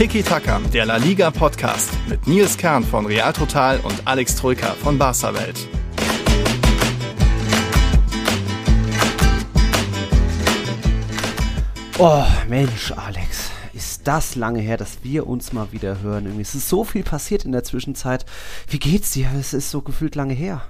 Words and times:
Tiki 0.00 0.22
Taka, 0.22 0.58
der 0.72 0.86
La 0.86 0.96
Liga 0.96 1.30
Podcast 1.30 1.90
mit 2.08 2.26
Nils 2.26 2.56
Kern 2.56 2.82
von 2.82 3.04
Real 3.04 3.34
Total 3.34 3.78
und 3.80 4.00
Alex 4.06 4.34
Troika 4.34 4.68
von 4.68 4.96
Barca 4.96 5.34
Welt. 5.34 5.68
Oh, 11.98 12.24
Mensch, 12.48 12.92
Alex. 12.92 13.50
Ist 13.74 14.08
das 14.08 14.36
lange 14.36 14.60
her, 14.60 14.78
dass 14.78 15.04
wir 15.04 15.26
uns 15.26 15.52
mal 15.52 15.70
wieder 15.70 16.00
hören? 16.00 16.24
Irgendwie 16.24 16.40
es 16.40 16.54
ist 16.54 16.70
so 16.70 16.82
viel 16.82 17.02
passiert 17.02 17.44
in 17.44 17.52
der 17.52 17.62
Zwischenzeit. 17.62 18.24
Wie 18.68 18.78
geht's 18.78 19.12
dir? 19.12 19.28
Es 19.38 19.52
ist 19.52 19.70
so 19.70 19.82
gefühlt 19.82 20.14
lange 20.14 20.32
her. 20.32 20.62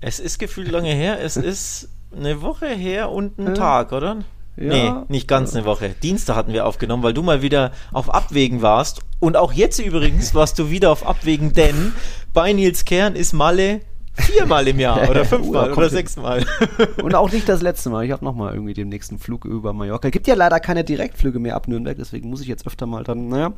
Es 0.00 0.20
ist 0.20 0.38
gefühlt 0.38 0.70
lange 0.70 0.94
her. 0.94 1.20
Es 1.20 1.36
ist 1.36 1.88
eine 2.16 2.40
Woche 2.40 2.68
her 2.68 3.10
und 3.10 3.36
ein 3.36 3.48
äh, 3.48 3.54
Tag, 3.54 3.90
oder? 3.90 4.18
Ja. 4.60 4.68
Nee, 4.68 4.92
nicht 5.08 5.26
ganz 5.26 5.54
eine 5.54 5.64
Woche. 5.64 5.94
Dienstag 6.02 6.36
hatten 6.36 6.52
wir 6.52 6.66
aufgenommen, 6.66 7.02
weil 7.02 7.14
du 7.14 7.22
mal 7.22 7.40
wieder 7.40 7.72
auf 7.92 8.12
Abwägen 8.12 8.60
warst. 8.60 9.00
Und 9.18 9.36
auch 9.36 9.52
jetzt 9.52 9.78
übrigens 9.78 10.34
warst 10.34 10.58
du 10.58 10.70
wieder 10.70 10.90
auf 10.90 11.06
Abwägen, 11.06 11.54
denn 11.54 11.94
bei 12.34 12.52
Nils 12.52 12.84
Kern 12.84 13.16
ist 13.16 13.32
Malle 13.32 13.80
Viermal 14.20 14.66
im 14.68 14.78
Jahr 14.78 15.08
oder 15.10 15.24
fünfmal 15.24 15.72
oder 15.72 15.88
sechsmal. 15.88 16.44
Und 17.02 17.14
auch 17.14 17.30
nicht 17.30 17.48
das 17.48 17.62
letzte 17.62 17.90
Mal. 17.90 18.04
Ich 18.04 18.12
habe 18.12 18.24
nochmal 18.24 18.54
irgendwie 18.54 18.74
den 18.74 18.88
nächsten 18.88 19.18
Flug 19.18 19.44
über 19.44 19.72
Mallorca. 19.72 20.10
Gibt 20.10 20.26
ja 20.26 20.34
leider 20.34 20.60
keine 20.60 20.84
Direktflüge 20.84 21.38
mehr 21.38 21.56
ab 21.56 21.68
Nürnberg, 21.68 21.96
deswegen 21.96 22.30
muss 22.30 22.40
ich 22.40 22.48
jetzt 22.48 22.66
öfter 22.66 22.86
mal 22.86 23.04
dann, 23.04 23.28
naja, 23.28 23.52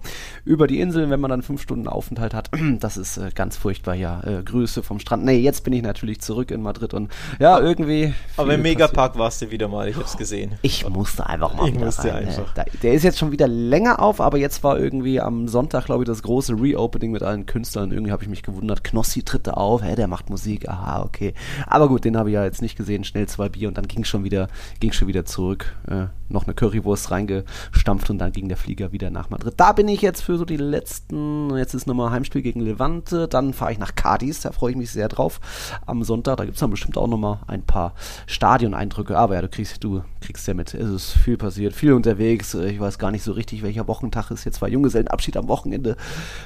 über 0.44 0.66
die 0.66 0.80
Inseln, 0.80 1.10
wenn 1.10 1.20
man 1.20 1.30
dann 1.30 1.42
fünf 1.42 1.62
Stunden 1.62 1.88
Aufenthalt 1.88 2.34
hat. 2.34 2.50
Das 2.82 2.96
ist 2.96 3.18
äh, 3.18 3.30
ganz 3.34 3.56
furchtbar, 3.56 3.94
ja. 3.94 4.22
Äh, 4.24 4.42
Grüße 4.42 4.82
vom 4.82 4.98
Strand. 4.98 5.24
Nee, 5.24 5.38
jetzt 5.38 5.62
bin 5.62 5.72
ich 5.72 5.82
natürlich 5.82 6.20
zurück 6.20 6.50
in 6.50 6.62
Madrid 6.62 6.94
und 6.94 7.12
ja, 7.38 7.60
irgendwie. 7.60 8.14
Aber 8.36 8.54
im 8.54 8.62
Megapark 8.62 9.16
warst 9.18 9.42
du 9.42 9.50
wieder 9.50 9.68
mal, 9.68 9.88
ich 9.88 9.96
hab's 9.96 10.16
gesehen. 10.16 10.54
Ich 10.62 10.88
musste 10.88 11.26
einfach 11.26 11.54
mal. 11.54 11.68
Ich 11.68 11.78
musste 11.78 12.12
rein, 12.12 12.26
einfach. 12.26 12.52
Da, 12.54 12.64
der 12.82 12.94
ist 12.94 13.02
jetzt 13.02 13.18
schon 13.18 13.30
wieder 13.30 13.46
länger 13.46 14.00
auf, 14.00 14.20
aber 14.20 14.38
jetzt 14.38 14.64
war 14.64 14.78
irgendwie 14.78 15.20
am 15.20 15.48
Sonntag, 15.48 15.86
glaube 15.86 16.04
ich, 16.04 16.06
das 16.06 16.22
große 16.22 16.54
Reopening 16.60 17.12
mit 17.12 17.22
allen 17.22 17.46
Künstlern. 17.46 17.92
Irgendwie 17.92 18.12
habe 18.12 18.22
ich 18.22 18.28
mich 18.28 18.42
gewundert. 18.42 18.84
Knossi 18.84 19.22
tritt 19.22 19.46
da 19.46 19.52
auf, 19.52 19.82
hä, 19.82 19.94
der 19.94 20.08
macht 20.08 20.30
Musik, 20.30 20.51
aha, 20.68 21.02
okay. 21.02 21.34
Aber 21.66 21.88
gut, 21.88 22.04
den 22.04 22.16
habe 22.16 22.30
ich 22.30 22.34
ja 22.34 22.44
jetzt 22.44 22.62
nicht 22.62 22.76
gesehen. 22.76 23.04
Schnell 23.04 23.28
zwei 23.28 23.48
Bier 23.48 23.68
und 23.68 23.78
dann 23.78 23.88
ging 23.88 24.04
schon 24.04 24.24
wieder, 24.24 24.48
ging 24.80 24.92
schon 24.92 25.08
wieder 25.08 25.24
zurück. 25.24 25.74
Äh, 25.88 26.06
noch 26.32 26.44
eine 26.44 26.54
Currywurst 26.54 27.10
reingestampft 27.10 28.10
und 28.10 28.18
dann 28.18 28.32
ging 28.32 28.48
der 28.48 28.56
Flieger 28.56 28.92
wieder 28.92 29.10
nach 29.10 29.30
Madrid. 29.30 29.54
Da 29.56 29.72
bin 29.72 29.88
ich 29.88 30.02
jetzt 30.02 30.22
für 30.22 30.38
so 30.38 30.44
die 30.44 30.56
letzten, 30.56 31.54
jetzt 31.56 31.74
ist 31.74 31.86
nochmal 31.86 32.10
Heimspiel 32.10 32.42
gegen 32.42 32.60
Levante, 32.60 33.28
dann 33.28 33.52
fahre 33.52 33.72
ich 33.72 33.78
nach 33.78 33.94
Cadiz, 33.94 34.40
da 34.40 34.52
freue 34.52 34.72
ich 34.72 34.76
mich 34.76 34.90
sehr 34.90 35.08
drauf. 35.08 35.40
Am 35.86 36.02
Sonntag, 36.02 36.38
da 36.38 36.44
gibt 36.44 36.56
es 36.56 36.60
dann 36.60 36.70
bestimmt 36.70 36.96
auch 36.96 37.06
nochmal 37.06 37.40
ein 37.46 37.62
paar 37.62 37.94
Stadioneindrücke. 38.26 39.16
Aber 39.16 39.34
ja, 39.34 39.42
du 39.42 39.48
kriegst, 39.48 39.84
du 39.84 40.02
kriegst 40.20 40.46
ja 40.48 40.54
mit, 40.54 40.74
es 40.74 40.90
ist 40.90 41.12
viel 41.12 41.36
passiert, 41.36 41.74
viel 41.74 41.92
unterwegs. 41.92 42.54
Ich 42.54 42.80
weiß 42.80 42.98
gar 42.98 43.10
nicht 43.10 43.22
so 43.22 43.32
richtig, 43.32 43.62
welcher 43.62 43.86
Wochentag 43.86 44.30
ist. 44.30 44.44
Jetzt 44.44 44.62
war 44.62 44.68
Junggesellenabschied 44.68 45.36
am 45.36 45.48
Wochenende 45.48 45.96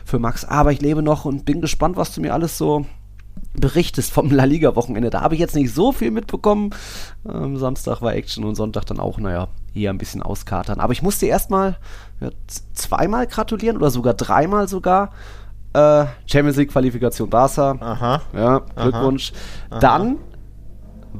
für 0.05 0.19
Max. 0.19 0.45
Aber 0.45 0.73
ich 0.73 0.81
lebe 0.81 1.03
noch 1.03 1.25
und 1.25 1.45
bin 1.45 1.61
gespannt, 1.61 1.97
was 1.97 2.15
du 2.15 2.21
mir 2.21 2.35
alles 2.35 2.59
so 2.59 2.87
berichtest 3.55 4.13
vom 4.13 4.31
La 4.31 4.45
Liga-Wochenende. 4.45 5.11
Da 5.11 5.23
habe 5.23 5.35
ich 5.35 5.41
jetzt 5.41 5.55
nicht 5.55 5.75
so 5.75 5.93
viel 5.93 6.11
mitbekommen. 6.11 6.71
Ähm, 7.29 7.57
Samstag 7.57 8.03
war 8.03 8.15
Action 8.15 8.45
und 8.45 8.55
Sonntag 8.55 8.85
dann 8.87 9.01
auch, 9.01 9.19
naja, 9.19 9.49
hier 9.73 9.91
ein 9.91 9.99
bisschen 9.99 10.23
auskatern. 10.23 10.81
Aber 10.81 10.93
ich 10.93 11.03
musste 11.03 11.27
erstmal 11.27 11.77
ja, 12.21 12.31
zweimal 12.75 13.27
gratulieren 13.27 13.77
oder 13.77 13.91
sogar 13.91 14.15
dreimal 14.15 14.69
sogar. 14.69 15.13
Äh, 15.73 16.07
Champions 16.27 16.57
League 16.57 16.71
Qualifikation 16.71 17.29
Barca. 17.29 17.77
Aha. 17.81 18.23
Ja, 18.35 18.59
Glückwunsch. 18.77 19.33
Aha. 19.71 19.79
Dann 19.81 20.17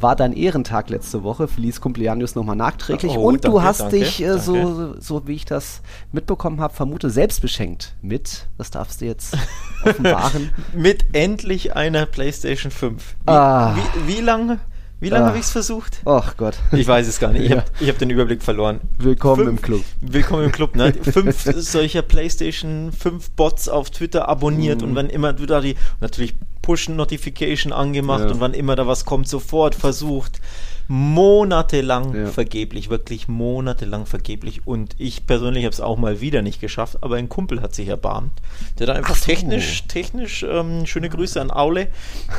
war 0.03 0.17
dein 0.17 0.33
Ehrentag 0.33 0.91
letzte 0.91 1.23
Woche. 1.23 1.49
Feliz 1.49 1.81
Cumpleaños 1.81 2.35
nochmal 2.35 2.57
nachträglich. 2.57 3.13
Oh, 3.17 3.29
und 3.29 3.45
danke, 3.45 3.57
du 3.57 3.63
hast 3.63 3.81
danke, 3.81 3.99
dich, 3.99 4.23
äh, 4.23 4.39
so, 4.39 4.99
so 5.01 5.27
wie 5.27 5.35
ich 5.35 5.45
das 5.45 5.83
mitbekommen 6.13 6.61
habe, 6.61 6.75
vermute, 6.75 7.11
selbst 7.11 7.41
beschenkt 7.41 7.95
mit, 8.03 8.47
das 8.59 8.71
darfst 8.71 9.01
du 9.01 9.07
jetzt 9.07 9.37
offenbaren. 9.85 10.51
mit 10.75 11.05
endlich 11.15 11.77
einer 11.77 12.07
PlayStation 12.07 12.71
5. 12.71 13.17
Wie, 13.25 13.31
ah. 13.31 13.77
wie, 13.77 14.17
wie 14.17 14.21
lange? 14.21 14.61
Wie 15.07 15.11
lange 15.11 15.27
ah. 15.27 15.29
habe 15.29 15.39
ich 15.39 15.45
es 15.45 15.53
versucht? 15.53 16.01
Ach 16.05 16.37
Gott. 16.37 16.57
Ich 16.73 16.85
weiß 16.85 17.07
es 17.07 17.21
gar 17.21 17.31
nicht. 17.33 17.45
Ich 17.45 17.51
ja. 17.51 17.59
habe 17.59 17.87
hab 17.87 17.99
den 17.99 18.11
Überblick 18.11 18.43
verloren. 18.43 18.81
Willkommen 18.99 19.45
fünf, 19.45 19.51
im 19.51 19.63
Club. 19.63 19.85
Willkommen 20.01 20.47
im 20.47 20.51
Club. 20.51 20.75
Ne? 20.75 20.93
fünf 21.01 21.45
solcher 21.45 22.03
PlayStation 22.03 22.91
5 22.91 23.31
Bots 23.31 23.69
auf 23.69 23.91
Twitter 23.91 24.29
abonniert 24.29 24.81
mm. 24.81 24.85
und 24.85 24.97
wenn 24.97 25.09
immer 25.09 25.33
du 25.33 25.47
da 25.47 25.61
die 25.61 25.77
natürlich 26.01 26.35
Push-Notification 26.63 27.73
angemacht 27.73 28.25
ja. 28.25 28.31
und 28.33 28.41
wann 28.41 28.53
immer 28.53 28.75
da 28.75 28.89
was 28.89 29.05
kommt, 29.05 29.29
sofort 29.29 29.77
versucht 29.77 30.41
monatelang 30.89 32.15
ja. 32.15 32.27
vergeblich, 32.27 32.91
wirklich 32.91 33.29
monatelang 33.29 34.07
vergeblich. 34.07 34.67
Und 34.67 34.95
ich 34.99 35.27
persönlich 35.27 35.65
habe 35.65 35.73
es 35.73 35.81
auch 35.81 35.97
mal 35.97 36.21
wieder 36.21 36.43
nicht 36.43 36.61
geschafft, 36.61 36.99
aber 37.01 37.17
ein 37.17 37.29
Kumpel 37.29 37.61
hat 37.63 37.75
sich 37.75 37.89
erbarmt. 37.89 38.33
Der 38.79 38.87
da 38.87 38.93
einfach 38.95 39.17
so. 39.17 39.25
technisch, 39.25 39.85
technisch, 39.89 40.45
ähm, 40.49 40.87
schöne 40.87 41.09
Grüße 41.09 41.41
an 41.41 41.51
Aule. 41.51 41.89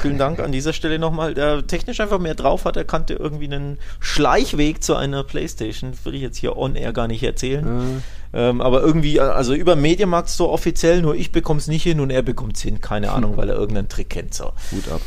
Vielen 0.02 0.18
Dank 0.18 0.40
an 0.40 0.52
dieser 0.52 0.74
Stelle 0.74 1.00
nochmal. 1.00 1.34
Der 1.34 1.66
technisch 1.68 2.00
einfach 2.00 2.20
mehr 2.20 2.36
drauf 2.36 2.66
hat. 2.66 2.78
Er 2.78 2.86
kannte 2.86 3.14
irgendwie 3.14 3.46
einen 3.46 3.78
Schleichweg 4.00 4.84
zu 4.84 4.96
einer 4.96 5.24
Playstation. 5.24 5.94
Will 6.04 6.16
ich 6.16 6.22
jetzt 6.22 6.38
hier 6.38 6.58
on 6.58 6.76
air 6.76 6.94
gar 6.94 7.08
nicht 7.08 7.24
erzählen. 7.24 7.66
Mhm. 7.66 8.04
Ähm, 8.34 8.62
aber 8.62 8.82
irgendwie, 8.82 9.20
also 9.20 9.54
über 9.54 9.76
Mediamarkt 9.76 10.30
so 10.30 10.50
offiziell, 10.50 11.02
nur 11.02 11.16
ich 11.16 11.32
bekomme 11.32 11.60
es 11.60 11.68
nicht 11.68 11.84
hin 11.84 12.00
und 12.00 12.10
er 12.10 12.22
bekommt 12.22 12.58
es 12.58 12.62
hin. 12.62 12.82
Keine 12.82 13.12
Ahnung, 13.12 13.38
weil 13.38 13.50
er 13.50 13.56
irgendeinen 13.56 13.90
Trick 13.90 14.10
kennt. 14.10 14.34
So. 14.34 14.52
Gut 14.72 14.90
ab. 14.92 15.02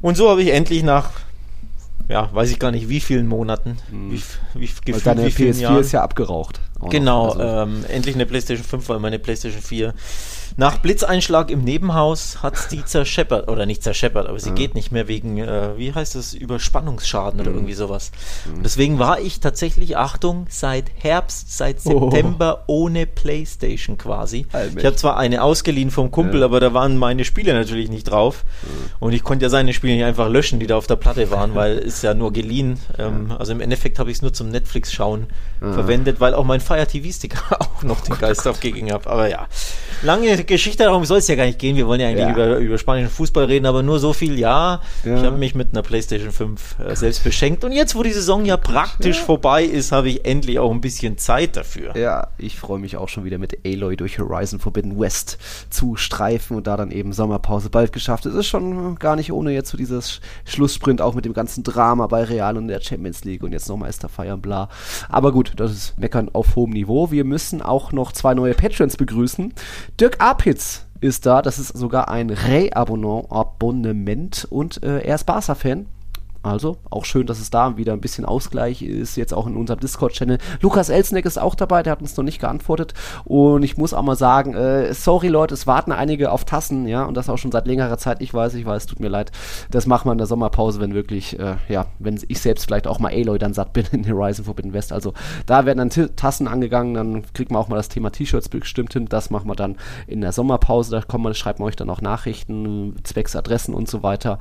Und 0.00 0.16
so 0.16 0.28
habe 0.28 0.42
ich 0.42 0.52
endlich 0.52 0.82
nach 0.82 1.10
ja, 2.08 2.32
weiß 2.32 2.50
ich 2.50 2.58
gar 2.58 2.70
nicht, 2.70 2.88
wie 2.88 3.00
vielen 3.00 3.26
Monaten, 3.26 3.78
hm. 3.90 4.12
wie, 4.12 4.22
wie, 4.54 4.66
gefühlt, 4.66 5.06
deine 5.06 5.26
wie 5.26 5.30
PS4 5.30 5.60
Jahren. 5.60 5.80
ist 5.80 5.92
ja 5.92 6.02
abgeraucht. 6.02 6.60
Genau, 6.90 7.30
also. 7.30 7.42
ähm, 7.42 7.84
endlich 7.88 8.14
eine 8.14 8.26
PlayStation 8.26 8.64
5, 8.64 8.88
weil 8.88 8.98
meine 9.00 9.18
PlayStation 9.18 9.62
4 9.62 9.94
nach 10.58 10.78
Blitzeinschlag 10.78 11.50
im 11.50 11.62
Nebenhaus 11.62 12.42
hat 12.42 12.72
die 12.72 12.82
zerscheppert, 12.84 13.48
oder 13.48 13.66
nicht 13.66 13.82
zerscheppert, 13.82 14.26
aber 14.26 14.40
sie 14.40 14.50
ja. 14.50 14.54
geht 14.54 14.74
nicht 14.74 14.90
mehr 14.90 15.06
wegen, 15.06 15.36
äh, 15.36 15.76
wie 15.76 15.92
heißt 15.92 16.14
das, 16.14 16.32
Überspannungsschaden 16.32 17.40
oder 17.40 17.50
mhm. 17.50 17.56
irgendwie 17.56 17.74
sowas. 17.74 18.10
Mhm. 18.46 18.62
deswegen 18.62 18.98
war 18.98 19.20
ich 19.20 19.40
tatsächlich, 19.40 19.98
Achtung, 19.98 20.46
seit 20.48 20.90
Herbst, 20.96 21.56
seit 21.56 21.78
oh. 21.84 22.10
September 22.10 22.64
oh. 22.66 22.84
ohne 22.84 23.06
Playstation 23.06 23.98
quasi. 23.98 24.46
Allmächtig. 24.52 24.78
Ich 24.78 24.86
habe 24.86 24.96
zwar 24.96 25.18
eine 25.18 25.42
ausgeliehen 25.42 25.90
vom 25.90 26.10
Kumpel, 26.10 26.40
ja. 26.40 26.46
aber 26.46 26.58
da 26.58 26.72
waren 26.72 26.96
meine 26.96 27.26
Spiele 27.26 27.52
natürlich 27.52 27.90
nicht 27.90 28.04
drauf. 28.04 28.44
Mhm. 28.62 28.68
Und 29.00 29.12
ich 29.12 29.24
konnte 29.24 29.44
ja 29.44 29.50
seine 29.50 29.74
Spiele 29.74 29.94
nicht 29.94 30.04
einfach 30.04 30.28
löschen, 30.30 30.58
die 30.58 30.66
da 30.66 30.76
auf 30.76 30.86
der 30.86 30.96
Platte 30.96 31.30
waren, 31.30 31.54
weil 31.54 31.78
es 31.78 32.00
ja 32.00 32.14
nur 32.14 32.32
geliehen. 32.32 32.78
Ähm, 32.98 33.32
also 33.38 33.52
im 33.52 33.60
Endeffekt 33.60 33.98
habe 33.98 34.10
ich 34.10 34.16
es 34.16 34.22
nur 34.22 34.32
zum 34.32 34.48
Netflix-Schauen 34.48 35.26
verwendet, 35.58 36.20
weil 36.20 36.34
auch 36.34 36.44
mein 36.44 36.60
Fire 36.60 36.86
TV-Stick 36.86 37.34
auch 37.58 37.82
noch 37.82 38.00
den 38.02 38.18
Geist 38.18 38.46
aufgegeben 38.46 38.92
hat. 38.92 39.06
Aber 39.06 39.28
ja, 39.28 39.46
lange 40.02 40.45
Geschichte, 40.46 40.84
darum 40.84 41.04
soll 41.04 41.18
es 41.18 41.28
ja 41.28 41.34
gar 41.34 41.46
nicht 41.46 41.58
gehen. 41.58 41.76
Wir 41.76 41.86
wollen 41.86 42.00
ja 42.00 42.08
eigentlich 42.08 42.26
ja. 42.26 42.32
Über, 42.32 42.56
über 42.58 42.78
spanischen 42.78 43.10
Fußball 43.10 43.44
reden, 43.44 43.66
aber 43.66 43.82
nur 43.82 43.98
so 43.98 44.12
viel, 44.12 44.38
ja. 44.38 44.80
ja. 45.04 45.16
Ich 45.18 45.24
habe 45.24 45.36
mich 45.36 45.54
mit 45.54 45.72
einer 45.72 45.82
PlayStation 45.82 46.32
5 46.32 46.76
äh, 46.78 46.96
selbst 46.96 47.24
beschenkt. 47.24 47.64
Und 47.64 47.72
jetzt, 47.72 47.94
wo 47.94 48.02
die 48.02 48.12
Saison 48.12 48.44
ja 48.44 48.56
praktisch 48.56 49.18
ja. 49.18 49.24
vorbei 49.24 49.64
ist, 49.64 49.92
habe 49.92 50.08
ich 50.08 50.24
endlich 50.24 50.58
auch 50.58 50.70
ein 50.70 50.80
bisschen 50.80 51.18
Zeit 51.18 51.56
dafür. 51.56 51.96
Ja, 51.96 52.28
ich 52.38 52.58
freue 52.58 52.78
mich 52.78 52.96
auch 52.96 53.08
schon 53.08 53.24
wieder 53.24 53.38
mit 53.38 53.58
Aloy 53.66 53.96
durch 53.96 54.18
Horizon 54.18 54.60
Forbidden 54.60 54.98
West 54.98 55.38
zu 55.70 55.96
streifen 55.96 56.56
und 56.56 56.66
da 56.66 56.76
dann 56.76 56.90
eben 56.90 57.12
Sommerpause 57.12 57.70
bald 57.70 57.92
geschafft. 57.92 58.26
Es 58.26 58.34
ist 58.34 58.46
schon 58.46 58.96
gar 58.96 59.16
nicht 59.16 59.32
ohne 59.32 59.52
jetzt 59.52 59.70
so 59.70 59.76
dieses 59.76 60.20
Schlusssprint 60.44 61.00
auch 61.00 61.14
mit 61.14 61.24
dem 61.24 61.34
ganzen 61.34 61.64
Drama 61.64 62.06
bei 62.06 62.24
Real 62.24 62.56
und 62.56 62.68
der 62.68 62.80
Champions 62.80 63.24
League 63.24 63.42
und 63.42 63.52
jetzt 63.52 63.68
noch 63.68 63.76
Meister 63.76 64.08
feiern, 64.08 64.40
bla. 64.40 64.68
Aber 65.08 65.32
gut, 65.32 65.52
das 65.56 65.72
ist 65.72 65.98
Meckern 65.98 66.30
auf 66.32 66.56
hohem 66.56 66.70
Niveau. 66.70 67.10
Wir 67.10 67.24
müssen 67.24 67.62
auch 67.62 67.92
noch 67.92 68.12
zwei 68.12 68.34
neue 68.34 68.54
Patrons 68.54 68.96
begrüßen. 68.96 69.52
Dirk 70.00 70.16
Ab 70.20 70.35
Apitz 70.36 70.86
ist 71.00 71.24
da. 71.24 71.40
Das 71.40 71.58
ist 71.58 71.68
sogar 71.68 72.10
ein 72.10 72.28
Re-Abonnement 72.28 74.46
und 74.50 74.82
äh, 74.82 75.00
er 75.00 75.14
ist 75.14 75.24
Barca-Fan. 75.24 75.86
Also 76.46 76.76
auch 76.90 77.04
schön, 77.04 77.26
dass 77.26 77.40
es 77.40 77.50
da 77.50 77.76
wieder 77.76 77.92
ein 77.92 78.00
bisschen 78.00 78.24
Ausgleich 78.24 78.82
ist, 78.82 79.16
jetzt 79.16 79.34
auch 79.34 79.46
in 79.46 79.56
unserem 79.56 79.80
Discord-Channel. 79.80 80.38
Lukas 80.60 80.88
Elsneck 80.88 81.24
ist 81.26 81.38
auch 81.38 81.54
dabei, 81.54 81.82
der 81.82 81.92
hat 81.92 82.00
uns 82.00 82.16
noch 82.16 82.24
nicht 82.24 82.40
geantwortet. 82.40 82.94
Und 83.24 83.62
ich 83.62 83.76
muss 83.76 83.92
auch 83.92 84.02
mal 84.02 84.16
sagen, 84.16 84.54
äh, 84.54 84.94
sorry 84.94 85.28
Leute, 85.28 85.54
es 85.54 85.66
warten 85.66 85.92
einige 85.92 86.30
auf 86.30 86.44
Tassen, 86.44 86.86
ja, 86.86 87.04
und 87.04 87.16
das 87.16 87.28
auch 87.28 87.38
schon 87.38 87.52
seit 87.52 87.66
längerer 87.66 87.98
Zeit. 87.98 88.22
Ich 88.22 88.32
weiß, 88.32 88.54
ich 88.54 88.64
weiß, 88.64 88.86
tut 88.86 89.00
mir 89.00 89.08
leid. 89.08 89.32
Das 89.70 89.86
machen 89.86 90.08
wir 90.08 90.12
in 90.12 90.18
der 90.18 90.26
Sommerpause, 90.26 90.80
wenn 90.80 90.94
wirklich, 90.94 91.38
äh, 91.38 91.56
ja, 91.68 91.86
wenn 91.98 92.20
ich 92.28 92.40
selbst 92.40 92.64
vielleicht 92.64 92.86
auch 92.86 92.98
mal 92.98 93.12
Aloy 93.12 93.38
dann 93.38 93.54
satt 93.54 93.72
bin 93.72 93.86
in 93.92 94.08
Horizon 94.08 94.44
Forbidden 94.44 94.72
West. 94.72 94.92
Also 94.92 95.12
da 95.46 95.66
werden 95.66 95.78
dann 95.88 96.16
Tassen 96.16 96.48
angegangen, 96.48 96.94
dann 96.94 97.24
kriegt 97.32 97.50
man 97.50 97.60
auch 97.60 97.68
mal 97.68 97.76
das 97.76 97.88
Thema 97.88 98.10
T-Shirts 98.10 98.48
bestimmt 98.48 98.92
hin. 98.92 99.06
Das 99.08 99.30
machen 99.30 99.48
wir 99.48 99.56
dann 99.56 99.76
in 100.06 100.20
der 100.20 100.32
Sommerpause. 100.32 100.90
Da 100.92 101.02
kommt 101.02 101.24
man, 101.24 101.34
schreibt 101.34 101.58
man 101.58 101.68
euch 101.68 101.76
dann 101.76 101.90
auch 101.90 102.00
Nachrichten, 102.00 102.94
zwecks 103.02 103.34
Adressen 103.34 103.74
und 103.74 103.88
so 103.88 104.02
weiter. 104.02 104.38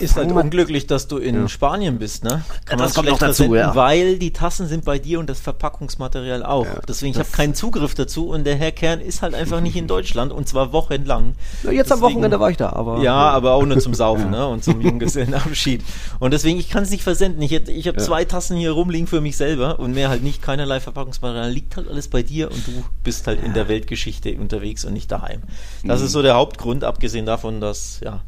Ist 0.00 0.16
halt 0.16 0.32
unglücklich, 0.32 0.86
dass 0.86 1.06
du 1.08 1.18
in 1.18 1.34
in 1.36 1.48
Spanien 1.48 1.98
bist, 1.98 2.24
ne? 2.24 2.42
Ja, 2.68 2.76
man 2.76 2.78
das 2.78 2.94
kommt 2.94 3.08
noch 3.08 3.18
dazu, 3.18 3.44
versenden, 3.44 3.58
ja. 3.58 3.74
Weil 3.74 4.18
die 4.18 4.32
Tassen 4.32 4.66
sind 4.66 4.84
bei 4.84 4.98
dir 4.98 5.20
und 5.20 5.28
das 5.30 5.38
Verpackungsmaterial 5.40 6.42
auch. 6.44 6.64
Ja, 6.66 6.80
Deswegen, 6.88 7.12
ich 7.12 7.18
habe 7.18 7.28
keinen 7.30 7.54
Zugriff 7.54 7.94
dazu 7.94 8.28
und 8.28 8.44
der 8.44 8.56
Herr 8.56 8.72
Kern 8.72 9.00
ist 9.00 9.22
halt 9.22 9.34
einfach 9.34 9.60
nicht 9.60 9.76
in 9.76 9.86
Deutschland 9.86 10.32
und 10.32 10.48
zwar 10.48 10.72
wochenlang. 10.72 11.34
Na, 11.62 11.70
Jetzt 11.72 11.92
am 11.92 12.00
Deswegen- 12.00 12.14
Wochenende 12.16 12.40
war 12.40 12.50
ich 12.50 12.56
da, 12.56 12.70
aber. 12.72 13.00
Ja, 13.02 13.14
aber 13.30 13.52
auch 13.52 13.64
nur 13.64 13.78
zum 13.78 13.94
Saufen 13.94 14.30
ne? 14.32 14.46
und 14.48 14.64
zum 14.64 14.80
Junggesellenabschied. 14.80 15.82
Und 16.18 16.32
deswegen, 16.32 16.58
ich 16.58 16.68
kann 16.70 16.82
es 16.82 16.90
nicht 16.90 17.02
versenden. 17.02 17.42
Ich, 17.42 17.52
ich 17.52 17.86
habe 17.88 17.98
Ja. 17.98 18.04
zwei 18.04 18.24
Tassen 18.24 18.56
hier 18.56 18.72
rumliegen 18.72 19.06
für 19.06 19.20
mich 19.20 19.36
selber 19.36 19.78
und 19.78 19.92
mehr 19.94 20.08
halt 20.08 20.22
nicht, 20.22 20.42
keinerlei 20.42 20.80
Verpackungsmaterial. 20.80 21.50
Liegt 21.50 21.76
halt 21.76 21.88
alles 21.88 22.08
bei 22.08 22.22
dir 22.22 22.50
und 22.50 22.66
du 22.66 22.72
bist 23.04 23.26
halt 23.26 23.42
in 23.42 23.54
der 23.54 23.68
Weltgeschichte 23.68 24.34
unterwegs 24.36 24.84
und 24.84 24.92
nicht 24.92 25.10
daheim. 25.12 25.42
Das 25.84 26.00
ist 26.00 26.12
so 26.12 26.22
der 26.22 26.34
Hauptgrund, 26.34 26.84
abgesehen 26.84 27.26
davon, 27.26 27.60
dass 27.60 28.00
ja, 28.02 28.20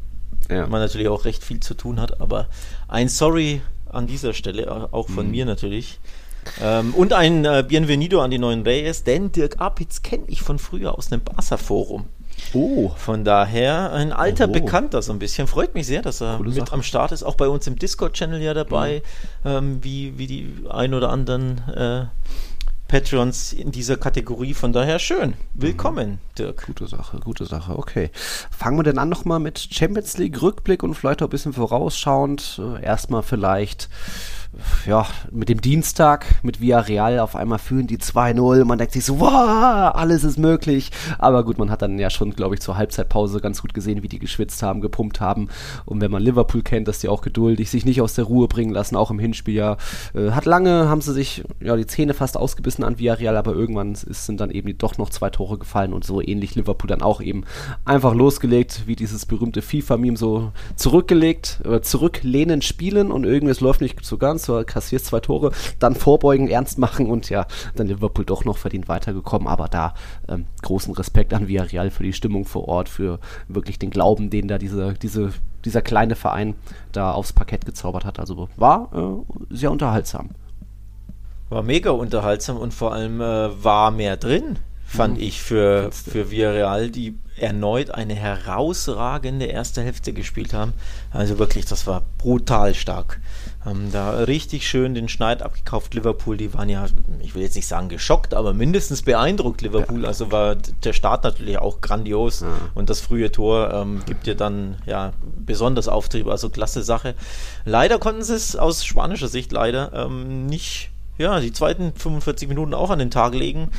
Ja. 0.49 0.67
man 0.67 0.81
natürlich 0.81 1.07
auch 1.07 1.25
recht 1.25 1.43
viel 1.43 1.59
zu 1.59 1.73
tun 1.73 1.99
hat. 1.99 2.21
Aber 2.21 2.47
ein 2.87 3.09
Sorry 3.09 3.61
an 3.89 4.07
dieser 4.07 4.33
Stelle, 4.33 4.63
äh, 4.63 4.67
auch 4.67 5.09
von 5.09 5.29
mir 5.29 5.45
natürlich. 5.45 5.99
Ähm, 6.61 6.93
und 6.93 7.13
ein 7.13 7.45
äh, 7.45 7.63
Bienvenido 7.65 8.21
an 8.21 8.31
die 8.31 8.39
neuen 8.39 8.63
Reyes, 8.63 9.03
denn 9.03 9.31
Dirk 9.31 9.61
Apitz 9.61 10.01
kenne 10.01 10.23
ich 10.27 10.41
von 10.41 10.59
früher 10.59 10.97
aus 10.97 11.11
einem 11.11 11.21
Barca-Forum. 11.21 12.05
Oh. 12.53 12.91
Von 12.97 13.23
daher 13.23 13.93
ein 13.93 14.11
alter 14.11 14.45
Oho. 14.45 14.53
Bekannter 14.53 15.01
so 15.01 15.13
ein 15.13 15.19
bisschen. 15.19 15.47
Freut 15.47 15.73
mich 15.75 15.87
sehr, 15.87 16.01
dass 16.01 16.21
er 16.21 16.37
Coole 16.37 16.49
mit 16.49 16.59
Sache. 16.59 16.73
am 16.73 16.83
Start 16.83 17.11
ist. 17.11 17.23
Auch 17.23 17.35
bei 17.35 17.47
uns 17.47 17.67
im 17.67 17.77
Discord-Channel 17.77 18.41
ja 18.41 18.53
dabei, 18.53 19.01
ähm, 19.45 19.83
wie, 19.83 20.17
wie 20.17 20.27
die 20.27 20.53
ein 20.69 20.93
oder 20.93 21.09
anderen 21.09 21.59
äh, 21.69 22.05
Patreons 22.93 23.53
in 23.53 23.71
dieser 23.71 23.97
Kategorie. 23.97 24.53
Von 24.53 24.71
daher 24.71 24.99
schön. 24.99 25.33
Willkommen, 25.55 26.19
Dirk. 26.37 26.67
Gute 26.67 26.85
Sache, 26.85 27.19
gute 27.21 27.47
Sache, 27.47 27.75
okay. 27.75 28.11
Fangen 28.55 28.77
wir 28.77 28.83
denn 28.83 28.99
an 28.99 29.09
nochmal 29.09 29.39
mit 29.39 29.57
Champions 29.57 30.19
League 30.19 30.39
Rückblick 30.39 30.83
und 30.83 30.93
vielleicht 30.93 31.23
auch 31.23 31.27
ein 31.27 31.31
bisschen 31.31 31.53
vorausschauend. 31.53 32.61
Äh, 32.61 32.83
Erstmal 32.83 33.23
vielleicht, 33.23 33.89
ja, 34.85 35.07
mit 35.31 35.49
dem 35.49 35.61
Dienstag 35.61 36.25
mit 36.43 36.61
Villarreal 36.61 37.19
auf 37.19 37.35
einmal 37.35 37.59
führen 37.59 37.87
die 37.87 37.97
2-0. 37.97 38.65
Man 38.65 38.77
denkt 38.77 38.93
sich 38.93 39.05
so, 39.05 39.19
wow, 39.19 39.93
alles 39.95 40.23
ist 40.23 40.37
möglich. 40.37 40.91
Aber 41.17 41.43
gut, 41.43 41.57
man 41.57 41.71
hat 41.71 41.81
dann 41.81 41.97
ja 41.99 42.09
schon, 42.09 42.31
glaube 42.31 42.55
ich, 42.55 42.61
zur 42.61 42.77
Halbzeitpause 42.77 43.39
ganz 43.39 43.61
gut 43.61 43.73
gesehen, 43.73 44.03
wie 44.03 44.07
die 44.07 44.19
geschwitzt 44.19 44.61
haben, 44.61 44.81
gepumpt 44.81 45.21
haben. 45.21 45.49
Und 45.85 46.01
wenn 46.01 46.11
man 46.11 46.21
Liverpool 46.21 46.61
kennt, 46.61 46.87
dass 46.87 46.99
die 46.99 47.09
auch 47.09 47.21
geduldig 47.21 47.69
sich 47.69 47.85
nicht 47.85 48.01
aus 48.01 48.13
der 48.13 48.25
Ruhe 48.25 48.47
bringen 48.47 48.73
lassen, 48.73 48.95
auch 48.95 49.11
im 49.11 49.19
Hinspiel 49.19 49.55
ja. 49.55 49.77
Äh, 50.13 50.31
hat 50.31 50.45
lange, 50.45 50.89
haben 50.89 51.01
sie 51.01 51.13
sich 51.13 51.43
ja 51.59 51.75
die 51.75 51.87
Zähne 51.87 52.13
fast 52.13 52.37
ausgebissen 52.37 52.83
an 52.83 52.99
Villarreal, 52.99 53.37
aber 53.37 53.53
irgendwann 53.53 53.93
ist, 53.93 54.25
sind 54.25 54.39
dann 54.39 54.51
eben 54.51 54.77
doch 54.77 54.97
noch 54.97 55.09
zwei 55.09 55.29
Tore 55.29 55.57
gefallen 55.57 55.93
und 55.93 56.03
so 56.03 56.21
ähnlich 56.21 56.55
Liverpool 56.55 56.87
dann 56.87 57.01
auch 57.01 57.21
eben 57.21 57.43
einfach 57.85 58.13
losgelegt, 58.13 58.83
wie 58.85 58.95
dieses 58.95 59.25
berühmte 59.25 59.61
FIFA-Meme 59.61 60.17
so 60.17 60.51
zurückgelegt, 60.75 61.61
äh, 61.65 61.81
zurücklehnen, 61.81 62.61
spielen 62.61 63.11
und 63.11 63.25
irgendwie 63.25 63.51
es 63.51 63.61
läuft 63.61 63.81
nicht 63.81 64.03
so 64.03 64.17
ganz, 64.17 64.42
du 64.47 64.63
kassierst 64.63 65.07
zwei 65.07 65.19
Tore, 65.19 65.51
dann 65.79 65.95
vorbeugen, 65.95 66.47
ernst 66.47 66.77
machen 66.77 67.09
und 67.09 67.29
ja, 67.29 67.45
dann 67.75 67.87
Liverpool 67.87 68.25
doch 68.25 68.45
noch 68.45 68.57
verdient 68.57 68.87
weitergekommen, 68.87 69.47
aber 69.47 69.67
da 69.67 69.93
ähm, 70.27 70.45
großen 70.61 70.93
Respekt 70.93 71.33
an 71.33 71.47
Villarreal 71.47 71.91
für 71.91 72.03
die 72.03 72.13
Stimmung 72.13 72.45
vor 72.45 72.67
Ort, 72.67 72.89
für 72.89 73.19
wirklich 73.47 73.79
den 73.79 73.89
Glauben, 73.89 74.29
den 74.29 74.47
da 74.47 74.57
diese, 74.57 74.93
diese, 74.93 75.31
dieser 75.65 75.81
kleine 75.81 76.15
Verein 76.15 76.55
da 76.91 77.11
aufs 77.11 77.33
Parkett 77.33 77.65
gezaubert 77.65 78.05
hat. 78.05 78.19
Also 78.19 78.49
war 78.55 78.89
äh, 78.93 79.55
sehr 79.55 79.71
unterhaltsam. 79.71 80.29
War 81.49 81.63
mega 81.63 81.91
unterhaltsam 81.91 82.57
und 82.57 82.73
vor 82.73 82.93
allem 82.93 83.21
äh, 83.21 83.63
war 83.63 83.91
mehr 83.91 84.17
drin, 84.17 84.57
fand 84.85 85.19
ich, 85.19 85.41
für, 85.41 85.91
für 85.91 86.31
Villarreal, 86.31 86.89
die 86.89 87.17
erneut 87.37 87.91
eine 87.91 88.15
herausragende 88.15 89.45
erste 89.45 89.81
Hälfte 89.81 90.13
gespielt 90.13 90.53
haben. 90.53 90.73
Also 91.11 91.39
wirklich, 91.39 91.65
das 91.65 91.87
war 91.87 92.03
brutal 92.17 92.73
stark. 92.73 93.19
Haben 93.65 93.91
da 93.91 94.11
richtig 94.23 94.67
schön 94.67 94.93
den 94.93 95.07
Schneid 95.07 95.41
abgekauft. 95.41 95.93
Liverpool, 95.93 96.35
die 96.35 96.53
waren 96.53 96.67
ja, 96.67 96.85
ich 97.21 97.33
will 97.33 97.41
jetzt 97.41 97.55
nicht 97.55 97.67
sagen 97.67 97.87
geschockt, 97.87 98.33
aber 98.33 98.53
mindestens 98.53 99.03
beeindruckt. 99.03 99.61
Liverpool, 99.61 100.05
also 100.05 100.31
war 100.31 100.55
der 100.55 100.91
Start 100.91 101.23
natürlich 101.23 101.57
auch 101.59 101.79
grandios 101.79 102.43
und 102.75 102.89
das 102.89 102.99
frühe 102.99 103.31
Tor 103.31 103.73
ähm, 103.73 104.01
gibt 104.05 104.25
dir 104.25 104.35
dann 104.35 104.75
ja 104.85 105.13
besonders 105.23 105.87
Auftrieb, 105.87 106.27
also 106.27 106.49
klasse 106.49 106.83
Sache. 106.83 107.15
Leider 107.63 107.99
konnten 107.99 108.23
sie 108.23 108.35
es 108.35 108.57
aus 108.57 108.83
spanischer 108.83 109.29
Sicht 109.29 109.53
leider 109.53 109.93
ähm, 109.93 110.45
nicht 110.45 110.89
ja, 111.17 111.39
die 111.39 111.53
zweiten 111.53 111.93
45 111.93 112.47
Minuten 112.47 112.73
auch 112.73 112.89
an 112.89 112.99
den 112.99 113.11
Tag 113.11 113.33
legen. 113.33 113.69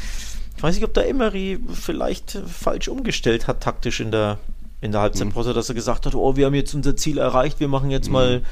Ich 0.56 0.62
weiß 0.62 0.75
nicht, 0.75 0.84
ob 0.84 0.94
der 0.94 1.08
Emery 1.08 1.58
vielleicht 1.72 2.38
falsch 2.46 2.88
umgestellt 2.88 3.48
hat, 3.48 3.60
taktisch 3.60 4.00
in 4.00 4.10
der, 4.12 4.38
in 4.80 4.92
der 4.92 5.00
Halbzeitpause, 5.00 5.52
dass 5.52 5.69
er 5.69 5.75
gesagt 5.75 6.06
hat, 6.06 6.14
oh, 6.14 6.37
wir 6.37 6.46
haben 6.46 6.54
jetzt 6.54 6.75
unser 6.75 6.96
Ziel 6.96 7.19
erreicht, 7.19 7.60
wir 7.60 7.69
machen 7.69 7.90
jetzt 7.90 8.10
mal, 8.10 8.42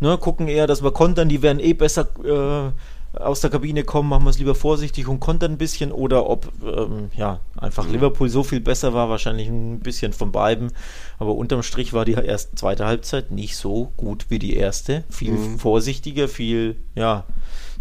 ne, 0.00 0.18
gucken 0.18 0.48
eher, 0.48 0.66
dass 0.66 0.82
wir 0.82 0.92
kontern, 0.92 1.28
die 1.28 1.42
werden 1.42 1.60
eh 1.60 1.72
besser 1.72 2.08
äh, 2.24 2.72
aus 3.18 3.40
der 3.40 3.50
Kabine 3.50 3.84
kommen, 3.84 4.08
machen 4.08 4.24
wir 4.24 4.30
es 4.30 4.38
lieber 4.38 4.54
vorsichtig 4.54 5.06
und 5.06 5.20
kontern 5.20 5.52
ein 5.52 5.58
bisschen. 5.58 5.92
Oder 5.92 6.28
ob, 6.28 6.50
ähm, 6.64 7.10
ja, 7.16 7.40
einfach 7.56 7.88
Liverpool 7.88 8.28
so 8.28 8.42
viel 8.42 8.60
besser 8.60 8.92
war, 8.92 9.08
wahrscheinlich 9.08 9.48
ein 9.48 9.80
bisschen 9.80 10.12
von 10.12 10.32
beiden, 10.32 10.72
aber 11.18 11.34
unterm 11.34 11.62
Strich 11.62 11.92
war 11.92 12.04
die 12.04 12.12
erste, 12.12 12.56
zweite 12.56 12.86
Halbzeit 12.86 13.30
nicht 13.30 13.56
so 13.56 13.92
gut 13.96 14.26
wie 14.30 14.38
die 14.38 14.56
erste, 14.56 15.04
viel 15.10 15.36
vorsichtiger, 15.58 16.28
viel, 16.28 16.76
ja, 16.94 17.24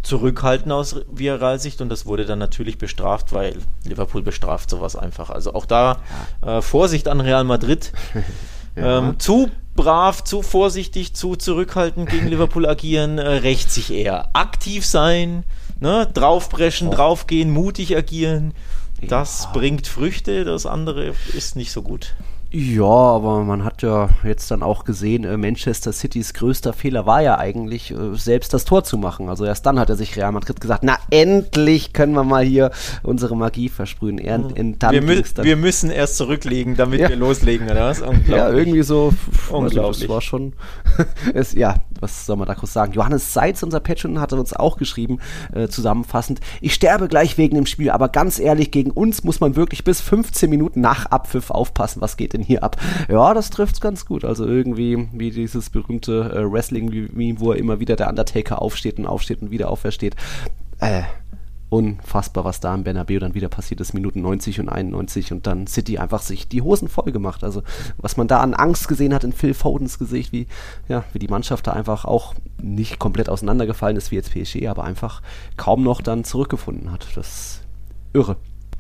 zurückhalten 0.04 0.72
aus 0.72 0.98
Villarreal-Sicht 1.12 1.80
und 1.80 1.88
das 1.88 2.06
wurde 2.06 2.26
dann 2.26 2.38
natürlich 2.38 2.78
bestraft, 2.78 3.32
weil 3.32 3.56
Liverpool 3.86 4.22
bestraft 4.22 4.70
sowas 4.70 4.98
einfach. 4.98 5.30
Also 5.30 5.54
auch 5.54 5.66
da 5.66 6.02
äh, 6.42 6.62
Vorsicht 6.62 7.08
an 7.08 7.22
Real 7.22 7.46
Madrid. 7.46 7.94
Ja. 8.76 9.00
ähm, 9.00 9.20
zu 9.20 9.50
brav, 9.76 10.24
zu 10.24 10.42
vorsichtig, 10.42 11.14
zu 11.16 11.36
zurückhaltend 11.36 12.10
gegen 12.10 12.28
Liverpool 12.30 12.68
agieren, 12.68 13.18
äh, 13.18 13.28
rächt 13.28 13.72
sich 13.72 13.92
eher. 13.92 14.30
Aktiv 14.34 14.86
sein, 14.86 15.44
ne? 15.80 16.08
draufbrechen, 16.14 16.92
draufgehen, 16.92 17.50
mutig 17.52 17.96
agieren. 17.96 18.54
Das 19.02 19.46
Ja. 19.46 19.52
bringt 19.52 19.88
Früchte, 19.88 20.46
das 20.46 20.66
andere 20.66 21.14
ist 21.36 21.56
nicht 21.56 21.72
so 21.72 21.82
gut. 21.82 22.16
Ja, 22.56 22.84
aber 22.86 23.44
man 23.44 23.64
hat 23.64 23.82
ja 23.82 24.10
jetzt 24.24 24.52
dann 24.52 24.62
auch 24.62 24.84
gesehen, 24.86 25.24
äh, 25.24 25.38
Manchester 25.38 25.92
Citys 25.92 26.36
größter 26.36 26.72
Fehler 26.72 27.08
war 27.08 27.20
ja 27.24 27.40
eigentlich, 27.40 27.90
äh, 27.90 28.14
selbst 28.14 28.54
das 28.54 28.64
Tor 28.64 28.84
zu 28.84 29.00
machen. 29.00 29.28
Also 29.28 29.44
erst 29.44 29.66
dann 29.66 29.80
hat 29.80 29.90
er 29.90 29.96
sich 29.96 30.16
Real 30.16 30.32
Madrid 30.32 30.62
gesagt, 30.62 30.84
na 30.84 31.00
endlich 31.10 31.94
können 31.94 32.14
wir 32.14 32.24
mal 32.24 32.44
hier 32.44 32.70
unsere 33.02 33.36
Magie 33.36 33.70
versprühen. 33.70 34.20
Er, 34.20 34.36
und 34.36 34.84
dann 34.84 34.92
Wir, 34.94 35.02
mü 35.02 35.24
wir 35.42 35.56
müssen 35.58 35.90
erst 35.90 36.18
zurücklegen, 36.18 36.76
damit 36.76 37.00
Ja. 37.00 37.10
wir 37.10 37.16
loslegen, 37.16 37.68
oder 37.72 37.88
was? 37.88 38.02
ja, 38.02 38.08
Unglaublich. 38.10 38.58
irgendwie 38.60 38.84
so, 38.84 39.10
pf, 39.12 39.46
also 39.52 39.58
Unglaublich. 39.58 40.00
das 40.02 40.10
war 40.10 40.22
schon, 40.22 40.54
es, 41.34 41.54
ja, 41.54 41.78
was 42.00 42.28
soll 42.28 42.36
man 42.38 42.48
da 42.48 42.54
kurz 42.54 42.74
sagen? 42.74 42.94
Johannes 42.94 43.34
Seitz, 43.34 43.64
unser 43.64 43.80
Patron, 43.80 44.20
hatte 44.20 44.36
uns 44.36 44.54
auch 44.54 44.78
geschrieben, 44.78 45.18
äh, 45.56 45.70
zusammenfassend, 45.70 46.40
ich 46.62 46.76
sterbe 46.76 47.08
gleich 47.08 47.40
wegen 47.40 47.56
dem 47.56 47.66
Spiel, 47.66 47.90
aber 47.90 48.10
ganz 48.10 48.38
ehrlich, 48.38 48.70
gegen 48.70 48.92
uns 48.92 49.24
muss 49.24 49.40
man 49.40 49.56
wirklich 49.56 49.84
bis 49.84 50.02
15 50.02 50.52
Minuten 50.52 50.82
nach 50.82 51.08
Abpfiff 51.08 51.50
aufpassen, 51.50 52.00
was 52.00 52.16
geht 52.16 52.36
denn 52.44 52.48
hier 52.48 52.64
ab? 52.64 52.78
Ja, 53.10 53.34
das 53.34 53.50
trifft's 53.50 53.82
ganz 53.82 54.06
gut. 54.06 54.26
Also 54.26 54.46
irgendwie 54.46 55.08
wie 55.14 55.32
dieses 55.32 55.70
berühmte 55.70 56.32
äh, 56.34 56.52
Wrestling-Meme, 56.52 57.40
wo 57.40 57.52
er 57.52 57.58
immer 57.58 57.80
wieder 57.80 57.96
der 57.96 58.10
Undertaker 58.10 58.62
aufsteht 58.62 59.00
und 59.00 59.06
aufsteht 59.06 59.42
und 59.42 59.52
wieder 59.52 59.70
aufersteht. 59.70 60.16
Äh, 60.80 61.04
unfassbar, 61.70 62.46
was 62.46 62.60
da 62.60 62.76
im 62.76 62.84
Bernabeu 62.84 63.18
dann 63.18 63.34
wieder 63.34 63.50
passiert 63.50 63.82
ist, 63.82 63.94
Minuten 63.94 64.22
90 64.22 64.60
und 64.60 64.70
91 64.70 65.32
und 65.32 65.48
dann 65.48 65.66
City 65.66 65.98
einfach 65.98 66.22
sich 66.22 66.48
die 66.48 66.62
Hosen 66.62 66.88
voll 66.88 67.12
gemacht. 67.12 67.44
Also 67.44 67.64
was 67.98 68.16
man 68.16 68.28
da 68.28 68.42
an 68.42 68.54
Angst 68.54 68.88
gesehen 68.88 69.14
hat 69.14 69.24
in 69.24 69.34
Phil 69.34 69.56
Fodens 69.56 69.98
Gesicht, 69.98 70.32
wie, 70.32 70.46
ja, 70.88 71.04
wie 71.14 71.20
die 71.20 71.30
Mannschaft 71.30 71.66
da 71.66 71.74
einfach 71.74 72.06
auch 72.06 72.36
nicht 72.62 73.00
komplett 73.00 73.28
auseinandergefallen 73.28 73.98
ist 73.98 74.12
wie 74.12 74.16
jetzt 74.16 74.34
PSG, 74.34 74.68
aber 74.68 74.84
einfach 74.84 75.24
kaum 75.58 75.84
noch 75.84 76.02
dann 76.02 76.24
zurückgefunden 76.24 76.92
hat. 76.92 77.08
Das 77.16 77.28
ist 77.28 77.62
irre. 78.14 78.38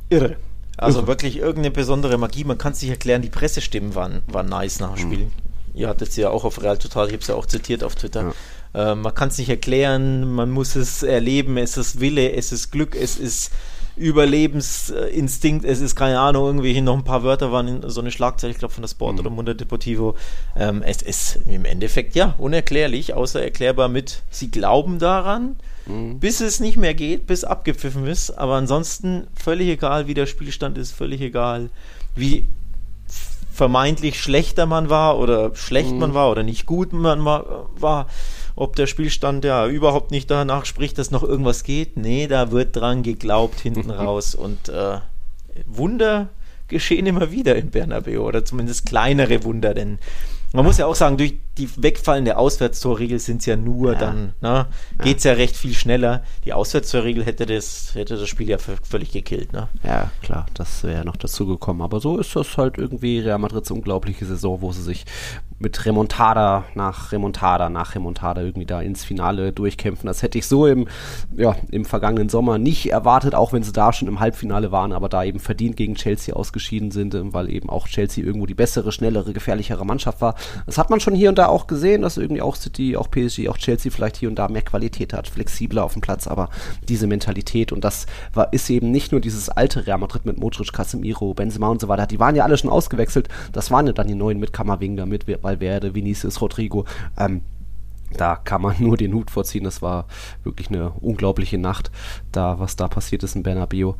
Irre. 0.09 0.37
Also 0.77 1.07
wirklich 1.07 1.37
irgendeine 1.37 1.71
besondere 1.71 2.17
Magie. 2.17 2.43
Man 2.43 2.57
kann 2.57 2.73
es 2.73 2.81
nicht 2.81 2.91
erklären. 2.91 3.21
Die 3.21 3.29
Pressestimmen 3.29 3.95
waren, 3.95 4.21
waren 4.27 4.47
nice 4.47 4.79
nach 4.79 4.95
dem 4.95 5.11
Spiel. 5.11 5.27
Ihr 5.75 5.87
hattet 5.87 6.09
es 6.09 6.15
ja 6.15 6.29
auch 6.29 6.43
auf 6.43 6.61
Real 6.61 6.77
Total, 6.77 7.07
ich 7.07 7.13
habe 7.13 7.21
es 7.21 7.27
ja 7.27 7.35
auch 7.35 7.47
zitiert 7.47 7.83
auf 7.83 7.95
Twitter. 7.95 8.33
Äh, 8.75 8.95
man 8.95 9.13
kann 9.13 9.29
es 9.29 9.37
nicht 9.37 9.49
erklären, 9.49 10.31
man 10.31 10.51
muss 10.51 10.75
es 10.75 11.03
erleben. 11.03 11.57
Es 11.57 11.77
ist 11.77 11.99
Wille, 11.99 12.31
es 12.33 12.51
ist 12.51 12.71
Glück, 12.71 12.95
es 12.95 13.17
ist 13.17 13.51
Überlebensinstinkt, 13.95 15.65
es 15.65 15.79
ist 15.79 15.95
keine 15.95 16.19
Ahnung, 16.19 16.45
irgendwie 16.45 16.81
noch 16.81 16.97
ein 16.97 17.03
paar 17.03 17.23
Wörter 17.23 17.51
waren 17.51 17.67
in 17.67 17.89
so 17.89 18.01
eine 18.01 18.09
Schlagzeile, 18.09 18.51
ich 18.51 18.57
glaube 18.57 18.73
von 18.73 18.81
der 18.81 18.87
Sport 18.87 19.19
oder 19.19 19.29
Mundo 19.29 19.53
Deportivo. 19.53 20.15
Ähm, 20.55 20.81
es 20.83 21.03
ist 21.03 21.39
im 21.45 21.65
Endeffekt 21.65 22.15
ja 22.15 22.33
unerklärlich, 22.39 23.13
außer 23.13 23.41
erklärbar 23.43 23.89
mit, 23.89 24.23
sie 24.31 24.49
glauben 24.49 24.97
daran, 24.97 25.57
bis 25.85 26.39
es 26.39 26.59
nicht 26.59 26.77
mehr 26.77 26.93
geht, 26.93 27.27
bis 27.27 27.43
abgepfiffen 27.43 28.07
ist. 28.07 28.31
Aber 28.31 28.55
ansonsten 28.55 29.27
völlig 29.35 29.67
egal, 29.67 30.07
wie 30.07 30.13
der 30.13 30.25
Spielstand 30.25 30.77
ist, 30.77 30.91
völlig 30.91 31.21
egal, 31.21 31.69
wie 32.15 32.45
vermeintlich 33.53 34.19
schlechter 34.19 34.65
man 34.65 34.89
war 34.89 35.19
oder 35.19 35.55
schlecht 35.55 35.93
man 35.93 36.15
war 36.15 36.31
oder 36.31 36.41
nicht 36.41 36.65
gut 36.65 36.91
man 36.91 37.23
war, 37.23 37.69
war, 37.75 38.07
ob 38.55 38.75
der 38.75 38.87
Spielstand 38.87 39.45
ja 39.45 39.67
überhaupt 39.67 40.09
nicht 40.09 40.31
danach 40.31 40.65
spricht, 40.65 40.97
dass 40.97 41.11
noch 41.11 41.23
irgendwas 41.23 41.63
geht. 41.63 41.95
Nee, 41.95 42.27
da 42.27 42.51
wird 42.51 42.75
dran 42.75 43.03
geglaubt 43.03 43.59
hinten 43.59 43.89
raus 43.91 44.33
und 44.33 44.69
äh, 44.69 44.99
Wunder 45.67 46.29
geschehen 46.67 47.05
immer 47.05 47.31
wieder 47.31 47.55
im 47.55 47.69
Bernabeu 47.69 48.21
oder 48.21 48.43
zumindest 48.43 48.87
kleinere 48.87 49.43
Wunder, 49.43 49.75
denn 49.75 49.99
Man 50.55 50.65
muss 50.65 50.77
ja 50.77 50.85
auch 50.85 50.93
sagen, 50.93 51.17
durch 51.17 51.33
die 51.57 51.67
wegfallende 51.77 52.37
Auswärtstorregel 52.37 53.17
sind 53.17 53.41
es 53.41 53.47
ja 53.47 53.55
nur 53.55 53.93
Ja. 53.93 53.99
dann, 53.99 54.33
ne, 54.39 54.67
geht 55.03 55.17
es 55.17 55.23
ja. 55.23 55.33
recht 55.33 55.55
viel 55.55 55.73
schneller. 55.73 56.23
Die 56.45 56.53
Auswärtstorregel 56.53 57.25
hätte 57.25 57.47
das, 57.47 57.95
hätte 57.95 58.17
das 58.17 58.29
Spiel 58.29 58.49
ja 58.49 58.57
völlig 58.59 59.11
gekillt. 59.11 59.51
Ne? 59.51 59.67
Ja, 59.83 60.11
klar, 60.21 60.45
das 60.53 60.83
wäre 60.83 61.05
noch 61.05 61.17
dazu 61.17 61.47
gekommen. 61.47 61.81
Aber 61.81 61.99
so 61.99 62.19
ist 62.19 62.35
das 62.35 62.55
halt 62.55 62.77
irgendwie 62.77 63.19
Real 63.19 63.39
Madrids 63.39 63.71
unglaubliche 63.71 64.25
Saison, 64.25 64.61
wo 64.61 64.71
sie 64.71 64.83
sich 64.83 65.05
mit 65.63 65.85
Remontada 65.85 66.65
nach 66.75 67.11
Remontada 67.13 67.69
nach 67.69 67.95
Remontada 67.95 68.41
irgendwie 68.41 68.65
da 68.65 68.81
ins 68.81 69.03
Finale 69.03 69.53
durchkämpfen. 69.53 70.05
Das 70.05 70.21
hätte 70.21 70.37
ich 70.37 70.45
so 70.45 70.67
im, 70.67 70.87
ja, 71.35 71.55
im 71.71 71.85
vergangenen 71.85 72.29
Sommer 72.29 72.57
nicht 72.57 72.91
erwartet, 72.91 73.33
auch 73.33 73.53
wenn 73.53 73.63
sie 73.63 73.71
da 73.71 73.93
schon 73.93 74.09
im 74.09 74.19
Halbfinale 74.19 74.71
waren, 74.71 74.91
aber 74.91 75.09
da 75.09 75.23
eben 75.23 75.39
verdient 75.39 75.77
gegen 75.77 75.95
Chelsea 75.95 76.35
ausgeschieden 76.35 76.91
sind, 76.91 77.15
äh, 77.15 77.33
weil 77.33 77.49
eben 77.49 77.69
auch 77.69 77.87
Chelsea 77.87 78.23
irgendwo 78.23 78.45
die 78.45 78.53
bessere, 78.53 78.91
schnellere, 78.91 79.31
gefährlichere 79.33 79.85
Mannschaft 79.85 80.21
war. 80.21 80.35
Das 80.65 80.77
hat 80.77 80.89
man 80.89 80.99
schon 80.99 81.15
hier 81.15 81.29
und 81.29 81.37
da 81.37 81.47
auch 81.47 81.65
gesehen, 81.65 82.01
dass 82.01 82.17
irgendwie 82.17 82.41
auch 82.41 82.57
City, 82.57 82.97
auch 82.97 83.09
PSG, 83.09 83.47
auch 83.47 83.57
Chelsea 83.57 83.91
vielleicht 83.91 84.17
hier 84.17 84.29
und 84.29 84.35
da 84.35 84.49
mehr 84.49 84.61
Qualität 84.61 85.13
hat, 85.13 85.29
flexibler 85.29 85.85
auf 85.85 85.93
dem 85.93 86.01
Platz, 86.01 86.27
aber 86.27 86.49
diese 86.89 87.07
Mentalität 87.07 87.71
und 87.71 87.85
das 87.85 88.05
war, 88.33 88.51
ist 88.51 88.69
eben 88.69 88.91
nicht 88.91 89.13
nur 89.13 89.21
dieses 89.21 89.47
alte 89.47 89.87
Real 89.87 89.97
Madrid 89.97 90.25
mit 90.25 90.37
Modric, 90.37 90.73
Casemiro, 90.73 91.33
Benzema 91.33 91.69
und 91.69 91.79
so 91.79 91.87
weiter, 91.87 92.05
die 92.05 92.19
waren 92.19 92.35
ja 92.35 92.43
alle 92.43 92.57
schon 92.57 92.69
ausgewechselt, 92.69 93.29
das 93.53 93.71
waren 93.71 93.87
ja 93.87 93.93
dann 93.93 94.07
die 94.07 94.15
neuen 94.15 94.39
mit 94.39 94.51
Kammerwinger, 94.51 95.05
mit 95.05 95.25
Valverde, 95.53 95.93
Vinicius, 95.93 96.41
Rodrigo, 96.41 96.85
ähm, 97.17 97.41
da 98.17 98.35
kann 98.35 98.61
man 98.61 98.75
nur 98.79 98.97
den 98.97 99.13
Hut 99.13 99.31
vorziehen. 99.31 99.63
Das 99.63 99.81
war 99.81 100.05
wirklich 100.43 100.69
eine 100.69 100.91
unglaubliche 101.01 101.57
Nacht, 101.57 101.91
da 102.31 102.59
was 102.59 102.75
da 102.75 102.87
passiert 102.87 103.23
ist 103.23 103.35
in 103.35 103.43
Bernabeu. 103.43 103.93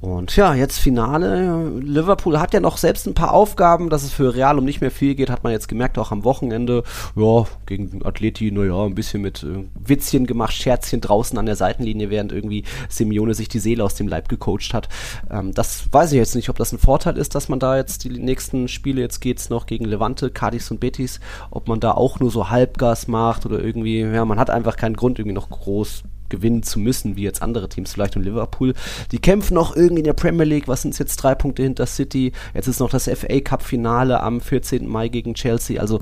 Und 0.00 0.34
ja, 0.36 0.54
jetzt 0.54 0.78
Finale. 0.78 1.78
Liverpool 1.78 2.40
hat 2.40 2.54
ja 2.54 2.60
noch 2.60 2.78
selbst 2.78 3.06
ein 3.06 3.14
paar 3.14 3.32
Aufgaben, 3.32 3.90
dass 3.90 4.02
es 4.02 4.12
für 4.12 4.34
Real 4.34 4.58
um 4.58 4.64
nicht 4.64 4.80
mehr 4.80 4.90
viel 4.90 5.14
geht, 5.14 5.30
hat 5.30 5.44
man 5.44 5.52
jetzt 5.52 5.68
gemerkt, 5.68 5.98
auch 5.98 6.10
am 6.10 6.24
Wochenende. 6.24 6.82
Ja, 7.16 7.44
gegen 7.66 8.04
Atleti, 8.04 8.50
naja, 8.50 8.84
ein 8.84 8.94
bisschen 8.94 9.22
mit 9.22 9.42
äh, 9.42 9.64
Witzchen 9.74 10.26
gemacht, 10.26 10.54
Scherzchen 10.54 11.00
draußen 11.00 11.38
an 11.38 11.46
der 11.46 11.56
Seitenlinie, 11.56 12.10
während 12.10 12.32
irgendwie 12.32 12.64
Simeone 12.88 13.34
sich 13.34 13.48
die 13.48 13.58
Seele 13.58 13.84
aus 13.84 13.94
dem 13.94 14.08
Leib 14.08 14.28
gecoacht 14.28 14.72
hat. 14.72 14.88
Ähm, 15.30 15.52
das 15.52 15.92
weiß 15.92 16.12
ich 16.12 16.18
jetzt 16.18 16.34
nicht, 16.34 16.48
ob 16.48 16.56
das 16.56 16.72
ein 16.72 16.78
Vorteil 16.78 17.18
ist, 17.18 17.34
dass 17.34 17.48
man 17.48 17.60
da 17.60 17.76
jetzt 17.76 18.04
die 18.04 18.10
nächsten 18.10 18.68
Spiele, 18.68 19.02
jetzt 19.02 19.20
geht's 19.20 19.50
noch 19.50 19.66
gegen 19.66 19.84
Levante, 19.84 20.30
Cadiz 20.30 20.70
und 20.70 20.80
Betis, 20.80 21.20
ob 21.50 21.68
man 21.68 21.80
da 21.80 21.92
auch 21.92 22.20
nur 22.20 22.30
so 22.30 22.50
Halbgas 22.50 23.08
macht 23.08 23.44
oder 23.44 23.59
irgendwie, 23.60 24.00
ja, 24.00 24.24
man 24.24 24.38
hat 24.38 24.50
einfach 24.50 24.76
keinen 24.76 24.96
Grund, 24.96 25.18
irgendwie 25.18 25.34
noch 25.34 25.50
groß 25.50 26.02
gewinnen 26.30 26.62
zu 26.62 26.78
müssen, 26.78 27.16
wie 27.16 27.22
jetzt 27.22 27.42
andere 27.42 27.68
Teams 27.68 27.92
vielleicht 27.92 28.16
und 28.16 28.22
Liverpool. 28.22 28.74
Die 29.12 29.18
kämpfen 29.18 29.54
noch 29.54 29.76
irgendwie 29.76 30.00
in 30.00 30.04
der 30.04 30.14
Premier 30.14 30.44
League, 30.44 30.68
was 30.68 30.82
sind 30.82 30.98
jetzt 30.98 31.16
drei 31.16 31.34
Punkte 31.34 31.62
hinter 31.62 31.84
City. 31.86 32.32
Jetzt 32.54 32.68
ist 32.68 32.80
noch 32.80 32.88
das 32.88 33.10
FA 33.12 33.40
Cup 33.40 33.62
Finale 33.62 34.20
am 34.20 34.40
14. 34.40 34.86
Mai 34.86 35.08
gegen 35.08 35.34
Chelsea. 35.34 35.80
Also 35.80 36.00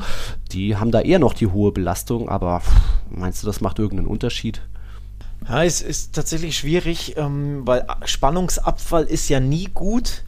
die 0.53 0.77
haben 0.77 0.93
da 0.93 1.00
eher 1.00 1.19
noch 1.19 1.35
die 1.35 1.49
hohe 1.49 1.73
Belastung, 1.73 2.29
aber 2.29 2.62
meinst 3.11 3.43
du, 3.43 3.47
das 3.47 3.61
macht 3.61 3.79
irgendeinen 3.79 4.09
Unterschied? 4.09 4.61
Ja, 5.49 5.65
es 5.65 5.81
ist 5.81 6.15
tatsächlich 6.15 6.59
schwierig, 6.59 7.15
ähm, 7.17 7.67
weil 7.67 7.87
Spannungsabfall 8.05 9.05
ist 9.05 9.29
ja 9.29 9.41
nie 9.41 9.69
gut. 9.73 10.25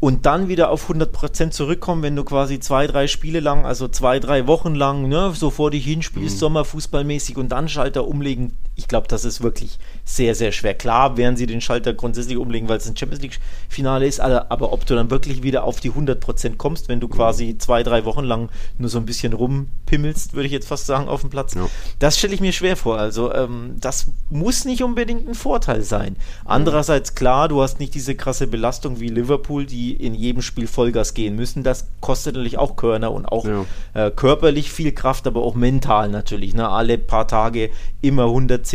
Und 0.00 0.26
dann 0.26 0.48
wieder 0.48 0.70
auf 0.70 0.88
100% 0.90 1.50
zurückkommen, 1.50 2.02
wenn 2.02 2.16
du 2.16 2.24
quasi 2.24 2.60
zwei, 2.60 2.86
drei 2.86 3.06
Spiele 3.06 3.40
lang, 3.40 3.66
also 3.66 3.88
zwei, 3.88 4.18
drei 4.18 4.46
Wochen 4.46 4.74
lang, 4.74 5.08
ne, 5.08 5.32
so 5.34 5.50
vor 5.50 5.70
dich 5.70 5.84
hinspielst, 5.84 6.38
Sommerfußballmäßig 6.38 7.36
und 7.36 7.50
dann 7.50 7.68
Schalter 7.68 8.06
umlegen. 8.06 8.52
Ich 8.80 8.88
glaube, 8.88 9.08
das 9.08 9.26
ist 9.26 9.42
wirklich 9.42 9.78
sehr, 10.06 10.34
sehr 10.34 10.52
schwer. 10.52 10.72
Klar 10.74 11.18
werden 11.18 11.36
sie 11.36 11.44
den 11.46 11.60
Schalter 11.60 11.92
grundsätzlich 11.92 12.38
umlegen, 12.38 12.66
weil 12.68 12.78
es 12.78 12.88
ein 12.88 12.96
Champions 12.96 13.22
League-Finale 13.22 14.06
ist, 14.06 14.20
aber, 14.20 14.50
aber 14.50 14.72
ob 14.72 14.86
du 14.86 14.94
dann 14.94 15.10
wirklich 15.10 15.42
wieder 15.42 15.64
auf 15.64 15.80
die 15.80 15.90
100% 15.92 16.56
kommst, 16.56 16.88
wenn 16.88 16.98
du 16.98 17.08
quasi 17.08 17.58
zwei, 17.58 17.82
drei 17.82 18.06
Wochen 18.06 18.24
lang 18.24 18.48
nur 18.78 18.88
so 18.88 18.96
ein 18.98 19.04
bisschen 19.04 19.34
rumpimmelst, 19.34 20.32
würde 20.32 20.46
ich 20.46 20.52
jetzt 20.52 20.66
fast 20.66 20.86
sagen, 20.86 21.08
auf 21.08 21.20
dem 21.20 21.28
Platz, 21.28 21.54
Ja. 21.54 21.68
das 21.98 22.16
stelle 22.18 22.32
ich 22.34 22.40
mir 22.40 22.52
schwer 22.52 22.76
vor. 22.76 22.98
Also 22.98 23.32
ähm, 23.34 23.76
das 23.80 24.06
muss 24.30 24.64
nicht 24.64 24.82
unbedingt 24.82 25.28
ein 25.28 25.34
Vorteil 25.34 25.82
sein. 25.82 26.16
Andererseits 26.46 27.14
klar, 27.14 27.48
du 27.48 27.60
hast 27.62 27.78
nicht 27.80 27.94
diese 27.94 28.14
krasse 28.14 28.46
Belastung 28.46 28.98
wie 28.98 29.08
Liverpool, 29.08 29.66
die 29.66 29.92
in 29.92 30.14
jedem 30.14 30.40
Spiel 30.42 30.66
Vollgas 30.66 31.12
gehen 31.14 31.36
müssen. 31.36 31.62
Das 31.62 31.86
kostet 32.00 32.34
natürlich 32.34 32.56
auch 32.58 32.76
Körner 32.76 33.12
und 33.12 33.26
auch 33.26 33.44
Ja. 33.44 33.64
äh, 33.94 34.10
körperlich 34.10 34.72
viel 34.72 34.92
Kraft, 34.92 35.26
aber 35.26 35.42
auch 35.42 35.54
mental 35.54 36.08
natürlich. 36.08 36.54
Ne? 36.54 36.68
Alle 36.68 36.96
paar 36.98 37.28
Tage 37.28 37.70
immer 38.00 38.24
110% 38.24 38.69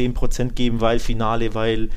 geben, 0.56 0.82
weil 0.82 1.00
Finale, 1.00 1.54
weil 1.54 1.90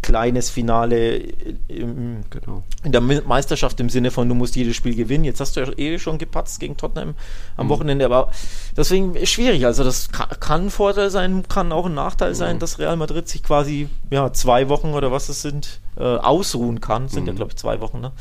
kleines 0.00 0.48
Finale 0.48 1.16
äh, 1.18 1.56
im, 1.68 2.20
Genau. 2.30 2.62
in 2.84 2.92
der 2.92 3.00
Me- 3.00 3.22
Meisterschaft 3.26 3.80
im 3.80 3.90
Sinne 3.90 4.10
von, 4.12 4.28
du 4.28 4.34
musst 4.34 4.54
jedes 4.54 4.76
Spiel 4.76 4.94
gewinnen. 4.94 5.24
Jetzt 5.24 5.40
hast 5.40 5.56
du 5.56 5.60
ja 5.60 5.72
eh 5.76 5.98
schon 5.98 6.18
gepatzt 6.18 6.60
gegen 6.60 6.76
Tottenham 6.76 7.14
am 7.56 7.66
Mhm. 7.66 7.70
Wochenende, 7.70 8.04
aber 8.04 8.30
deswegen 8.76 9.16
ist 9.16 9.30
schwierig. 9.30 9.66
Also 9.66 9.82
das 9.82 10.08
kann, 10.10 10.62
ein 10.66 10.70
Vorteil 10.70 11.10
sein, 11.10 11.42
kann 11.48 11.72
auch 11.72 11.86
ein 11.86 11.94
Nachteil 11.94 12.34
sein, 12.36 12.58
dass 12.60 12.78
Real 12.78 12.96
Madrid 12.96 13.28
sich 13.28 13.42
quasi 13.42 13.88
ja, 14.10 14.32
zwei 14.32 14.68
Wochen 14.68 14.94
oder 14.94 15.10
was 15.10 15.28
es 15.28 15.42
sind, 15.42 15.80
äh, 15.96 16.02
ausruhen 16.04 16.80
kann. 16.80 17.04
Das 17.04 17.12
sind 17.12 17.24
Mhm. 17.24 17.28
ja, 17.30 17.34
glaube 17.34 17.50
ich, 17.50 17.56
zwei 17.56 17.80
Wochen. 17.80 18.00
Ne? 18.00 18.12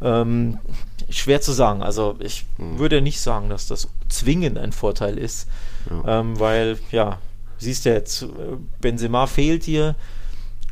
Ähm, 0.00 0.58
schwer 1.10 1.40
zu 1.40 1.50
sagen. 1.52 1.82
Also 1.82 2.14
ich 2.20 2.44
Mhm. 2.56 2.78
würde 2.78 3.00
nicht 3.02 3.20
sagen, 3.20 3.48
dass 3.50 3.66
das 3.66 3.88
zwingend 4.08 4.58
ein 4.58 4.70
Vorteil 4.72 5.18
ist, 5.18 5.48
ähm, 6.06 6.38
weil, 6.38 6.78
ja, 6.92 7.18
siehst 7.58 7.84
du 7.84 7.92
jetzt, 7.92 8.22
äh, 8.22 8.26
Benzema 8.80 9.26
fehlt 9.26 9.64
hier. 9.64 9.94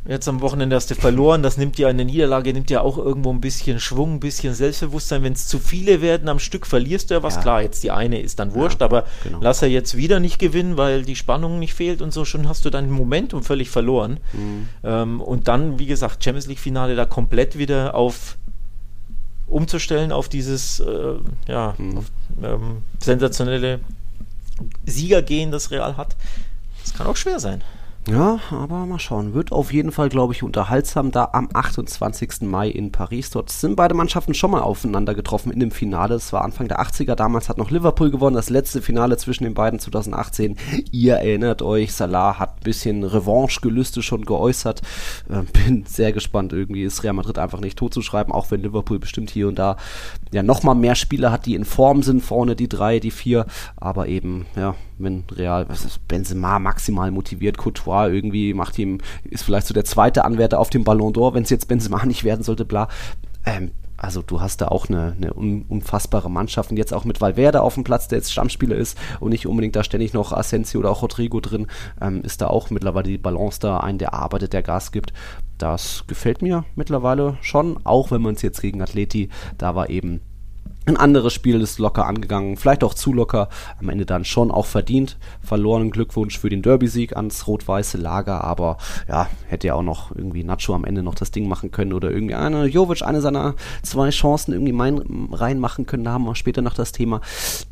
Jetzt 0.07 0.27
am 0.27 0.41
Wochenende 0.41 0.75
hast 0.75 0.91
du 0.91 0.95
verloren, 0.95 1.41
das 1.41 1.57
nimmt 1.57 1.79
ja 1.79 1.87
eine 1.87 2.05
Niederlage, 2.05 2.53
nimmt 2.53 2.69
ja 2.69 2.81
auch 2.81 2.99
irgendwo 2.99 3.31
ein 3.31 3.41
bisschen 3.41 3.79
Schwung, 3.79 4.13
ein 4.13 4.19
bisschen 4.19 4.53
Selbstbewusstsein. 4.53 5.23
Wenn 5.23 5.33
es 5.33 5.47
zu 5.47 5.57
viele 5.57 5.99
werden 5.99 6.29
am 6.29 6.37
Stück, 6.37 6.67
verlierst 6.67 7.09
du 7.09 7.15
ja 7.15 7.23
was. 7.23 7.35
Ja. 7.35 7.41
Klar, 7.41 7.61
jetzt 7.63 7.83
die 7.83 7.89
eine 7.89 8.21
ist 8.21 8.37
dann 8.37 8.53
wurscht, 8.53 8.83
aber 8.83 9.05
genau. 9.23 9.39
lass 9.41 9.63
er 9.63 9.67
jetzt 9.67 9.97
wieder 9.97 10.19
nicht 10.19 10.37
gewinnen, 10.37 10.77
weil 10.77 11.01
die 11.01 11.15
Spannung 11.15 11.57
nicht 11.57 11.73
fehlt 11.73 12.03
und 12.03 12.13
so, 12.13 12.23
schon 12.23 12.47
hast 12.47 12.65
du 12.65 12.69
dein 12.69 12.91
Momentum 12.91 13.41
völlig 13.41 13.71
verloren. 13.71 14.19
Mhm. 14.33 14.69
Ähm, 14.83 15.21
und 15.21 15.47
dann, 15.47 15.79
wie 15.79 15.87
gesagt, 15.87 16.23
Champions 16.23 16.45
League-Finale 16.45 16.95
da 16.95 17.05
komplett 17.05 17.57
wieder 17.57 17.95
auf 17.95 18.37
umzustellen 19.47 20.11
auf 20.11 20.29
dieses 20.29 20.79
äh, 20.81 21.15
ja, 21.47 21.73
Mhm. 21.77 21.97
auf, 21.97 22.05
ähm, 22.43 22.77
sensationelle 22.99 23.79
Siegergehen, 24.85 25.51
das 25.51 25.71
Real 25.71 25.97
hat. 25.97 26.15
Das 26.85 26.93
kann 26.93 27.07
auch 27.07 27.15
schwer 27.15 27.39
sein. 27.39 27.63
Ja, 28.07 28.39
aber 28.51 28.85
mal 28.85 28.99
schauen. 28.99 29.33
Wird 29.33 29.51
auf 29.51 29.73
jeden 29.73 29.91
Fall, 29.91 30.09
glaube 30.09 30.31
ich, 30.31 30.43
unterhaltsam 30.43 31.09
da 31.09 31.29
am 31.33 31.49
28. 31.51 32.41
Mai 32.41 32.69
in 32.69 32.91
Paris. 32.91 33.31
Dort 33.31 33.49
sind 33.49 33.75
beide 33.75 33.95
Mannschaften 33.95 34.35
schon 34.35 34.51
mal 34.51 34.61
aufeinander 34.61 35.15
getroffen 35.15 35.51
in 35.51 35.59
dem 35.59 35.71
Finale. 35.71 36.13
Das 36.13 36.31
war 36.31 36.43
Anfang 36.43 36.67
der 36.67 36.79
80er. 36.79 37.15
Damals 37.15 37.49
hat 37.49 37.57
noch 37.57 37.71
Liverpool 37.71 38.11
gewonnen. 38.11 38.35
Das 38.35 38.51
letzte 38.51 38.83
Finale 38.83 39.17
zwischen 39.17 39.43
den 39.43 39.55
beiden 39.55 39.79
2018. 39.79 40.55
Ihr 40.91 41.15
erinnert 41.15 41.63
euch, 41.63 41.93
Salah 41.93 42.37
hat 42.37 42.57
ein 42.57 42.63
bisschen 42.63 43.03
Revanche-Gelüste 43.03 44.03
schon 44.03 44.23
geäußert. 44.23 44.83
Äh, 45.27 45.41
bin 45.65 45.85
sehr 45.87 46.13
gespannt. 46.13 46.53
Irgendwie 46.53 46.83
ist 46.83 47.03
Real 47.03 47.13
Madrid 47.13 47.39
einfach 47.39 47.59
nicht 47.59 47.79
totzuschreiben, 47.79 48.31
auch 48.31 48.51
wenn 48.51 48.61
Liverpool 48.61 48.99
bestimmt 48.99 49.31
hier 49.31 49.47
und 49.47 49.57
da 49.57 49.77
ja 50.31 50.43
nochmal 50.43 50.75
mehr 50.75 50.93
Spieler 50.93 51.31
hat, 51.31 51.47
die 51.47 51.55
in 51.55 51.65
Form 51.65 52.03
sind. 52.03 52.21
Vorne 52.21 52.55
die 52.55 52.69
drei, 52.69 52.99
die 52.99 53.09
vier. 53.09 53.47
Aber 53.77 54.07
eben, 54.07 54.45
ja, 54.55 54.75
wenn 54.97 55.23
Real, 55.31 55.67
was 55.69 55.85
ist, 55.85 56.07
Benzema 56.07 56.59
maximal 56.59 57.11
motiviert, 57.11 57.57
Courtois 57.57 58.09
irgendwie 58.09 58.53
macht 58.53 58.77
ihm, 58.79 58.99
ist 59.23 59.43
vielleicht 59.43 59.67
so 59.67 59.73
der 59.73 59.85
zweite 59.85 60.25
Anwärter 60.25 60.59
auf 60.59 60.69
dem 60.69 60.83
Ballon 60.83 61.13
d'Or, 61.13 61.33
wenn 61.33 61.43
es 61.43 61.49
jetzt 61.49 61.67
Benzema 61.67 62.05
nicht 62.05 62.23
werden 62.23 62.43
sollte, 62.43 62.65
bla. 62.65 62.87
Ähm, 63.45 63.71
also 63.97 64.21
du 64.21 64.41
hast 64.41 64.61
da 64.61 64.67
auch 64.67 64.89
eine, 64.89 65.15
eine 65.17 65.33
un, 65.33 65.65
unfassbare 65.69 66.29
Mannschaft 66.29 66.69
und 66.69 66.77
jetzt 66.77 66.93
auch 66.93 67.05
mit 67.05 67.21
Valverde 67.21 67.61
auf 67.61 67.75
dem 67.75 67.83
Platz, 67.83 68.07
der 68.07 68.17
jetzt 68.17 68.31
Stammspieler 68.31 68.75
ist 68.75 68.97
und 69.19 69.29
nicht 69.29 69.47
unbedingt 69.47 69.75
da 69.75 69.83
ständig 69.83 70.13
noch 70.13 70.33
Asensio 70.33 70.79
oder 70.79 70.91
auch 70.91 71.01
Rodrigo 71.01 71.39
drin, 71.39 71.67
ähm, 72.01 72.21
ist 72.23 72.41
da 72.41 72.47
auch 72.47 72.69
mittlerweile 72.69 73.09
die 73.09 73.17
Balance 73.17 73.59
da, 73.59 73.77
ein, 73.79 73.97
der 73.97 74.13
arbeitet, 74.13 74.53
der 74.53 74.63
Gas 74.63 74.91
gibt. 74.91 75.13
Das 75.57 76.03
gefällt 76.07 76.41
mir 76.41 76.65
mittlerweile 76.75 77.37
schon, 77.41 77.79
auch 77.85 78.11
wenn 78.11 78.21
man 78.21 78.35
es 78.35 78.41
jetzt 78.41 78.61
gegen 78.61 78.81
Atleti, 78.81 79.29
da 79.57 79.75
war 79.75 79.89
eben 79.89 80.21
ein 80.85 80.97
anderes 80.97 81.33
Spiel 81.33 81.61
ist 81.61 81.79
locker 81.79 82.05
angegangen, 82.05 82.57
vielleicht 82.57 82.83
auch 82.83 82.93
zu 82.93 83.11
locker, 83.11 83.49
am 83.79 83.89
Ende 83.89 84.05
dann 84.05 84.23
schon 84.23 84.51
auch 84.51 84.65
verdient. 84.65 85.17
Verlorenen 85.41 85.91
Glückwunsch 85.91 86.37
für 86.37 86.49
den 86.49 86.61
Derby-Sieg 86.61 87.15
ans 87.15 87.47
rot-weiße 87.47 87.97
Lager, 87.97 88.43
aber 88.43 88.77
ja, 89.07 89.27
hätte 89.47 89.67
ja 89.67 89.73
auch 89.73 89.83
noch 89.83 90.15
irgendwie 90.15 90.43
Nacho 90.43 90.75
am 90.75 90.85
Ende 90.85 91.01
noch 91.01 91.15
das 91.15 91.31
Ding 91.31 91.47
machen 91.47 91.71
können 91.71 91.93
oder 91.93 92.11
irgendwie 92.11 92.35
eine 92.35 92.65
Jovic 92.65 93.01
eine 93.01 93.21
seiner 93.21 93.55
zwei 93.81 94.09
Chancen 94.09 94.53
irgendwie 94.53 94.73
mein, 94.73 95.01
reinmachen 95.31 95.85
können. 95.85 96.03
Da 96.03 96.11
haben 96.11 96.25
wir 96.25 96.35
später 96.35 96.61
noch 96.61 96.75
das 96.75 96.91
Thema. 96.91 97.21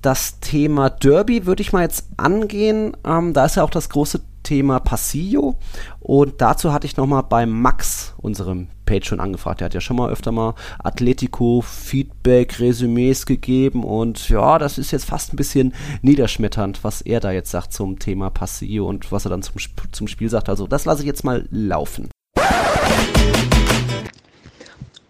Das 0.02 0.40
Thema 0.40 0.90
Derby 0.90 1.46
würde 1.46 1.62
ich 1.62 1.72
mal 1.72 1.84
jetzt 1.84 2.08
angehen. 2.18 2.98
Ähm, 3.06 3.34
da 3.34 3.46
ist 3.46 3.56
ja 3.56 3.64
auch 3.64 3.70
das 3.70 3.90
große 3.90 4.22
Thema 4.42 4.80
Passillo 4.80 5.56
und 6.00 6.42
dazu 6.42 6.74
hatte 6.74 6.86
ich 6.86 6.98
nochmal 6.98 7.24
bei 7.24 7.46
Max, 7.46 8.14
unserem 8.18 8.68
Patreon, 8.86 9.20
angefragt. 9.20 9.60
Der 9.60 9.66
hat 9.66 9.74
ja 9.74 9.82
schon 9.82 9.98
mal 9.98 10.12
öfter 10.12 10.32
mal 10.32 10.56
Atletico 10.84 11.62
Feedback, 11.62 12.60
Resümees 12.60 13.26
gegeben 13.26 13.84
und 13.84 14.30
ja, 14.30 14.60
das 14.60 14.78
ist 14.78 14.92
jetzt 14.92 15.06
fast 15.06 15.34
ein 15.34 15.38
bisschen 15.38 15.74
niederschmetternd, 16.02 16.84
was 16.84 17.02
er 17.02 17.20
da 17.20 17.32
jetzt 17.32 17.52
sagt 17.52 17.74
zum 17.74 18.00
Thema 18.00 18.30
Passillo 18.30 18.88
und 18.88 19.12
was 19.12 19.26
er 19.26 19.30
dann 19.30 19.42
zum, 19.42 19.56
zum 19.92 20.08
Spiel 20.08 20.30
sagt. 20.30 20.50
Also 20.50 20.68
das 20.68 20.86
lasse 20.86 21.02
ich 21.02 21.08
jetzt 21.08 21.24
mal 21.24 21.48
laufen. 21.52 22.10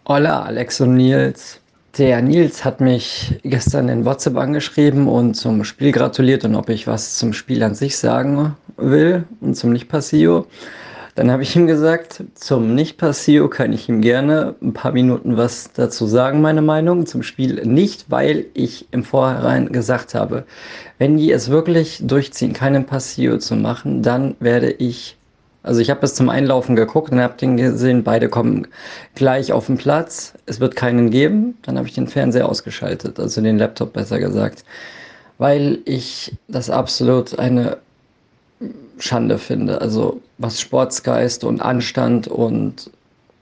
Hola 0.06 0.44
Alex 0.44 0.82
und 0.82 0.96
Nils. 0.96 1.62
Der 1.98 2.22
Nils 2.24 2.65
hat 2.65 2.82
mich 2.82 3.39
gestern 3.44 3.88
in 3.88 4.03
WhatsApp 4.03 4.36
angeschrieben 4.36 5.08
und 5.08 5.36
zum 5.36 5.63
Spiel 5.63 5.92
gratuliert 5.92 6.44
und 6.44 6.56
ob 6.56 6.70
ich 6.70 6.88
was 6.88 7.18
zum 7.18 7.34
Spiel 7.34 7.62
an 7.62 7.75
sich 7.75 7.98
sagen 7.98 8.56
will 8.77 9.25
und 9.42 9.56
zum 9.56 9.72
Nicht-Passio. 9.72 10.48
Dann 11.15 11.29
habe 11.29 11.43
ich 11.43 11.55
ihm 11.55 11.67
gesagt, 11.67 12.24
zum 12.34 12.74
Nicht-Passio 12.74 13.48
kann 13.48 13.72
ich 13.72 13.88
ihm 13.88 14.01
gerne 14.01 14.55
ein 14.62 14.74
paar 14.74 14.93
Minuten 14.93 15.38
was 15.38 15.72
dazu 15.74 16.08
sagen, 16.08 16.41
meine 16.41 16.63
Meinung. 16.63 17.05
Zum 17.05 17.22
Spiel 17.22 17.63
nicht, 17.65 18.05
weil 18.10 18.48
ich 18.55 18.88
im 18.91 19.03
Vorhinein 19.03 19.72
gesagt 19.72 20.15
habe, 20.15 20.46
wenn 20.98 21.17
die 21.17 21.32
es 21.32 21.50
wirklich 21.50 22.00
durchziehen, 22.01 22.53
keinen 22.53 22.86
Passio 22.86 23.38
zu 23.38 23.55
machen, 23.55 24.01
dann 24.01 24.36
werde 24.39 24.72
ich 24.72 25.17
also 25.63 25.79
ich 25.79 25.89
habe 25.89 26.01
bis 26.01 26.13
zum 26.13 26.27
Einlaufen 26.27 26.75
geguckt 26.75 27.13
und 27.13 27.22
habe 27.22 27.38
den 27.38 27.55
gesehen, 27.55 28.03
beide 28.03 28.27
kommen 28.27 28.67
gleich 29.15 29.53
auf 29.53 29.67
den 29.67 29.77
Platz. 29.77 30.34
Es 30.46 30.60
wird 30.60 30.75
keinen 30.75 31.10
geben. 31.10 31.58
Dann 31.62 31.77
habe 31.77 31.88
ich 31.88 31.93
den 31.93 32.08
Fernseher 32.08 32.50
ausgeschaltet, 32.50 33.17
also 33.17 33.41
den 33.41 33.58
Laptop 33.58 33.93
besser 33.93 34.20
gesagt, 34.20 34.65
weil 35.38 35.79
ich 35.86 36.36
das 36.50 36.70
absolut 36.70 37.39
eine 37.39 37.77
Schande 39.00 39.38
finde. 39.38 39.79
Also 39.79 40.22
was 40.44 40.60
Sportsgeist 40.60 41.44
und 41.44 41.62
Anstand 41.62 42.28
und 42.28 42.92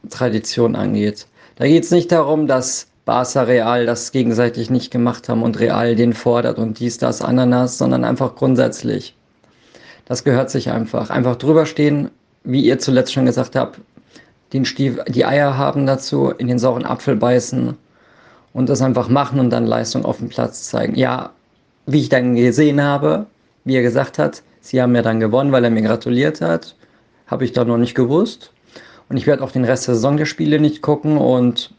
Tradition 0.10 0.75
angeht. 0.75 1.27
Da 1.58 1.67
geht 1.67 1.84
es 1.84 1.91
nicht 1.91 2.12
darum, 2.12 2.48
dass 2.48 2.88
Barca 3.05 3.41
Real 3.41 3.86
das 3.86 4.12
gegenseitig 4.12 4.70
nicht 4.70 4.91
gemacht 4.91 5.27
haben 5.27 5.43
und 5.43 5.60
Real 5.60 5.96
den 5.96 6.13
fordert 6.13 6.60
und 6.60 6.79
dies, 6.79 6.98
das, 6.98 7.22
Ananas, 7.22 7.77
sondern 7.77 8.03
einfach 8.03 8.36
grundsätzlich. 8.36 9.15
Das 10.05 10.24
gehört 10.24 10.50
sich 10.50 10.70
einfach. 10.70 11.10
Einfach 11.10 11.36
drüber 11.36 11.65
stehen, 11.65 12.10
wie 12.43 12.62
ihr 12.62 12.79
zuletzt 12.79 13.13
schon 13.13 13.25
gesagt 13.25 13.55
habt, 13.55 13.79
den 14.53 14.65
Stief 14.65 15.00
die 15.08 15.25
Eier 15.25 15.58
haben 15.58 15.86
dazu, 15.86 16.29
in 16.29 16.48
den 16.48 16.60
sauren 16.60 16.86
Apfel 16.86 17.15
beißen 17.15 17.75
und 18.53 18.70
das 18.70 18.81
einfach 18.81 19.10
machen 19.10 19.39
und 19.39 19.50
dann 19.50 19.65
Leistung 19.65 20.05
auf 20.05 20.17
dem 20.17 20.29
Platz 20.29 20.70
zeigen. 20.70 20.96
Ja, 20.96 21.31
wie 21.86 22.01
ich 22.01 22.10
dann 22.10 22.36
gesehen 22.36 22.81
habe, 22.81 23.25
wie 23.63 23.75
er 23.75 23.81
gesagt 23.81 24.20
hat, 24.20 24.43
sie 24.60 24.81
haben 24.81 24.96
ja 24.96 25.01
dann 25.01 25.20
gewonnen, 25.20 25.51
weil 25.51 25.63
er 25.63 25.70
mir 25.70 25.81
gratuliert 25.81 26.41
hat, 26.41 26.75
habe 27.31 27.45
ich 27.45 27.53
da 27.53 27.65
noch 27.65 27.77
nicht 27.77 27.95
gewusst. 27.95 28.51
Und 29.09 29.17
ich 29.17 29.25
werde 29.25 29.43
auch 29.43 29.51
den 29.51 29.65
Rest 29.65 29.88
der 29.88 29.95
Saison 29.95 30.17
der 30.17 30.25
Spiele 30.25 30.59
nicht 30.59 30.81
gucken 30.81 31.17
und 31.17 31.73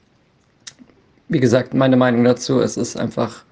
wie 1.29 1.41
gesagt, 1.41 1.73
meine 1.73 1.97
Meinung 1.97 2.25
dazu, 2.25 2.61
es 2.61 2.77
ist 2.77 2.97
einfach 2.97 3.45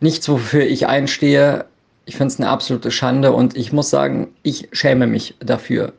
nichts, 0.00 0.28
wofür 0.28 0.64
ich 0.64 0.86
einstehe. 0.86 1.66
Ich 2.06 2.16
finde 2.16 2.32
es 2.32 2.40
eine 2.40 2.48
absolute 2.48 2.90
Schande 2.90 3.32
und 3.32 3.56
ich 3.56 3.72
muss 3.72 3.90
sagen, 3.90 4.28
ich 4.42 4.68
schäme 4.72 5.06
mich 5.06 5.34
dafür. 5.40 5.92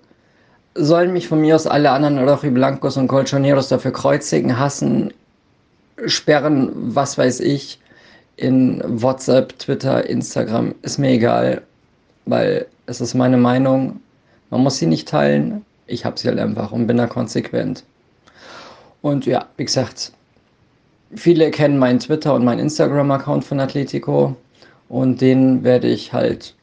Sollen 0.74 1.14
mich 1.14 1.28
von 1.28 1.42
mir 1.42 1.56
aus 1.56 1.68
alle 1.68 1.92
anderen 1.92 2.28
Rochi 2.28 2.50
Blancos 2.50 2.98
und 2.98 3.08
Colchoneros 3.08 3.70
dafür 3.70 3.92
kreuzigen, 3.92 4.58
hassen, 4.58 5.14
sperren, 6.06 6.72
was 6.74 7.18
weiß 7.18 7.40
ich, 7.40 7.80
in 8.38 8.82
WhatsApp, 8.86 9.58
Twitter, 9.60 10.08
Instagram, 10.10 10.76
ist 10.82 10.98
mir 10.98 11.12
egal, 11.12 11.62
weil 12.26 12.66
es 12.88 13.00
ist 13.00 13.14
meine 13.14 13.38
Meinung. 13.38 14.02
Man 14.50 14.62
muss 14.62 14.78
sie 14.78 14.88
nicht 14.88 15.08
teilen. 15.08 15.66
Ich 15.88 16.06
habe 16.06 16.18
sie 16.18 16.28
halt 16.28 16.40
einfach 16.40 16.72
und 16.72 16.88
bin 16.88 16.98
da 16.98 17.08
konsequent. 17.08 17.84
Und 19.02 19.26
ja, 19.26 19.46
wie 19.58 19.66
gesagt, 19.66 20.12
viele 21.16 21.52
kennen 21.52 21.78
meinen 21.78 22.00
Twitter 22.00 22.34
und 22.34 22.44
meinen 22.44 22.60
Instagram-Account 22.60 23.44
von 23.44 23.60
Atletico. 23.60 24.36
Und 24.90 25.22
den 25.22 25.64
werde 25.64 25.88
ich 25.88 26.14
halt 26.14 26.56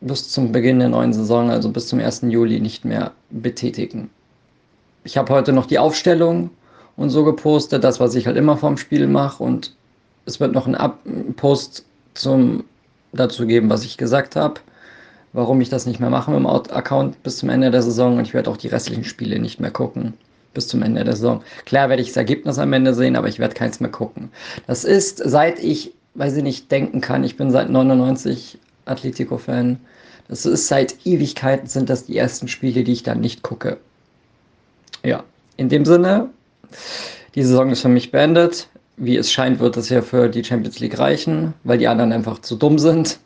bis 0.00 0.30
zum 0.30 0.52
Beginn 0.52 0.78
der 0.78 0.90
neuen 0.90 1.12
Saison, 1.12 1.50
also 1.50 1.70
bis 1.70 1.88
zum 1.88 1.98
1. 1.98 2.22
Juli, 2.28 2.60
nicht 2.60 2.84
mehr 2.84 3.12
betätigen. 3.30 4.10
Ich 5.04 5.16
habe 5.16 5.32
heute 5.32 5.52
noch 5.52 5.66
die 5.66 5.78
Aufstellung 5.78 6.50
und 6.96 7.10
so 7.10 7.24
gepostet, 7.24 7.84
das, 7.84 8.00
was 8.00 8.14
ich 8.14 8.26
halt 8.26 8.36
immer 8.36 8.56
vorm 8.56 8.76
Spiel 8.76 9.06
mache. 9.06 9.42
Und 9.42 9.74
es 10.26 10.40
wird 10.40 10.52
noch 10.52 10.66
einen 10.66 11.34
Post 11.34 11.84
zum, 12.14 12.64
dazu 13.12 13.46
geben, 13.46 13.70
was 13.70 13.84
ich 13.84 13.96
gesagt 13.96 14.36
habe, 14.36 14.60
warum 15.34 15.60
ich 15.60 15.68
das 15.68 15.84
nicht 15.84 16.00
mehr 16.00 16.10
mache 16.10 16.30
mit 16.30 16.40
dem 16.40 16.46
Account 16.46 17.22
bis 17.22 17.36
zum 17.36 17.50
Ende 17.50 17.70
der 17.70 17.82
Saison. 17.82 18.16
Und 18.16 18.26
ich 18.26 18.32
werde 18.32 18.50
auch 18.50 18.56
die 18.56 18.68
restlichen 18.68 19.04
Spiele 19.04 19.38
nicht 19.38 19.60
mehr 19.60 19.70
gucken 19.70 20.14
bis 20.54 20.68
zum 20.68 20.82
Ende 20.82 21.04
der 21.04 21.16
Saison. 21.16 21.42
Klar 21.66 21.90
werde 21.90 22.00
ich 22.00 22.08
das 22.08 22.16
Ergebnis 22.16 22.58
am 22.58 22.72
Ende 22.72 22.94
sehen, 22.94 23.16
aber 23.16 23.28
ich 23.28 23.38
werde 23.38 23.54
keins 23.54 23.80
mehr 23.80 23.90
gucken. 23.90 24.30
Das 24.66 24.84
ist, 24.84 25.18
seit 25.18 25.58
ich 25.58 25.92
weil 26.14 26.30
sie 26.30 26.42
nicht 26.42 26.70
denken 26.70 27.00
kann. 27.00 27.24
Ich 27.24 27.36
bin 27.36 27.50
seit 27.50 27.68
99 27.68 28.58
Atletico-Fan. 28.86 29.78
Das 30.28 30.46
ist 30.46 30.68
seit 30.68 31.04
Ewigkeiten 31.04 31.66
sind 31.66 31.90
das 31.90 32.06
die 32.06 32.16
ersten 32.16 32.48
Spiele, 32.48 32.84
die 32.84 32.92
ich 32.92 33.02
dann 33.02 33.20
nicht 33.20 33.42
gucke. 33.42 33.78
Ja, 35.04 35.22
in 35.56 35.68
dem 35.68 35.84
Sinne, 35.84 36.30
die 37.34 37.42
Saison 37.42 37.70
ist 37.70 37.82
für 37.82 37.88
mich 37.88 38.10
beendet. 38.10 38.68
Wie 38.96 39.16
es 39.16 39.32
scheint, 39.32 39.58
wird 39.58 39.76
es 39.76 39.88
ja 39.88 40.02
für 40.02 40.28
die 40.28 40.44
Champions 40.44 40.78
League 40.78 40.98
reichen, 40.98 41.52
weil 41.64 41.78
die 41.78 41.88
anderen 41.88 42.12
einfach 42.12 42.38
zu 42.38 42.56
dumm 42.56 42.78
sind. 42.78 43.18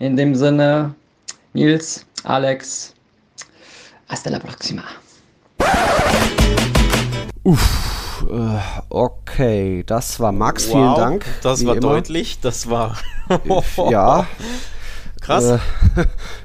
In 0.00 0.16
dem 0.16 0.34
Sinne, 0.34 0.94
Nils, 1.54 2.04
Alex, 2.24 2.94
hasta 4.08 4.30
la 4.30 4.38
próxima. 4.38 4.84
Uff. 7.44 8.24
Äh, 8.30 8.58
okay, 8.90 9.84
das 9.86 10.20
war 10.20 10.32
Max, 10.32 10.68
wow, 10.68 10.72
vielen 10.72 10.94
Dank. 10.94 11.24
Das 11.42 11.64
war 11.64 11.76
immer. 11.76 11.80
deutlich, 11.80 12.40
das 12.40 12.68
war. 12.68 12.96
ja. 13.90 14.26
Krass. 15.20 15.44
Äh, 15.44 15.58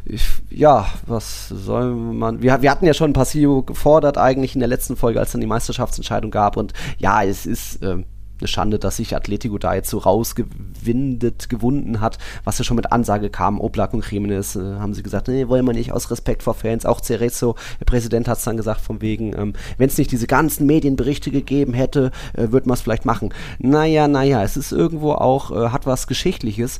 ich, 0.05 0.23
ja, 0.49 0.87
was 1.05 1.49
soll 1.49 1.93
man. 1.93 2.41
Wir, 2.41 2.61
wir 2.61 2.71
hatten 2.71 2.85
ja 2.85 2.93
schon 2.93 3.11
ein 3.11 3.13
Passillo 3.13 3.63
gefordert, 3.63 4.17
eigentlich 4.17 4.55
in 4.55 4.59
der 4.59 4.69
letzten 4.69 4.95
Folge, 4.95 5.19
als 5.19 5.29
es 5.29 5.31
dann 5.33 5.41
die 5.41 5.47
Meisterschaftsentscheidung 5.47 6.31
gab. 6.31 6.57
Und 6.57 6.73
ja, 6.97 7.23
es 7.23 7.45
ist. 7.45 7.81
Äh, 7.81 8.03
eine 8.43 8.47
Schande, 8.49 8.77
dass 8.77 8.97
sich 8.97 9.15
Atletico 9.15 9.57
da 9.57 9.73
jetzt 9.73 9.89
so 9.89 9.97
rausgewindet, 9.97 11.49
gewunden 11.49 12.01
hat, 12.01 12.17
was 12.43 12.57
ja 12.57 12.65
schon 12.65 12.75
mit 12.75 12.91
Ansage 12.91 13.29
kam. 13.29 13.59
Oblak 13.59 13.93
und 13.93 14.09
Jimenez 14.09 14.55
äh, 14.55 14.75
haben 14.75 14.93
sie 14.93 15.03
gesagt, 15.03 15.29
nee, 15.29 15.47
wollen 15.47 15.65
wir 15.65 15.73
nicht 15.73 15.93
aus 15.93 16.11
Respekt 16.11 16.43
vor 16.43 16.53
Fans. 16.53 16.85
Auch 16.85 17.01
Cerezo, 17.01 17.55
der 17.79 17.85
Präsident 17.85 18.27
hat 18.27 18.37
es 18.37 18.43
dann 18.43 18.57
gesagt, 18.57 18.81
von 18.81 19.01
wegen, 19.01 19.33
ähm, 19.37 19.53
wenn 19.77 19.87
es 19.87 19.97
nicht 19.97 20.11
diese 20.11 20.27
ganzen 20.27 20.65
Medienberichte 20.67 21.31
gegeben 21.31 21.73
hätte, 21.73 22.11
äh, 22.33 22.51
würde 22.51 22.67
man 22.67 22.75
es 22.75 22.81
vielleicht 22.81 23.05
machen. 23.05 23.33
Naja, 23.59 24.07
naja, 24.07 24.43
es 24.43 24.57
ist 24.57 24.71
irgendwo 24.71 25.13
auch, 25.13 25.51
äh, 25.51 25.69
hat 25.69 25.85
was 25.85 26.07
Geschichtliches 26.07 26.79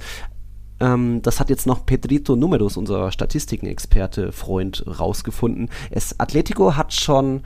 ähm, 0.80 1.22
das 1.22 1.40
hat 1.40 1.50
jetzt 1.50 1.68
noch 1.68 1.86
Pedrito 1.86 2.36
Numeros, 2.36 2.78
unser 2.78 3.12
Statistikenexperte, 3.12 4.32
Freund, 4.32 4.84
rausgefunden. 4.88 5.70
Es, 5.92 6.20
Atletico 6.20 6.76
hat 6.76 6.94
schon 6.94 7.44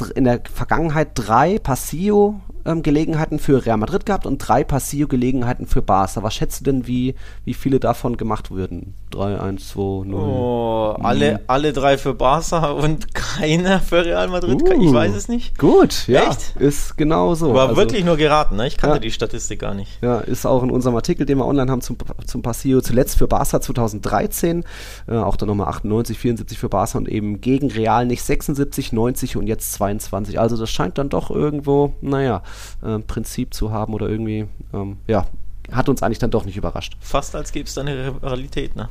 in 0.00 0.24
der 0.24 0.40
Vergangenheit 0.52 1.10
drei 1.14 1.58
Passillo 1.58 2.40
ähm, 2.64 2.82
Gelegenheiten 2.82 3.38
für 3.38 3.64
Real 3.64 3.76
Madrid 3.76 4.06
gehabt 4.06 4.26
und 4.26 4.38
drei 4.38 4.64
Passillo-Gelegenheiten 4.64 5.66
für 5.66 5.82
Barca. 5.82 6.22
Was 6.22 6.34
schätzt 6.34 6.60
du 6.60 6.64
denn, 6.64 6.86
wie, 6.86 7.14
wie 7.44 7.54
viele 7.54 7.80
davon 7.80 8.16
gemacht 8.16 8.50
würden? 8.50 8.94
3, 9.10 9.40
1, 9.40 9.68
2, 9.70 9.80
0. 10.06 10.14
Oh, 10.14 10.96
alle, 11.02 11.40
alle 11.46 11.72
drei 11.72 11.98
für 11.98 12.14
Barca 12.14 12.70
und 12.70 13.14
keiner 13.38 13.80
für 13.80 14.04
Real 14.04 14.28
Madrid? 14.28 14.62
Uh, 14.62 14.82
ich 14.82 14.92
weiß 14.92 15.14
es 15.14 15.28
nicht. 15.28 15.58
Gut, 15.58 16.06
ja. 16.06 16.30
Echt? 16.30 16.56
Ist 16.56 16.96
genau 16.96 17.34
so. 17.34 17.54
War 17.54 17.68
also, 17.68 17.76
wirklich 17.76 18.04
nur 18.04 18.16
geraten, 18.16 18.56
ne? 18.56 18.66
Ich 18.66 18.76
kannte 18.76 18.96
ja, 18.96 19.00
die 19.00 19.10
Statistik 19.10 19.60
gar 19.60 19.74
nicht. 19.74 19.98
Ja, 20.02 20.20
ist 20.20 20.46
auch 20.46 20.62
in 20.62 20.70
unserem 20.70 20.96
Artikel, 20.96 21.26
den 21.26 21.38
wir 21.38 21.46
online 21.46 21.70
haben 21.70 21.80
zum, 21.80 21.96
zum 22.26 22.42
Passillo. 22.42 22.80
Zuletzt 22.80 23.18
für 23.18 23.26
Barca 23.26 23.60
2013, 23.60 24.64
äh, 25.08 25.16
auch 25.16 25.36
dann 25.36 25.48
nochmal 25.48 25.68
98, 25.68 26.18
74 26.18 26.58
für 26.58 26.68
Barca 26.68 26.98
und 26.98 27.08
eben 27.08 27.40
gegen 27.40 27.70
Real 27.70 28.06
nicht 28.06 28.22
76, 28.22 28.92
90 28.92 29.36
und 29.36 29.46
jetzt 29.46 29.72
22. 29.98 30.38
Also 30.38 30.56
das 30.56 30.70
scheint 30.70 30.98
dann 30.98 31.08
doch 31.08 31.30
irgendwo, 31.30 31.94
naja, 32.00 32.42
äh, 32.84 32.98
Prinzip 33.00 33.54
zu 33.54 33.72
haben 33.72 33.94
oder 33.94 34.08
irgendwie, 34.08 34.46
ähm, 34.72 34.98
ja, 35.06 35.26
hat 35.72 35.88
uns 35.88 36.02
eigentlich 36.02 36.18
dann 36.18 36.30
doch 36.30 36.44
nicht 36.44 36.56
überrascht. 36.56 36.96
Fast 37.00 37.34
als 37.36 37.52
gäbe 37.52 37.66
es 37.66 37.74
da 37.74 37.82
eine 37.82 38.06
Rivalität, 38.06 38.74
ne? 38.76 38.88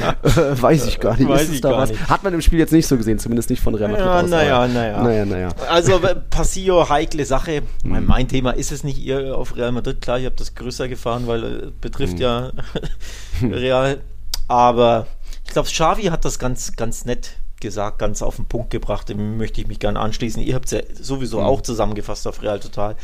ja. 0.00 0.16
Weiß 0.62 0.86
ich 0.86 1.00
gar 1.00 1.16
nicht. 1.16 1.28
Weiß 1.28 1.50
ich 1.50 1.62
gar 1.62 1.86
nicht. 1.86 2.08
Hat 2.08 2.22
man 2.22 2.32
im 2.34 2.40
Spiel 2.40 2.58
jetzt 2.58 2.72
nicht 2.72 2.86
so 2.86 2.96
gesehen, 2.96 3.18
zumindest 3.18 3.50
nicht 3.50 3.60
von 3.60 3.74
Real 3.74 3.90
Madrid 3.90 4.06
ja, 4.06 4.20
aus. 4.20 4.30
Naja, 4.30 4.68
naja. 4.68 5.02
naja, 5.02 5.24
naja. 5.24 5.48
Also 5.68 6.00
Passillo, 6.30 6.88
heikle 6.88 7.24
Sache. 7.24 7.62
Hm. 7.82 8.06
Mein 8.06 8.28
Thema 8.28 8.52
ist 8.52 8.72
es 8.72 8.84
nicht, 8.84 8.98
ihr 8.98 9.36
auf 9.36 9.56
Real 9.56 9.72
Madrid, 9.72 10.00
klar, 10.00 10.18
ich 10.18 10.26
habe 10.26 10.36
das 10.36 10.54
größer 10.54 10.88
gefahren, 10.88 11.26
weil 11.26 11.44
es 11.44 11.72
betrifft 11.80 12.14
hm. 12.14 12.20
ja 12.20 12.52
Real. 13.42 14.00
Aber 14.48 15.06
ich 15.44 15.52
glaube, 15.52 15.68
Xavi 15.68 16.04
hat 16.04 16.24
das 16.24 16.38
ganz, 16.38 16.76
ganz 16.76 17.04
nett 17.04 17.36
gesagt, 17.60 17.98
ganz 17.98 18.22
auf 18.22 18.36
den 18.36 18.46
Punkt 18.46 18.70
gebracht, 18.70 19.08
dem 19.08 19.38
möchte 19.38 19.60
ich 19.60 19.66
mich 19.66 19.78
gerne 19.78 20.00
anschließen. 20.00 20.42
Ihr 20.42 20.54
habt 20.54 20.66
es 20.66 20.72
ja 20.72 20.80
sowieso 20.92 21.40
mhm. 21.40 21.46
auch 21.46 21.60
zusammengefasst 21.62 22.26
auf 22.26 22.42
Real 22.42 22.60
Total. 22.60 22.96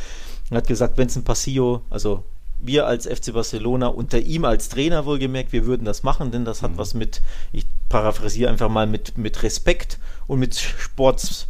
Er 0.49 0.57
hat 0.57 0.67
gesagt, 0.67 0.97
wenn 0.97 1.07
es 1.07 1.15
ein 1.15 1.23
Passillo, 1.23 1.81
also 1.89 2.23
wir 2.59 2.87
als 2.87 3.05
FC 3.05 3.33
Barcelona 3.33 3.87
unter 3.87 4.19
ihm 4.19 4.45
als 4.45 4.69
Trainer 4.69 5.05
wohlgemerkt, 5.05 5.51
wir 5.51 5.65
würden 5.65 5.85
das 5.85 6.03
machen, 6.03 6.31
denn 6.31 6.45
das 6.45 6.61
hat 6.61 6.71
mhm. 6.71 6.77
was 6.77 6.93
mit, 6.93 7.21
ich 7.51 7.65
paraphrasiere 7.89 8.49
einfach 8.49 8.69
mal, 8.69 8.87
mit, 8.87 9.17
mit 9.17 9.43
Respekt 9.43 9.99
und 10.27 10.39
mit 10.39 10.55
Sports, 10.55 11.47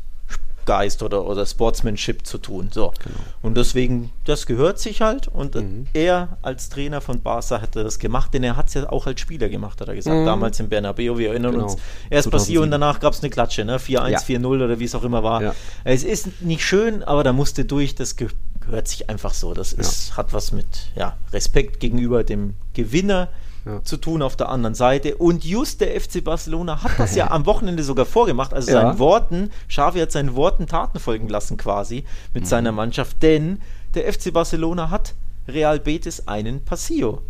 Geist 0.65 1.03
oder, 1.03 1.25
oder 1.25 1.45
Sportsmanship 1.45 2.25
zu 2.25 2.37
tun. 2.37 2.69
So. 2.71 2.93
Genau. 3.03 3.15
Und 3.41 3.57
deswegen, 3.57 4.11
das 4.25 4.45
gehört 4.45 4.79
sich 4.79 5.01
halt. 5.01 5.27
Und 5.27 5.55
mhm. 5.55 5.87
er 5.93 6.37
als 6.41 6.69
Trainer 6.69 7.01
von 7.01 7.21
Barca 7.21 7.59
hätte 7.59 7.83
das 7.83 7.99
gemacht, 7.99 8.33
denn 8.33 8.43
er 8.43 8.57
hat 8.57 8.67
es 8.67 8.75
ja 8.75 8.89
auch 8.89 9.07
als 9.07 9.21
Spieler 9.21 9.49
gemacht, 9.49 9.81
hat 9.81 9.87
er 9.87 9.95
gesagt. 9.95 10.17
Mhm. 10.17 10.25
Damals 10.25 10.59
in 10.59 10.69
Bernabeu, 10.69 11.17
wir 11.17 11.29
erinnern 11.29 11.53
genau. 11.53 11.65
uns. 11.65 11.77
Erst 12.09 12.31
passiert 12.31 12.63
und 12.63 12.71
danach 12.71 12.99
gab 12.99 13.13
es 13.13 13.21
eine 13.21 13.29
Klatsche, 13.29 13.65
ne? 13.65 13.77
4-1, 13.77 14.09
ja. 14.09 14.19
4-0 14.19 14.45
oder 14.45 14.79
wie 14.79 14.85
es 14.85 14.95
auch 14.95 15.03
immer 15.03 15.23
war. 15.23 15.41
Ja. 15.41 15.55
Es 15.83 16.03
ist 16.03 16.41
nicht 16.41 16.65
schön, 16.65 17.03
aber 17.03 17.23
da 17.23 17.33
musste 17.33 17.65
durch, 17.65 17.95
das 17.95 18.15
gehört 18.15 18.87
sich 18.87 19.09
einfach 19.09 19.33
so. 19.33 19.53
Das 19.53 19.73
ist, 19.73 20.17
hat 20.17 20.33
was 20.33 20.51
mit 20.51 20.65
ja, 20.95 21.17
Respekt 21.31 21.79
gegenüber 21.79 22.23
dem 22.23 22.55
Gewinner 22.73 23.29
Ja. 23.65 23.81
zu 23.83 23.97
tun 23.97 24.21
auf 24.21 24.35
der 24.35 24.49
anderen 24.49 24.75
Seite. 24.75 25.15
Und 25.15 25.45
just 25.45 25.79
der 25.81 25.99
FC 25.99 26.21
Barcelona 26.23 26.83
hat 26.83 26.91
das 26.97 27.15
ja 27.15 27.31
am 27.31 27.45
Wochenende 27.45 27.81
sogar 27.83 28.05
vorgemacht. 28.05 28.53
Also 28.53 28.71
Ja. 28.71 28.81
seinen 28.81 28.99
Worten, 28.99 29.51
Xavi 29.69 29.99
hat 29.99 30.11
seinen 30.11 30.35
Worten 30.35 30.67
Taten 30.67 30.99
folgen 30.99 31.29
lassen 31.29 31.55
quasi 31.57 32.03
mit 32.33 32.45
seiner 32.47 32.71
Mhm. 32.71 32.77
Mannschaft, 32.77 33.23
denn 33.23 33.59
der 33.93 34.11
FC 34.11 34.31
Barcelona 34.33 34.89
hat 34.89 35.13
Real 35.47 35.79
Betis 35.79 36.27
einen 36.27 36.63
Passillo 36.65 37.21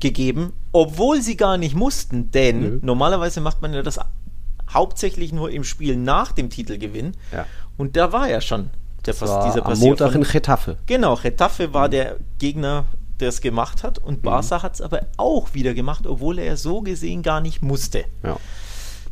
gegeben, 0.00 0.52
obwohl 0.72 1.20
sie 1.22 1.36
gar 1.36 1.56
nicht 1.58 1.74
mussten, 1.76 2.30
denn 2.30 2.60
Nö. 2.60 2.78
normalerweise 2.82 3.40
macht 3.40 3.62
man 3.62 3.72
ja 3.72 3.82
das 3.82 4.00
hauptsächlich 4.72 5.32
nur 5.32 5.50
im 5.50 5.64
Spiel 5.64 5.96
nach 5.96 6.32
dem 6.32 6.50
Titelgewinn. 6.50 7.12
Ja. 7.32 7.46
Und 7.76 7.96
da 7.96 8.12
war 8.12 8.28
ja 8.28 8.40
schon 8.40 8.70
der 9.04 9.14
Das 9.14 9.18
dieser 9.20 9.36
am 9.58 9.64
Passillo 9.64 9.88
Montag 9.88 10.12
von- 10.12 10.22
in 10.22 10.28
Getafe. 10.28 10.76
Genau, 10.86 11.14
Retafe 11.14 11.74
war 11.74 11.88
der 11.88 12.16
Gegner, 12.38 12.84
der 13.22 13.30
es 13.30 13.40
gemacht 13.40 13.82
hat. 13.82 13.98
Und 13.98 14.20
Barca 14.22 14.62
hat 14.62 14.74
es 14.74 14.80
aber 14.82 15.06
auch 15.16 15.54
wieder 15.54 15.72
gemacht, 15.72 16.06
obwohl 16.06 16.38
er 16.38 16.56
so 16.58 16.82
gesehen 16.82 17.22
gar 17.22 17.40
nicht 17.40 17.62
musste. 17.62 18.04
Ja. 18.22 18.36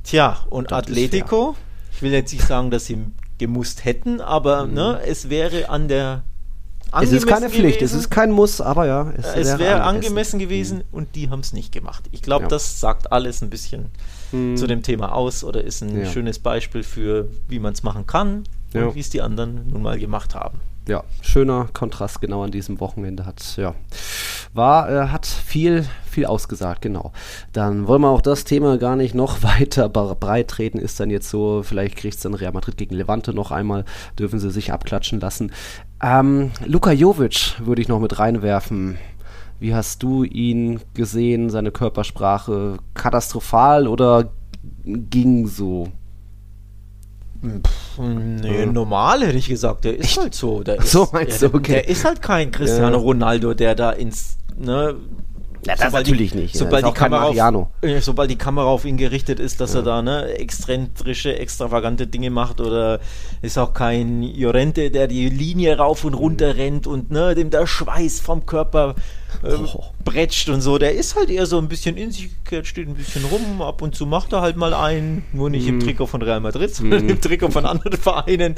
Tja, 0.04 0.38
und 0.50 0.70
Das 0.70 0.80
Atletico, 0.80 1.56
ich 1.92 2.02
will 2.02 2.12
jetzt 2.12 2.32
nicht 2.32 2.46
sagen, 2.46 2.70
dass 2.70 2.86
sie 2.86 2.98
gemusst 3.38 3.84
hätten, 3.84 4.20
aber 4.20 4.66
ne, 4.66 5.00
es 5.06 5.30
wäre 5.30 5.68
an 5.70 5.88
der 5.88 6.22
Mhm. 6.92 7.02
Es 7.02 7.12
ist 7.12 7.26
keine 7.28 7.46
angemessen 7.46 7.60
Pflicht, 7.60 7.78
gewesen. 7.78 7.94
es 7.96 8.00
ist 8.00 8.10
kein 8.10 8.32
Muss, 8.32 8.60
aber 8.60 8.84
ja, 8.86 9.12
es 9.16 9.36
wäre 9.46 9.58
wäre 9.60 9.82
angemessen 9.84 10.40
gewesen 10.40 10.82
und 10.90 11.14
die 11.14 11.30
haben 11.30 11.38
es 11.38 11.52
nicht 11.52 11.70
gemacht. 11.70 12.02
Ich 12.10 12.20
glaube, 12.20 12.44
Ja. 12.44 12.48
das 12.48 12.80
sagt 12.80 13.12
alles 13.12 13.42
ein 13.42 13.50
bisschen 13.50 13.90
Mhm. 14.32 14.56
zu 14.56 14.66
dem 14.66 14.82
Thema 14.82 15.12
aus 15.14 15.44
oder 15.44 15.62
ist 15.62 15.82
ein 15.82 15.96
Ja. 16.00 16.06
schönes 16.06 16.40
Beispiel 16.40 16.82
für, 16.82 17.28
wie 17.46 17.60
man 17.60 17.74
es 17.74 17.84
machen 17.84 18.08
kann 18.08 18.42
Ja. 18.72 18.86
und 18.86 18.96
wie 18.96 19.00
es 19.00 19.08
die 19.10 19.22
anderen 19.22 19.68
nun 19.68 19.82
mal 19.82 20.00
gemacht 20.00 20.34
haben. 20.34 20.58
Ja, 20.88 21.04
schöner 21.22 21.68
Kontrast 21.72 22.20
genau 22.20 22.42
an 22.42 22.50
diesem 22.50 22.80
Wochenende 22.80 23.24
hat, 23.26 23.56
ja, 23.56 23.74
war, 24.54 24.90
äh, 24.90 25.08
hat 25.08 25.26
viel, 25.26 25.84
viel 26.10 26.26
ausgesagt, 26.26 26.82
genau. 26.82 27.12
Dann 27.52 27.86
wollen 27.86 28.02
wir 28.02 28.08
auch 28.08 28.22
das 28.22 28.44
Thema 28.44 28.76
gar 28.78 28.96
nicht 28.96 29.14
noch 29.14 29.42
weiter 29.42 29.86
bre- 29.86 30.14
breit 30.16 30.48
treten, 30.48 30.78
ist 30.78 30.98
dann 30.98 31.10
jetzt 31.10 31.28
so, 31.30 31.62
vielleicht 31.62 31.96
kriegt 31.96 32.16
es 32.16 32.22
dann 32.22 32.34
Real 32.34 32.52
Madrid 32.52 32.76
gegen 32.76 32.96
Levante 32.96 33.32
noch 33.34 33.52
einmal, 33.52 33.84
dürfen 34.18 34.40
sie 34.40 34.50
sich 34.50 34.72
abklatschen 34.72 35.20
lassen. 35.20 35.52
Ähm, 36.02 36.50
Luka 36.64 36.90
Jovic 36.92 37.60
würde 37.64 37.82
ich 37.82 37.88
noch 37.88 38.00
mit 38.00 38.18
reinwerfen. 38.18 38.98
Wie 39.60 39.74
hast 39.74 40.02
du 40.02 40.24
ihn 40.24 40.80
gesehen, 40.94 41.50
seine 41.50 41.70
Körpersprache? 41.70 42.78
Katastrophal 42.94 43.86
oder 43.86 44.30
ging 44.84 45.46
so? 45.46 45.88
Nee, 47.42 48.66
normal 48.66 49.26
hätte 49.26 49.38
ich 49.38 49.48
gesagt. 49.48 49.84
Der 49.84 49.96
ist 49.96 50.18
halt 50.18 50.34
so. 50.34 50.62
Der 50.62 50.76
ist, 50.76 50.90
So 50.90 51.08
meinst 51.12 51.42
der, 51.42 51.48
du, 51.48 51.56
okay. 51.56 51.72
Der 51.72 51.88
ist 51.88 52.04
halt 52.04 52.20
kein 52.22 52.50
Cristiano 52.50 52.96
Ja. 52.96 53.02
Ronaldo, 53.02 53.54
der 53.54 53.74
da 53.74 53.90
ins. 53.92 54.36
Ne, 54.58 54.94
Ja, 55.66 55.74
das 55.74 55.86
sobald 55.86 56.06
natürlich 56.06 56.32
die, 56.32 56.38
nicht. 56.38 56.54
Ja, 56.54 56.58
Sobald 56.60 56.86
die, 56.86 56.92
Kamera 56.92 57.24
auf, 57.24 57.68
sobald 58.00 58.30
die 58.30 58.38
Kamera 58.38 58.66
auf 58.66 58.84
ihn 58.84 58.96
gerichtet 58.96 59.40
ist, 59.40 59.60
dass 59.60 59.74
er 59.74 59.82
da 59.82 60.02
ne, 60.02 60.34
exzentrische, 60.38 61.38
extravagante 61.38 62.06
Dinge 62.06 62.30
macht 62.30 62.60
oder 62.60 63.00
ist 63.42 63.58
auch 63.58 63.72
kein 63.74 64.22
Jorente, 64.22 64.90
der 64.90 65.06
die 65.06 65.28
Linie 65.28 65.76
rauf 65.78 66.04
und 66.04 66.14
runter 66.14 66.56
rennt 66.56 66.86
und 66.86 67.10
ne, 67.10 67.34
dem 67.34 67.50
der 67.50 67.66
Schweiß 67.66 68.20
vom 68.20 68.44
Körper 68.46 68.94
äh, 69.42 69.56
bretscht 70.04 70.48
und 70.48 70.60
so. 70.60 70.78
Der 70.78 70.94
ist 70.94 71.16
halt 71.16 71.30
eher 71.30 71.46
so 71.46 71.58
ein 71.58 71.68
bisschen 71.68 71.96
in 71.96 72.10
sich 72.10 72.30
gekehrt, 72.44 72.66
steht 72.66 72.88
ein 72.88 72.94
bisschen 72.94 73.24
rum, 73.24 73.62
ab 73.62 73.82
und 73.82 73.94
zu 73.94 74.06
macht 74.06 74.32
er 74.32 74.40
halt 74.40 74.56
mal 74.56 74.74
einen, 74.74 75.24
nur 75.32 75.50
nicht 75.50 75.62
Mhm. 75.66 75.74
im 75.74 75.80
Trikot 75.80 76.06
von 76.06 76.22
Real 76.22 76.40
Madrid, 76.40 76.74
sondern 76.74 77.08
im 77.08 77.20
Trikot 77.20 77.50
von 77.50 77.66
anderen 77.66 77.92
Vereinen, 78.00 78.54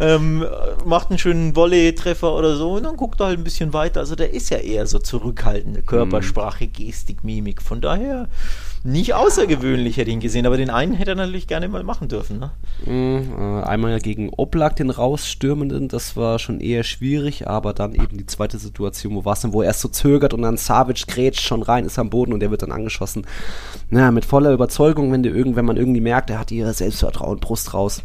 ähm, 0.00 0.44
macht 0.84 1.10
einen 1.10 1.18
schönen 1.18 1.54
Volley-Treffer 1.56 2.34
oder 2.34 2.56
so 2.56 2.72
und 2.72 2.82
dann 2.84 2.96
guckt 2.96 3.20
er 3.20 3.26
halt 3.26 3.38
ein 3.38 3.44
bisschen 3.44 3.72
weiter. 3.72 4.00
Also 4.00 4.14
der 4.16 4.32
ist 4.34 4.50
ja 4.50 4.58
eher 4.58 4.86
so 4.86 4.98
zurückhaltende 4.98 5.82
Körpersprache, 5.82 6.66
Gestik, 6.66 7.24
Mimik. 7.24 7.62
Von 7.62 7.80
daher 7.80 8.28
nicht 8.86 9.14
außergewöhnlich 9.14 9.96
hätte 9.96 10.10
ich 10.10 10.14
ihn 10.14 10.20
gesehen, 10.20 10.46
aber 10.46 10.56
den 10.56 10.70
einen 10.70 10.92
hätte 10.92 11.12
er 11.12 11.16
natürlich 11.16 11.46
gerne 11.46 11.68
mal 11.68 11.82
machen 11.82 12.08
dürfen. 12.08 12.38
Ne? 12.38 12.50
Mhm, 12.84 13.32
äh, 13.38 13.62
einmal 13.64 14.00
gegen 14.00 14.30
Oblak, 14.30 14.76
den 14.76 14.90
rausstürmenden, 14.90 15.88
das 15.88 16.16
war 16.16 16.38
schon 16.38 16.60
eher 16.60 16.84
schwierig, 16.84 17.48
aber 17.48 17.74
dann 17.74 17.94
eben 17.94 18.16
die 18.16 18.26
zweite 18.26 18.58
Situation, 18.58 19.14
wo 19.14 19.24
war 19.24 19.34
es 19.34 19.40
denn, 19.40 19.52
wo 19.52 19.62
er 19.62 19.68
erst 19.68 19.80
so 19.80 19.88
zögert 19.88 20.32
und 20.32 20.42
dann 20.42 20.56
Savic 20.56 21.06
grätscht 21.06 21.42
schon 21.42 21.62
rein, 21.62 21.84
ist 21.84 21.98
am 21.98 22.10
Boden 22.10 22.32
und 22.32 22.40
der 22.40 22.50
wird 22.50 22.62
dann 22.62 22.72
angeschossen. 22.72 23.26
Naja, 23.90 24.10
mit 24.10 24.24
voller 24.24 24.52
Überzeugung, 24.52 25.12
wenn, 25.12 25.22
der 25.22 25.34
irgend, 25.34 25.56
wenn 25.56 25.64
man 25.64 25.76
irgendwie 25.76 26.00
merkt, 26.00 26.30
er 26.30 26.38
hat 26.38 26.50
ihr 26.50 26.72
Selbstvertrauen, 26.72 27.40
Brust 27.40 27.74
raus. 27.74 28.02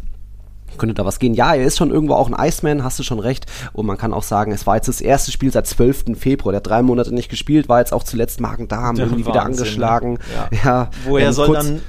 Könnte 0.78 0.94
da 0.94 1.04
was 1.04 1.18
gehen? 1.18 1.34
Ja, 1.34 1.54
er 1.54 1.64
ist 1.64 1.76
schon 1.78 1.90
irgendwo 1.90 2.14
auch 2.14 2.30
ein 2.30 2.48
Iceman, 2.48 2.84
hast 2.84 2.98
du 2.98 3.02
schon 3.02 3.18
recht. 3.18 3.46
Und 3.72 3.86
man 3.86 3.98
kann 3.98 4.12
auch 4.12 4.22
sagen, 4.22 4.52
es 4.52 4.66
war 4.66 4.76
jetzt 4.76 4.88
das 4.88 5.00
erste 5.00 5.30
Spiel 5.32 5.52
seit 5.52 5.66
12. 5.66 6.16
Februar. 6.18 6.52
Der 6.52 6.58
hat 6.58 6.66
drei 6.66 6.82
Monate 6.82 7.14
nicht 7.14 7.28
gespielt, 7.28 7.68
war 7.68 7.80
jetzt 7.80 7.92
auch 7.92 8.02
zuletzt 8.04 8.40
Magen-Darm, 8.40 8.96
irgendwie 8.96 9.26
wieder 9.26 9.34
Wahnsinn, 9.44 9.64
angeschlagen. 9.64 10.12
ne? 10.14 10.18
Ja. 10.52 10.58
Ja, 10.64 10.90
Woher 11.04 11.28
ähm, 11.28 11.32
soll 11.32 11.52
dann 11.54 11.80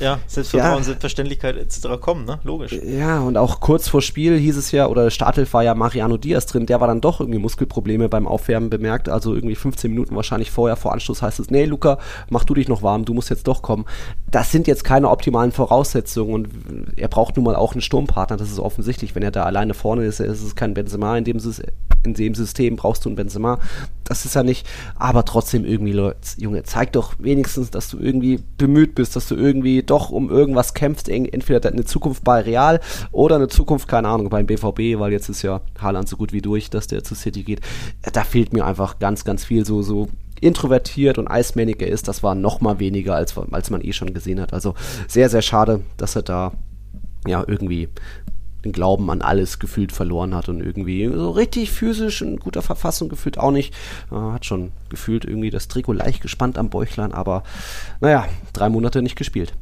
ja, 0.00 0.18
Selbstvertrauen, 0.26 0.78
Ja. 0.78 0.82
Selbstverständlichkeit 0.82 1.56
etc. 1.56 2.00
kommen, 2.00 2.24
ne? 2.24 2.38
Logisch. 2.44 2.72
Ja, 2.72 3.20
und 3.20 3.36
auch 3.36 3.60
kurz 3.60 3.88
vor 3.88 4.02
Spiel 4.02 4.38
hieß 4.38 4.56
es 4.56 4.72
ja, 4.72 4.86
oder 4.88 5.10
Startelf 5.10 5.52
war 5.54 5.62
ja 5.62 5.74
Mariano 5.74 6.16
Diaz 6.16 6.46
drin, 6.46 6.66
der 6.66 6.80
war 6.80 6.88
dann 6.88 7.00
doch 7.00 7.20
irgendwie 7.20 7.38
Muskelprobleme 7.38 8.08
beim 8.08 8.26
Aufwärmen 8.26 8.70
bemerkt, 8.70 9.08
also 9.08 9.34
irgendwie 9.34 9.54
15 9.54 9.90
Minuten 9.90 10.16
wahrscheinlich 10.16 10.50
vorher, 10.50 10.76
vor 10.76 10.92
Anschluss 10.92 11.22
heißt 11.22 11.38
es, 11.40 11.50
nee, 11.50 11.64
Luca, 11.64 11.98
mach 12.30 12.44
du 12.44 12.54
dich 12.54 12.68
noch 12.68 12.82
warm, 12.82 13.04
du 13.04 13.14
musst 13.14 13.30
jetzt 13.30 13.46
doch 13.46 13.62
kommen. 13.62 13.84
Das 14.30 14.50
sind 14.50 14.66
jetzt 14.66 14.84
keine 14.84 15.10
optimalen 15.10 15.52
Voraussetzungen 15.52 16.32
und 16.32 16.48
er 16.96 17.08
braucht 17.08 17.36
nun 17.36 17.44
mal 17.44 17.56
auch 17.56 17.72
einen 17.72 17.82
Sturmpartner, 17.82 18.36
das 18.36 18.50
ist 18.50 18.58
offensichtlich, 18.58 19.14
wenn 19.14 19.22
er 19.22 19.30
da 19.30 19.44
alleine 19.44 19.74
vorne 19.74 20.04
ist, 20.04 20.20
ist 20.20 20.42
es 20.42 20.56
kein 20.56 20.74
Benzema, 20.74 21.16
in 21.16 21.24
dem, 21.24 21.38
in 22.04 22.14
dem 22.14 22.34
System 22.34 22.76
brauchst 22.76 23.04
du 23.04 23.08
einen 23.08 23.16
Benzema, 23.16 23.58
das 24.04 24.24
ist 24.24 24.34
ja 24.34 24.42
nicht, 24.42 24.66
aber 24.96 25.24
trotzdem 25.24 25.64
irgendwie, 25.64 25.92
Leute, 25.92 26.18
Junge, 26.38 26.62
zeig 26.64 26.92
doch 26.92 27.14
wenigstens, 27.18 27.70
dass 27.70 27.88
du 27.88 27.98
irgendwie 27.98 28.42
bemüht 28.58 28.94
bist, 28.94 29.16
dass 29.16 29.28
du 29.28 29.36
irgendwie 29.36 29.81
doch 29.90 30.10
um 30.10 30.30
irgendwas 30.30 30.74
kämpfst, 30.74 31.08
eng- 31.08 31.26
entweder 31.26 31.68
eine 31.70 31.84
Zukunft 31.84 32.24
bei 32.24 32.40
Real 32.40 32.80
oder 33.10 33.36
eine 33.36 33.48
Zukunft, 33.48 33.88
keine 33.88 34.08
Ahnung, 34.08 34.28
beim 34.30 34.46
BVB, 34.46 34.98
weil 35.00 35.12
jetzt 35.12 35.28
ist 35.28 35.42
ja 35.42 35.60
Haaland 35.80 36.08
so 36.08 36.16
gut 36.16 36.32
wie 36.32 36.42
durch, 36.42 36.70
dass 36.70 36.86
der 36.86 37.04
zu 37.04 37.14
City 37.14 37.42
geht. 37.42 37.60
Da 38.12 38.24
fehlt 38.24 38.52
mir 38.52 38.64
einfach 38.66 38.98
ganz, 38.98 39.24
ganz 39.24 39.44
viel 39.44 39.64
so, 39.64 39.82
so 39.82 40.08
introvertiert 40.40 41.18
und 41.18 41.28
eismännig 41.28 41.80
er 41.80 41.88
ist, 41.88 42.08
das 42.08 42.22
war 42.22 42.34
noch 42.34 42.60
mal 42.60 42.80
weniger, 42.80 43.14
als, 43.14 43.34
als 43.52 43.70
man 43.70 43.80
eh 43.82 43.92
schon 43.92 44.12
gesehen 44.12 44.40
hat. 44.40 44.52
Also 44.52 44.74
sehr, 45.06 45.28
sehr 45.28 45.42
schade, 45.42 45.82
dass 45.96 46.16
er 46.16 46.22
da 46.22 46.52
ja 47.26 47.44
irgendwie 47.46 47.88
den 48.64 48.72
Glauben 48.72 49.10
an 49.10 49.22
alles 49.22 49.58
gefühlt 49.58 49.90
verloren 49.92 50.34
hat 50.34 50.48
und 50.48 50.60
irgendwie 50.60 51.08
so 51.12 51.30
richtig 51.30 51.70
physisch 51.72 52.22
in 52.22 52.38
guter 52.38 52.62
Verfassung 52.62 53.08
gefühlt 53.08 53.38
auch 53.38 53.50
nicht. 53.50 53.74
Äh, 54.10 54.14
hat 54.16 54.44
schon 54.44 54.70
gefühlt 54.88 55.24
irgendwie 55.24 55.50
das 55.50 55.66
Trikot 55.68 55.92
leicht 55.94 56.22
gespannt 56.22 56.58
am 56.58 56.70
Bäuchlein, 56.70 57.12
aber 57.12 57.42
naja, 58.00 58.24
drei 58.52 58.68
Monate 58.68 59.02
nicht 59.02 59.16
gespielt. 59.16 59.52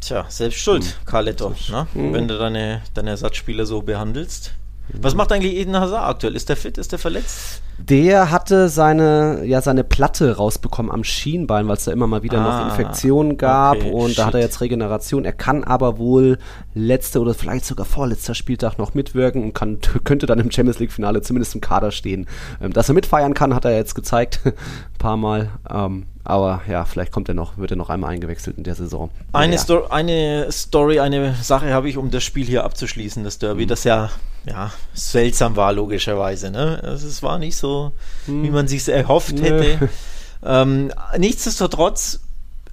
Tja, 0.00 0.24
selbst 0.28 0.58
schuld, 0.60 0.84
Hm. 0.84 0.92
Carletto, 1.06 1.54
ne? 1.70 1.86
wenn 1.94 2.28
du 2.28 2.38
deine, 2.38 2.82
deine 2.94 3.10
Ersatzspieler 3.10 3.66
so 3.66 3.82
behandelst. 3.82 4.52
Was 4.92 5.12
Hm. 5.12 5.18
macht 5.18 5.32
eigentlich 5.32 5.54
Eden 5.54 5.76
Hazard 5.78 6.08
aktuell? 6.08 6.34
Ist 6.36 6.48
der 6.48 6.56
fit? 6.56 6.78
Ist 6.78 6.92
der 6.92 6.98
verletzt? 6.98 7.62
Der 7.80 8.30
hatte 8.32 8.68
seine, 8.68 9.44
ja, 9.44 9.60
seine 9.60 9.84
Platte 9.84 10.36
rausbekommen 10.36 10.90
am 10.90 11.04
Schienbein, 11.04 11.68
weil 11.68 11.76
es 11.76 11.84
da 11.84 11.92
immer 11.92 12.06
mal 12.08 12.22
wieder 12.24 12.38
Ah, 12.40 12.64
noch 12.64 12.70
Infektionen 12.70 13.36
gab 13.36 13.76
okay, 13.76 13.90
und 13.92 14.18
da 14.18 14.26
hat 14.26 14.34
er 14.34 14.40
shit. 14.40 14.48
jetzt 14.50 14.60
Regeneration. 14.62 15.24
Er 15.24 15.32
kann 15.32 15.62
aber 15.62 15.98
wohl 15.98 16.38
letzte 16.74 17.20
oder 17.20 17.34
vielleicht 17.34 17.66
sogar 17.66 17.86
vorletzter 17.86 18.34
Spieltag 18.34 18.78
noch 18.78 18.94
mitwirken 18.94 19.42
und 19.44 19.52
kann, 19.54 19.78
könnte 20.04 20.26
dann 20.26 20.40
im 20.40 20.50
Champions 20.50 20.80
League 20.80 20.90
Finale 20.92 21.22
zumindest 21.22 21.54
im 21.54 21.60
Kader 21.60 21.90
stehen. 21.92 22.26
Ähm, 22.60 22.72
dass 22.72 22.88
er 22.88 22.94
mitfeiern 22.94 23.34
kann, 23.34 23.54
hat 23.54 23.64
er 23.64 23.76
jetzt 23.76 23.94
gezeigt, 23.94 24.40
ein 24.44 24.52
paar 24.98 25.16
Mal. 25.16 25.50
Ähm, 25.70 26.06
aber 26.24 26.62
ja, 26.68 26.84
vielleicht 26.84 27.12
kommt 27.12 27.28
er 27.28 27.34
noch, 27.34 27.56
wird 27.58 27.70
er 27.70 27.76
noch 27.76 27.90
einmal 27.90 28.10
eingewechselt 28.10 28.58
in 28.58 28.64
der 28.64 28.74
Saison. 28.74 29.10
Eine, 29.32 29.54
ja. 29.56 29.60
Sto 29.62 29.86
eine 29.88 30.50
Story, 30.52 31.00
eine 31.00 31.34
Sache 31.34 31.72
habe 31.72 31.88
ich, 31.88 31.96
um 31.96 32.10
das 32.10 32.22
Spiel 32.24 32.46
hier 32.46 32.64
abzuschließen, 32.64 33.24
das 33.24 33.38
Derby, 33.38 33.64
Mhm. 33.64 33.68
das 33.68 33.84
ja, 33.84 34.10
ja 34.46 34.70
seltsam 34.94 35.56
war, 35.56 35.72
logischerweise. 35.72 36.50
Ne? 36.50 36.80
Also 36.82 37.06
es 37.08 37.22
war 37.22 37.38
nicht 37.38 37.56
so, 37.56 37.92
wie 38.26 38.50
man 38.50 38.68
sich 38.68 38.86
erhofft 38.88 39.36
Mhm. 39.36 39.42
Nö. 39.42 39.62
hätte. 39.62 39.88
Ähm, 40.40 40.92
nichtsdestotrotz, 41.18 42.20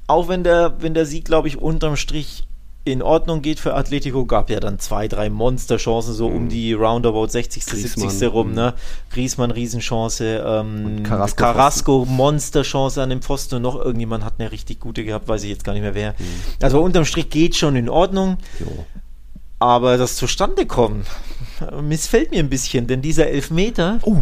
auch 0.05 0.27
wenn 0.27 0.43
der, 0.43 0.73
wenn 0.81 0.93
der 0.93 1.08
Sieg, 1.08 1.25
glaube 1.25 1.47
ich, 1.47 1.58
unterm 1.58 1.95
Strich 1.95 2.45
in 2.86 3.02
Ordnung 3.02 3.41
geht 3.41 3.60
für 3.60 3.74
Atletico, 3.74 4.26
gab 4.26 4.52
ja 4.52 4.60
dann 4.60 4.78
zwei, 4.78 5.08
drei 5.08 5.32
Monsterchancen, 5.32 6.13
so 6.13 6.28
um 6.28 6.50
die 6.50 6.71
roundabout 6.74 7.28
60., 7.28 7.65
Griezmann, 7.65 8.10
70. 8.10 8.32
rum, 8.32 8.50
mhm. 8.50 8.54
ne? 8.54 8.74
Griezmann, 9.10 9.50
Riesenchance, 9.50 10.43
ähm, 10.45 11.02
Carrasco 11.02 11.36
Carrasco, 11.36 12.06
Monsterchance 12.08 13.02
an 13.02 13.10
dem 13.10 13.24
Pfosten 13.24 13.56
und 13.56 13.63
noch 13.63 13.76
irgendjemand 13.76 14.24
hat 14.24 14.36
eine 14.38 14.52
richtig 14.52 14.80
gute 14.80 15.04
gehabt, 15.04 15.28
weiß 15.28 15.43
ich 15.43 15.50
jetzt 15.50 15.63
gar 15.63 15.74
nicht 15.74 15.82
mehr 15.82 15.95
wer. 15.95 16.13
Also 16.62 16.80
unterm 16.80 17.06
Strich 17.06 17.30
geht 17.32 17.56
schon 17.56 17.76
in 17.76 17.89
Ordnung, 17.89 18.38
Jo. 18.60 18.86
aber 19.58 19.98
das 19.98 20.15
Zustandekommen 20.15 21.06
missfällt 21.82 22.30
mir 22.30 22.39
ein 22.39 22.50
bisschen, 22.50 22.86
denn 22.86 23.02
dieser 23.02 23.28
Elfmeter, 23.28 23.98
Oh. 24.04 24.21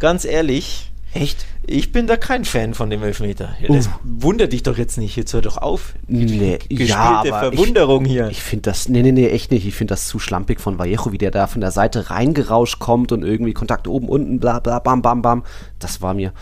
ganz 0.00 0.24
ehrlich, 0.24 0.90
Echt? 1.12 1.44
Ich 1.72 1.92
bin 1.92 2.08
da 2.08 2.16
kein 2.16 2.44
Fan 2.44 2.74
von 2.74 2.90
dem 2.90 3.00
Elfmeter. 3.04 3.54
Ja, 3.60 3.72
das 3.72 3.88
wundert 4.02 4.52
dich 4.52 4.64
doch 4.64 4.76
jetzt 4.76 4.98
nicht. 4.98 5.14
Jetzt 5.14 5.32
hör 5.34 5.40
doch 5.40 5.56
auf. 5.56 5.94
Nee, 6.08 6.58
Gespielte 6.58 6.84
ja, 6.84 7.20
aber 7.20 7.38
Verwunderung 7.38 8.06
ich, 8.06 8.10
hier. 8.10 8.28
Ich 8.28 8.42
finde 8.42 8.62
das, 8.62 8.88
nee, 8.88 9.02
nee, 9.02 9.12
nee, 9.12 9.28
echt 9.28 9.52
nicht. 9.52 9.64
Ich 9.64 9.74
finde 9.76 9.92
das 9.92 10.08
zu 10.08 10.18
schlampig 10.18 10.60
von 10.60 10.80
Vallejo, 10.80 11.12
wie 11.12 11.18
der 11.18 11.30
da 11.30 11.46
von 11.46 11.60
der 11.60 11.70
Seite 11.70 12.10
reingerauscht 12.10 12.80
kommt 12.80 13.12
und 13.12 13.22
irgendwie 13.22 13.52
Kontakt 13.52 13.86
oben, 13.86 14.08
unten, 14.08 14.40
bla, 14.40 14.58
bla, 14.58 14.80
bam, 14.80 15.00
bam, 15.00 15.22
bam. 15.22 15.44
Das 15.78 16.02
war 16.02 16.12
mir. 16.12 16.32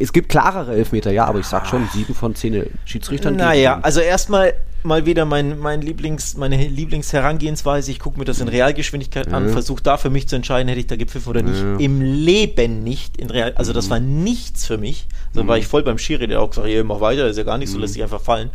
Es 0.00 0.14
gibt 0.14 0.30
klarere 0.30 0.74
Elfmeter, 0.74 1.12
ja, 1.12 1.26
aber 1.26 1.40
ich 1.40 1.46
sag 1.46 1.66
schon, 1.66 1.86
sieben 1.92 2.14
von 2.14 2.34
zehn 2.34 2.64
Schiedsrichtern. 2.86 3.36
Naja, 3.36 3.80
also 3.82 4.00
erstmal 4.00 4.54
mal 4.84 5.06
wieder 5.06 5.24
mein, 5.24 5.58
mein 5.58 5.82
Lieblings, 5.82 6.36
meine 6.36 6.56
Lieblingsherangehensweise. 6.56 7.90
Ich 7.90 7.98
gucke 7.98 8.18
mir 8.18 8.24
das 8.24 8.40
in 8.40 8.48
Realgeschwindigkeit 8.48 9.32
an, 9.32 9.50
versuche 9.50 9.82
da 9.82 9.96
für 9.96 10.10
mich 10.10 10.28
zu 10.28 10.36
entscheiden, 10.36 10.68
hätte 10.68 10.80
ich 10.80 10.86
da 10.86 10.96
gepfiffen 10.96 11.30
oder 11.30 11.42
nicht. 11.42 11.80
Im 11.80 12.00
Leben 12.00 12.82
nicht 12.84 13.16
in 13.16 13.30
Real. 13.30 13.52
Also 13.56 13.72
das 13.72 13.90
war 13.90 14.00
nichts 14.00 14.66
für 14.66 14.78
mich. 14.78 15.06
Also 15.34 15.46
war 15.46 15.58
ich 15.58 15.66
voll 15.66 15.82
beim 15.82 15.98
Schiri, 15.98 16.26
der 16.26 16.40
auch 16.40 16.50
gesagt, 16.50 16.68
hier, 16.68 16.84
mach 16.84 17.00
weiter, 17.00 17.26
ist 17.28 17.36
ja 17.36 17.42
gar 17.44 17.58
nicht 17.58 17.70
so, 17.70 17.78
lässt 17.78 17.94
sich 17.94 18.02
einfach 18.02 18.20
fallen. 18.20 18.50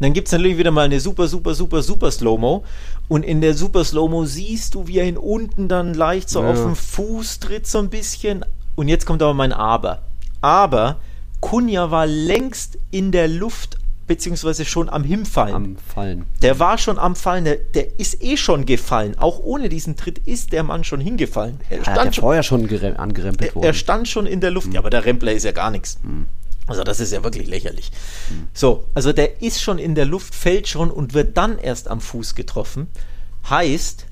Dann 0.00 0.12
gibt 0.12 0.28
es 0.28 0.32
natürlich 0.32 0.58
wieder 0.58 0.70
mal 0.70 0.84
eine 0.84 1.00
super, 1.00 1.26
super, 1.26 1.54
super, 1.54 1.82
super 1.82 2.10
Slow-Mo. 2.10 2.64
Und 3.08 3.24
in 3.24 3.40
der 3.40 3.54
super 3.54 3.84
Slow-Mo 3.84 4.26
siehst 4.26 4.74
du, 4.74 4.86
wie 4.86 4.98
er 4.98 5.06
ihn 5.06 5.16
unten 5.16 5.66
dann 5.68 5.94
leicht 5.94 6.30
so 6.30 6.42
Ja. 6.42 6.50
auf 6.50 6.62
den 6.62 6.76
Fuß 6.76 7.40
tritt, 7.40 7.66
so 7.66 7.78
ein 7.78 7.90
bisschen. 7.90 8.44
Und 8.76 8.86
jetzt 8.88 9.06
kommt 9.06 9.22
aber 9.22 9.34
mein 9.34 9.52
Aber. 9.52 10.02
Aber 10.40 10.96
Kunja 11.40 11.90
war 11.90 12.06
längst 12.06 12.78
in 12.92 13.10
der 13.10 13.26
Luft, 13.26 13.76
beziehungsweise 14.08 14.64
schon 14.64 14.88
am 14.88 15.04
Hinfallen. 15.04 15.54
am 15.54 15.76
Fallen. 15.76 16.24
Der 16.42 16.58
war 16.58 16.78
schon 16.78 16.98
am 16.98 17.14
Fallen, 17.14 17.44
der, 17.44 17.56
der 17.56 18.00
ist 18.00 18.22
eh 18.22 18.36
schon 18.36 18.66
gefallen. 18.66 19.16
Auch 19.18 19.38
ohne 19.38 19.68
diesen 19.68 19.96
Tritt 19.96 20.18
ist 20.26 20.52
der 20.52 20.64
Mann 20.64 20.82
schon 20.82 21.00
hingefallen. 21.00 21.60
Er 21.70 21.78
Er 21.78 21.78
hat 21.80 21.86
ja 21.86 21.92
stand, 21.94 22.14
schon, 22.16 22.22
vorher 22.22 22.42
schon 22.42 22.66
gerem- 22.66 22.96
angerempelt 22.96 23.50
er, 23.50 23.54
worden. 23.54 23.66
er 23.66 23.74
stand 23.74 24.08
schon 24.08 24.26
in 24.26 24.40
der 24.40 24.50
Luft. 24.50 24.72
Ja, 24.72 24.80
aber 24.80 24.90
der 24.90 25.04
Rempler 25.04 25.32
ist 25.32 25.44
ja 25.44 25.52
gar 25.52 25.70
nichts. 25.70 25.98
Also 26.66 26.82
das 26.84 27.00
ist 27.00 27.12
ja 27.12 27.22
wirklich 27.22 27.46
lächerlich. 27.48 27.90
So, 28.52 28.84
also 28.94 29.12
der 29.12 29.40
ist 29.40 29.62
schon 29.62 29.78
in 29.78 29.94
der 29.94 30.04
Luft, 30.04 30.34
fällt 30.34 30.66
schon 30.68 30.90
und 30.90 31.14
wird 31.14 31.36
dann 31.36 31.58
erst 31.58 31.88
am 31.88 32.00
Fuß 32.00 32.34
getroffen. 32.34 32.88
Heißt, 33.48 34.04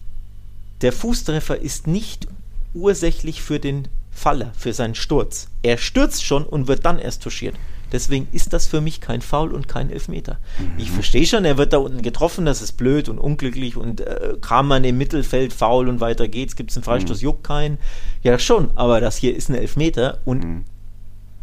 der 0.83 0.93
Fußtreffer 0.93 1.61
ist 1.61 1.87
nicht 1.87 2.27
ursächlich 2.75 3.43
für 3.43 3.59
den 3.59 3.89
Faller, 4.11 4.53
für 4.59 4.73
seinen 4.73 4.95
Sturz. 4.95 5.49
Er 5.63 5.77
stürzt 5.77 6.25
schon 6.25 6.45
und 6.45 6.69
wird 6.69 6.85
dann 6.87 6.99
erst 6.99 7.23
touchiert. 7.23 7.55
Deswegen 7.93 8.27
ist 8.33 8.53
das 8.53 8.67
für 8.67 8.81
mich 8.81 9.01
kein 9.01 9.21
Foul 9.21 9.53
und 9.53 9.69
kein 9.69 9.91
Elfmeter. 9.91 10.39
Ich 10.77 10.91
verstehe 10.91 11.27
schon, 11.27 11.45
er 11.45 11.57
wird 11.57 11.73
da 11.73 11.79
unten 11.79 12.03
getroffen, 12.03 12.45
das 12.45 12.61
ist 12.61 12.73
blöd 12.73 13.09
und 13.09 13.19
unglücklich 13.19 13.77
und 13.77 14.01
äh, 14.01 14.35
Kramann 14.41 14.85
im 14.85 14.99
Mittelfeld 14.99 15.53
faul 15.53 15.89
und 15.89 16.01
weiter 16.01 16.27
geht's, 16.27 16.57
gibt 16.57 16.71
es 16.71 16.77
einen 16.77 16.85
Freistoß, 16.85 17.23
juckt 17.23 17.45
keinen. 17.45 17.79
Ja 18.23 18.39
schon, 18.39 18.71
aber 18.75 19.01
das 19.01 19.17
hier 19.17 19.37
ist 19.37 19.49
ein 19.49 19.55
Elfmeter 19.55 20.19
und 20.25 20.65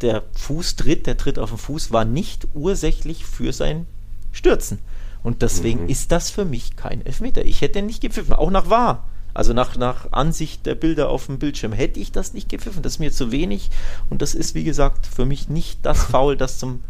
der 0.01 0.23
Fußtritt, 0.33 1.07
der 1.07 1.17
Tritt 1.17 1.39
auf 1.39 1.49
den 1.49 1.57
Fuß 1.57 1.91
war 1.91 2.03
nicht 2.03 2.47
ursächlich 2.53 3.25
für 3.25 3.53
sein 3.53 3.87
Stürzen. 4.33 4.79
Und 5.23 5.41
deswegen 5.41 5.87
ist 5.87 6.11
das 6.11 6.29
für 6.29 6.43
mich 6.43 6.75
kein 6.75 7.05
Elfmeter. 7.05 7.45
Ich 7.45 7.61
hätte 7.61 7.81
nicht 7.81 8.01
gepfiffen, 8.01 8.33
auch 8.33 8.51
nach 8.51 8.69
wahr. 8.69 9.07
Also 9.33 9.53
nach, 9.53 9.77
nach 9.77 10.11
Ansicht 10.11 10.65
der 10.65 10.75
Bilder 10.75 11.09
auf 11.09 11.25
dem 11.25 11.39
Bildschirm 11.39 11.73
hätte 11.73 11.99
ich 11.99 12.11
das 12.11 12.33
nicht 12.33 12.49
gepfiffen. 12.49 12.83
Das 12.83 12.93
ist 12.93 12.99
mir 12.99 13.11
zu 13.11 13.31
wenig. 13.31 13.69
Und 14.09 14.21
das 14.21 14.35
ist, 14.35 14.53
wie 14.55 14.63
gesagt, 14.63 15.07
für 15.07 15.25
mich 15.25 15.49
nicht 15.49 15.79
das 15.83 16.03
Foul, 16.11 16.37
das 16.37 16.59
zum 16.59 16.81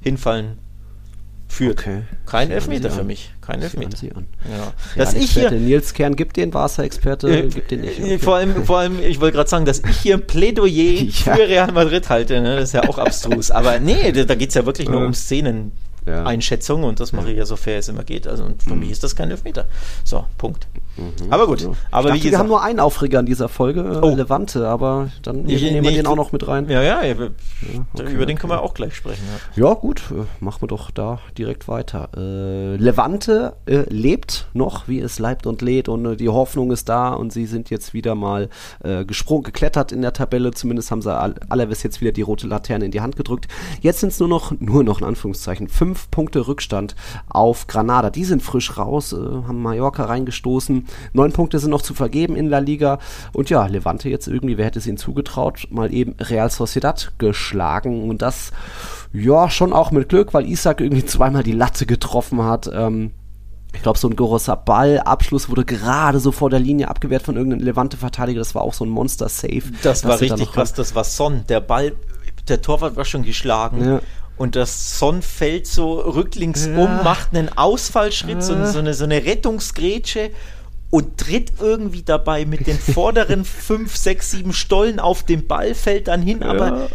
Hinfallen 0.00 0.58
führt. 1.48 1.78
Okay. 1.80 2.02
Kein 2.26 2.48
Sie 2.48 2.54
Elfmeter 2.54 2.90
für 2.90 3.04
mich. 3.04 3.32
Kein 3.40 3.60
Sie 3.60 3.64
Elfmeter. 3.66 3.96
sie 3.96 4.12
an. 4.12 4.26
Ja. 4.50 4.72
Dass 4.96 5.12
Ja, 5.14 5.20
ich 5.20 5.30
hier, 5.32 5.50
Nils 5.50 5.92
Kern 5.92 6.16
gibt 6.16 6.36
den, 6.36 6.50
Barca-Experte 6.50 7.28
äh, 7.28 7.48
gibt 7.48 7.70
den 7.70 7.82
nicht. 7.82 8.00
äh, 8.00 8.18
Vor 8.18 8.36
allem, 8.36 8.64
vor 8.64 8.78
allem, 8.78 8.98
ich 9.00 9.20
wollte 9.20 9.36
gerade 9.36 9.50
sagen, 9.50 9.64
dass 9.66 9.80
ich 9.80 9.96
hier 9.98 10.14
ein 10.14 10.26
Plädoyer 10.26 10.68
Ja. 11.02 11.34
für 11.36 11.48
Real 11.48 11.70
Madrid 11.72 12.08
halte, 12.08 12.40
ne? 12.40 12.56
das 12.56 12.70
ist 12.70 12.72
ja 12.72 12.88
auch 12.88 12.98
abstrus. 12.98 13.50
Aber 13.50 13.78
nee, 13.78 14.10
da, 14.10 14.24
da 14.24 14.34
geht 14.34 14.48
es 14.48 14.54
ja 14.54 14.64
wirklich 14.66 14.88
nur 14.88 15.02
Äh. 15.02 15.06
um 15.06 15.14
Szenen. 15.14 15.72
Ja. 16.06 16.24
Einschätzung 16.24 16.84
und 16.84 17.00
das 17.00 17.12
mache 17.12 17.30
ich 17.30 17.38
ja 17.38 17.46
so 17.46 17.56
fair 17.56 17.78
es 17.78 17.88
immer 17.88 18.04
geht. 18.04 18.26
Also 18.26 18.44
und 18.44 18.62
für 18.62 18.74
mich 18.76 18.90
ist 18.90 19.02
das 19.02 19.16
kein 19.16 19.30
Elfmeter. 19.30 19.66
So, 20.04 20.24
Punkt. 20.38 20.66
Aber 21.30 21.46
gut. 21.46 21.68
Aber 21.90 22.10
Mhm. 22.10 22.14
ich 22.16 22.22
dachte, 22.22 22.24
wir 22.24 22.30
gesagt, 22.30 22.38
haben 22.38 22.48
nur 22.48 22.62
einen 22.62 22.78
Aufreger 22.78 23.18
in 23.20 23.26
dieser 23.26 23.48
Folge, 23.48 23.80
äh, 23.80 23.98
Oh. 24.04 24.14
Levante, 24.14 24.68
aber 24.68 25.10
dann 25.22 25.48
Ich- 25.48 25.60
nehmen 25.62 25.76
nee, 25.78 25.82
wir 25.82 25.90
ich 25.90 25.96
den 25.96 26.06
auch 26.06 26.14
noch 26.14 26.30
mit 26.30 26.46
rein. 26.46 26.68
ja, 26.68 26.82
ja, 26.82 27.02
ja, 27.02 27.14
okay, 27.14 27.30
über 28.12 28.26
den 28.26 28.34
okay. 28.34 28.34
können 28.34 28.52
wir 28.52 28.62
auch 28.62 28.74
gleich 28.74 28.94
sprechen. 28.94 29.22
Ja. 29.56 29.68
Ja, 29.68 29.74
gut, 29.74 30.02
äh, 30.12 30.24
machen 30.44 30.62
wir 30.62 30.68
doch 30.68 30.90
da 30.92 31.18
direkt 31.36 31.66
weiter. 31.68 32.10
Äh, 32.16 32.76
Levante 32.76 33.54
äh, 33.66 33.82
lebt 33.88 34.46
noch, 34.52 34.86
wie 34.86 35.00
es 35.00 35.18
leibt 35.18 35.46
und 35.46 35.62
lädt 35.62 35.88
und 35.88 36.04
äh, 36.06 36.16
die 36.16 36.28
Hoffnung 36.28 36.70
ist 36.70 36.88
da 36.88 37.12
und 37.14 37.32
sie 37.32 37.46
sind 37.46 37.70
jetzt 37.70 37.92
wieder 37.94 38.14
mal 38.14 38.48
gesprungen, 39.06 39.42
geklettert 39.44 39.92
in 39.92 40.02
der 40.02 40.12
Tabelle. 40.12 40.50
Zumindest 40.52 40.90
haben 40.90 41.00
sie 41.02 41.12
Alaves 41.12 41.82
jetzt 41.82 42.00
wieder 42.00 42.12
die 42.12 42.22
rote 42.22 42.46
Laterne 42.46 42.84
in 42.84 42.90
die 42.90 43.00
Hand 43.00 43.16
gedrückt. 43.16 43.48
Jetzt 43.80 44.00
sind 44.00 44.10
es 44.12 44.18
nur 44.20 44.28
noch, 44.28 44.52
nur 44.60 44.84
noch 44.84 45.00
in 45.00 45.06
Anführungszeichen, 45.06 45.68
fünf 45.68 45.93
Punkte 46.10 46.46
Rückstand 46.46 46.94
auf 47.28 47.66
Granada. 47.66 48.10
Die 48.10 48.24
sind 48.24 48.42
frisch 48.42 48.76
raus, 48.76 49.12
äh, 49.12 49.16
haben 49.16 49.62
Mallorca 49.62 50.04
reingestoßen. 50.04 50.86
Neun 51.12 51.32
Punkte 51.32 51.58
sind 51.58 51.70
noch 51.70 51.82
zu 51.82 51.94
vergeben 51.94 52.36
in 52.36 52.48
La 52.48 52.58
Liga. 52.58 52.98
Und 53.32 53.50
ja, 53.50 53.66
Levante 53.66 54.08
jetzt 54.08 54.28
irgendwie, 54.28 54.58
wer 54.58 54.66
hätte 54.66 54.78
es 54.78 54.86
ihnen 54.86 54.96
zugetraut, 54.96 55.68
mal 55.70 55.92
eben 55.92 56.14
Real 56.20 56.50
Sociedad 56.50 57.12
geschlagen. 57.18 58.08
Und 58.08 58.22
das, 58.22 58.52
ja, 59.12 59.50
schon 59.50 59.72
auch 59.72 59.90
mit 59.90 60.08
Glück, 60.08 60.34
weil 60.34 60.46
Isaac 60.46 60.80
irgendwie 60.80 61.06
zweimal 61.06 61.42
die 61.42 61.52
Latte 61.52 61.86
getroffen 61.86 62.42
hat. 62.42 62.70
Ähm, 62.72 63.12
ich 63.74 63.82
glaube, 63.82 63.98
so 63.98 64.08
ein 64.08 64.16
Gorosa 64.16 64.54
Ball-Abschluss 64.54 65.48
wurde 65.48 65.64
gerade 65.64 66.20
so 66.20 66.32
vor 66.32 66.48
der 66.48 66.60
Linie 66.60 66.88
abgewehrt 66.88 67.22
von 67.22 67.36
irgendeinem 67.36 67.64
Levante-Verteidiger. 67.64 68.38
Das 68.38 68.54
war 68.54 68.62
auch 68.62 68.74
so 68.74 68.84
ein 68.84 68.88
Monster-Safe. 68.88 69.62
Das 69.82 70.04
war 70.04 70.20
richtig 70.20 70.52
krass, 70.52 70.72
das 70.72 70.94
war 70.94 71.04
Son. 71.04 71.44
Der 71.48 71.60
Ball, 71.60 71.92
der 72.48 72.62
Torwart 72.62 72.96
war 72.96 73.04
schon 73.04 73.24
geschlagen. 73.24 73.84
Ja. 73.84 74.00
Und 74.36 74.56
das 74.56 74.98
Son 74.98 75.22
fällt 75.22 75.66
so 75.66 75.92
rücklings 76.00 76.66
Ja. 76.66 76.76
um, 76.76 77.04
macht 77.04 77.34
einen 77.34 77.48
Ausfallschritt, 77.56 78.42
so, 78.42 78.54
Ja. 78.54 78.66
so, 78.66 78.78
eine, 78.80 78.92
so 78.94 79.04
eine 79.04 79.24
Rettungsgrätsche 79.24 80.30
und 80.90 81.18
tritt 81.18 81.52
irgendwie 81.60 82.02
dabei 82.02 82.44
mit 82.44 82.66
den 82.66 82.78
vorderen 82.94 83.44
fünf, 83.44 83.96
sechs, 83.96 84.32
sieben 84.32 84.52
Stollen 84.52 84.98
auf 84.98 85.22
den 85.22 85.46
Ball, 85.46 85.74
fällt 85.74 86.08
dann 86.08 86.20
hin, 86.22 86.42
aber 86.42 86.88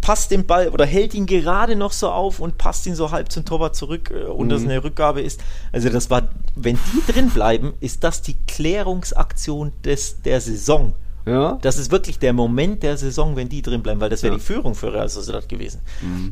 passt 0.00 0.30
den 0.30 0.46
Ball 0.46 0.68
oder 0.68 0.86
hält 0.86 1.14
ihn 1.14 1.26
gerade 1.26 1.74
noch 1.76 1.90
so 1.92 2.08
auf 2.10 2.38
und 2.40 2.58
passt 2.58 2.86
ihn 2.86 2.94
so 2.94 3.10
halb 3.10 3.32
zum 3.32 3.44
Torwart 3.44 3.74
zurück 3.74 4.10
äh, 4.14 4.24
und 4.24 4.46
Mhm. 4.46 4.50
das 4.50 4.62
eine 4.62 4.82
Rückgabe 4.84 5.20
ist. 5.20 5.40
Also 5.72 5.88
das 5.90 6.10
war, 6.10 6.28
wenn 6.54 6.78
die 6.94 7.12
drin 7.12 7.28
bleiben, 7.30 7.74
ist 7.80 8.04
das 8.04 8.22
die 8.22 8.36
Klärungsaktion 8.46 9.72
des, 9.84 10.22
der 10.22 10.40
Saison. 10.40 10.94
Ja. 11.26 11.58
Das 11.62 11.76
ist 11.78 11.90
wirklich 11.90 12.18
der 12.18 12.32
Moment 12.32 12.82
der 12.82 12.96
Saison, 12.96 13.34
wenn 13.36 13.48
die 13.48 13.60
drin 13.62 13.82
bleiben, 13.82 14.00
weil 14.00 14.10
das 14.10 14.22
wäre 14.22 14.34
Ja. 14.34 14.36
Mhm. 14.36 14.40
die 14.40 14.46
Führung 14.46 14.74
für 14.74 14.92
Real 14.92 15.08
Sociedad 15.08 15.48
gewesen. 15.48 15.80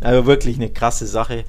Also 0.01 0.27
wirklich 0.27 0.57
eine 0.57 0.71
krasse 0.71 1.07
Sache. 1.07 1.45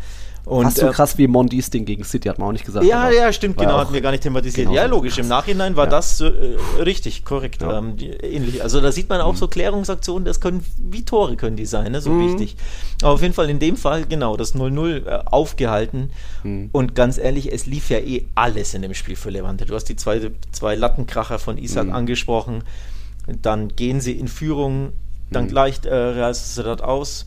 Und, 0.46 0.66
Fast 0.66 0.78
so 0.78 0.86
äh, 0.88 0.92
krass 0.92 1.18
wie 1.18 1.26
Mondis 1.26 1.72
Ding 1.72 1.86
gegen 1.86 2.04
City, 2.04 2.30
hat 2.30 2.38
man 2.38 2.50
auch 2.50 2.52
nicht 2.52 2.66
gesagt. 2.66 2.86
ja, 2.86 3.10
ja, 3.10 3.34
stimmt, 3.34 3.58
genau, 3.58 3.80
hatten 3.80 3.94
wir 3.96 4.02
gar 4.02 4.12
nicht 4.12 4.22
thematisiert. 4.22 4.68
genauso 4.68 4.76
Ja, 4.80 4.86
logisch, 4.86 5.18
im 5.18 5.24
krass. 5.24 5.30
Nachhinein 5.30 5.76
war 5.76 5.86
Ja. 5.86 5.90
das 5.90 6.22
äh, 6.22 6.32
richtig, 6.80 7.26
korrekt, 7.26 7.64
Ja. 7.64 7.80
ähm, 7.80 7.96
ähnlich. 8.22 8.62
Also 8.62 8.80
da 8.80 8.92
sieht 8.92 9.10
man 9.10 9.22
auch 9.22 9.36
so 9.36 9.48
Klärungsaktionen, 9.48 10.24
das 10.24 10.40
können, 10.42 10.64
wie 10.78 11.04
Tore 11.04 11.36
können 11.36 11.56
die 11.56 11.66
sein, 11.66 11.92
ne? 11.94 12.00
so 12.00 12.12
Mhm. 12.12 12.28
wichtig. 12.30 12.58
Aber 13.02 13.14
auf 13.14 13.24
jeden 13.24 13.34
Fall 13.34 13.50
in 13.50 13.58
dem 13.58 13.76
Fall, 13.76 14.06
genau, 14.06 14.38
das 14.38 14.54
0-0 14.54 15.08
äh, 15.08 15.20
aufgehalten. 15.26 16.12
Mhm. 16.44 16.70
Und 16.74 16.94
ganz 16.94 17.18
ehrlich, 17.18 17.52
es 17.52 17.66
lief 17.66 17.90
ja 17.90 17.98
eh 17.98 18.28
alles 18.36 18.76
in 18.76 18.84
dem 18.84 18.94
Spiel 18.94 19.16
für 19.16 19.32
Levante. 19.32 19.66
Du 19.66 19.74
hast 19.74 19.86
die 19.86 19.96
zwei, 19.96 20.30
zwei 20.52 20.76
Lattenkracher 20.76 21.40
von 21.40 21.58
Isaac 21.58 21.88
Mhm. 21.88 21.94
angesprochen. 21.94 22.64
Dann 23.28 23.70
gehen 23.76 24.02
sie 24.02 24.14
in 24.14 24.28
Führung, 24.28 24.94
dann 25.32 25.46
Mhm. 25.46 25.50
gleicht 25.50 25.86
äh, 25.86 25.94
Real 25.96 26.34
Sociedad 26.34 26.82
aus. 26.82 27.26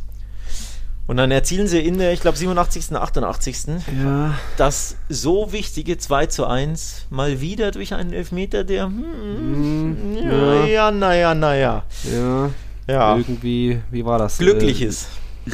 Und 1.07 1.17
dann 1.17 1.31
erzielen 1.31 1.67
sie 1.69 1.81
in 1.81 1.97
der, 1.99 2.13
ich 2.13 2.21
glaube, 2.21 2.37
87., 2.37 2.95
88 2.95 3.57
Ja, 4.03 4.35
das 4.59 4.97
so 5.09 5.53
wichtige 5.53 5.97
2 5.97 6.27
zu 6.27 6.47
1 6.47 7.07
mal 7.09 7.41
wieder 7.41 7.71
durch 7.71 7.95
einen 7.95 8.13
Elfmeter, 8.13 8.63
der 8.63 8.85
hm, 8.87 9.97
ja. 10.23 10.55
ja, 10.55 10.67
ja, 10.67 10.91
naja, 10.91 11.35
naja. 11.35 11.83
ja. 12.05 12.51
Ja, 12.87 13.17
Irgendwie, 13.17 13.81
wie 13.91 14.05
war 14.05 14.19
das? 14.19 14.39
glücklich 14.39 14.81
Äh, 14.83 14.87
ist. 14.87 15.09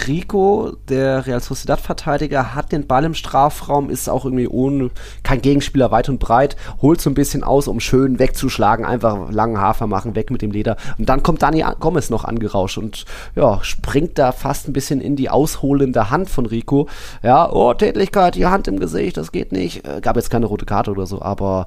Rico, 0.06 0.76
der 0.88 1.26
Real 1.26 1.40
Sociedad-Verteidiger, 1.40 2.54
hat 2.54 2.72
den 2.72 2.86
Ball 2.86 3.04
im 3.04 3.14
Strafraum, 3.14 3.90
ist 3.90 4.08
auch 4.08 4.24
irgendwie 4.24 4.48
ohne, 4.48 4.90
kein 5.22 5.40
Gegenspieler 5.40 5.90
weit 5.90 6.08
und 6.08 6.18
breit, 6.18 6.56
holt 6.82 7.00
so 7.00 7.10
ein 7.10 7.14
bisschen 7.14 7.44
aus, 7.44 7.68
um 7.68 7.80
schön 7.80 8.18
wegzuschlagen, 8.18 8.84
einfach 8.84 9.30
langen 9.30 9.60
Hafer 9.60 9.86
machen, 9.86 10.14
weg 10.14 10.30
mit 10.30 10.42
dem 10.42 10.50
Leder. 10.50 10.76
Und 10.98 11.08
dann 11.08 11.22
kommt 11.22 11.42
Dani 11.42 11.64
Gomez 11.80 12.10
noch 12.10 12.24
angerauscht 12.24 12.78
und 12.78 13.04
ja, 13.34 13.62
springt 13.62 14.18
da 14.18 14.32
fast 14.32 14.68
ein 14.68 14.72
bisschen 14.72 15.00
in 15.00 15.16
die 15.16 15.30
ausholende 15.30 16.10
Hand 16.10 16.30
von 16.30 16.46
Rico. 16.46 16.88
Ja, 17.22 17.50
oh, 17.50 17.74
Tätlichkeit, 17.74 18.34
die 18.34 18.46
Hand 18.46 18.68
im 18.68 18.78
Gesicht, 18.78 19.16
das 19.16 19.32
geht 19.32 19.52
nicht. 19.52 19.86
Äh, 19.86 20.00
gab 20.00 20.16
jetzt 20.16 20.30
keine 20.30 20.46
rote 20.46 20.66
Karte 20.66 20.90
oder 20.90 21.06
so, 21.06 21.22
aber 21.22 21.66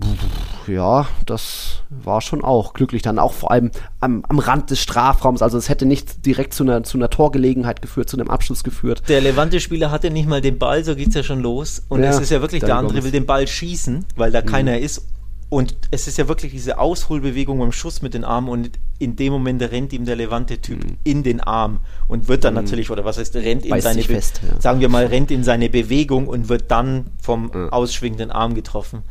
pff, 0.00 0.68
ja, 0.68 1.06
das 1.26 1.82
war 1.90 2.20
schon 2.20 2.44
auch 2.44 2.74
glücklich. 2.74 3.02
Dann 3.02 3.18
auch 3.18 3.32
vor 3.32 3.50
allem 3.50 3.70
am, 4.00 4.24
am 4.28 4.38
Rand 4.38 4.70
des 4.70 4.80
Strafraums, 4.80 5.42
also 5.42 5.58
es 5.58 5.68
hätte 5.68 5.86
nicht 5.86 6.24
direkt 6.26 6.54
zu 6.54 6.64
einer, 6.64 6.82
zu 6.84 6.98
einer 6.98 7.10
Torgelegenheit 7.10 7.63
geführt, 7.82 8.08
zu 8.08 8.16
einem 8.16 8.30
Abschluss 8.30 8.62
geführt. 8.64 9.02
Der 9.08 9.20
Levante-Spieler 9.20 9.90
hatte 9.90 10.10
nicht 10.10 10.28
mal 10.28 10.40
den 10.40 10.58
Ball, 10.58 10.84
so 10.84 10.94
geht's 10.94 11.14
ja 11.14 11.22
schon 11.22 11.40
los. 11.40 11.82
Und 11.88 12.02
Ja, 12.02 12.10
es 12.10 12.20
ist 12.20 12.30
ja 12.30 12.40
wirklich 12.40 12.62
der 12.62 12.76
andere 12.76 13.02
will 13.04 13.10
den 13.10 13.26
Ball 13.26 13.46
schießen, 13.46 14.04
weil 14.16 14.30
da 14.30 14.42
keiner 14.42 14.78
ist. 14.78 15.06
Und 15.50 15.76
es 15.92 16.08
ist 16.08 16.18
ja 16.18 16.26
wirklich 16.26 16.50
diese 16.52 16.78
Ausholbewegung 16.78 17.58
beim 17.60 17.70
Schuss 17.70 18.02
mit 18.02 18.14
den 18.14 18.24
Armen 18.24 18.48
und 18.48 18.70
in 18.98 19.14
dem 19.14 19.32
Moment 19.32 19.62
rennt 19.62 19.92
ihm 19.92 20.04
der 20.04 20.16
Levante-Typ 20.16 20.82
Mhm. 20.82 20.96
in 21.04 21.22
den 21.22 21.40
Arm 21.40 21.80
und 22.08 22.26
wird 22.28 22.42
dann 22.44 22.54
natürlich, 22.54 22.90
oder 22.90 23.04
was 23.04 23.18
heißt, 23.18 23.36
rennt 23.36 23.64
in 23.64 23.70
Beißt 23.70 23.84
seine, 23.84 23.94
sich 23.96 24.08
Be- 24.08 24.14
fest, 24.14 24.40
ja. 24.42 24.60
sagen 24.60 24.80
wir 24.80 24.88
mal, 24.88 25.06
rennt 25.06 25.30
in 25.30 25.44
seine 25.44 25.68
Bewegung 25.70 26.26
und 26.26 26.48
wird 26.48 26.70
dann 26.72 27.06
vom 27.22 27.52
Ja. 27.54 27.68
ausschwingenden 27.68 28.32
Arm 28.32 28.54
getroffen. 28.54 29.02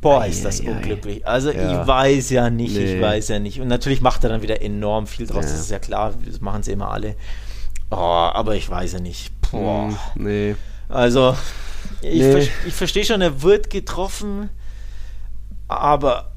Boah, 0.00 0.22
Ei, 0.22 0.28
ist 0.28 0.44
das 0.44 0.60
ei, 0.60 0.66
ei. 0.66 0.70
unglücklich. 0.72 1.26
Also 1.26 1.52
Ja. 1.52 1.82
ich 1.82 1.86
weiß 1.86 2.30
ja 2.30 2.50
nicht, 2.50 2.76
ich 2.76 2.94
Nee. 2.94 3.00
weiß 3.00 3.28
ja 3.28 3.38
nicht. 3.38 3.60
Und 3.60 3.68
natürlich 3.68 4.00
macht 4.00 4.24
er 4.24 4.30
dann 4.30 4.42
wieder 4.42 4.62
enorm 4.62 5.06
viel 5.06 5.26
draus, 5.26 5.44
Ja. 5.44 5.50
das 5.52 5.60
ist 5.60 5.70
ja 5.70 5.78
klar, 5.78 6.14
das 6.26 6.40
machen 6.40 6.62
sie 6.64 6.72
immer 6.72 6.90
alle. 6.90 7.14
Oh, 7.90 7.94
aber 7.96 8.54
ich 8.56 8.68
weiß 8.68 8.94
ja 8.94 9.00
nicht. 9.00 9.32
Boah. 9.50 9.88
Hm, 10.14 10.24
nee. 10.24 10.54
Also, 10.88 11.36
ich, 12.02 12.20
Nee. 12.20 12.32
ver 12.32 12.48
ich 12.66 12.74
verstehe 12.74 13.04
schon, 13.04 13.20
er 13.20 13.42
wird 13.42 13.70
getroffen, 13.70 14.50
aber 15.68 16.32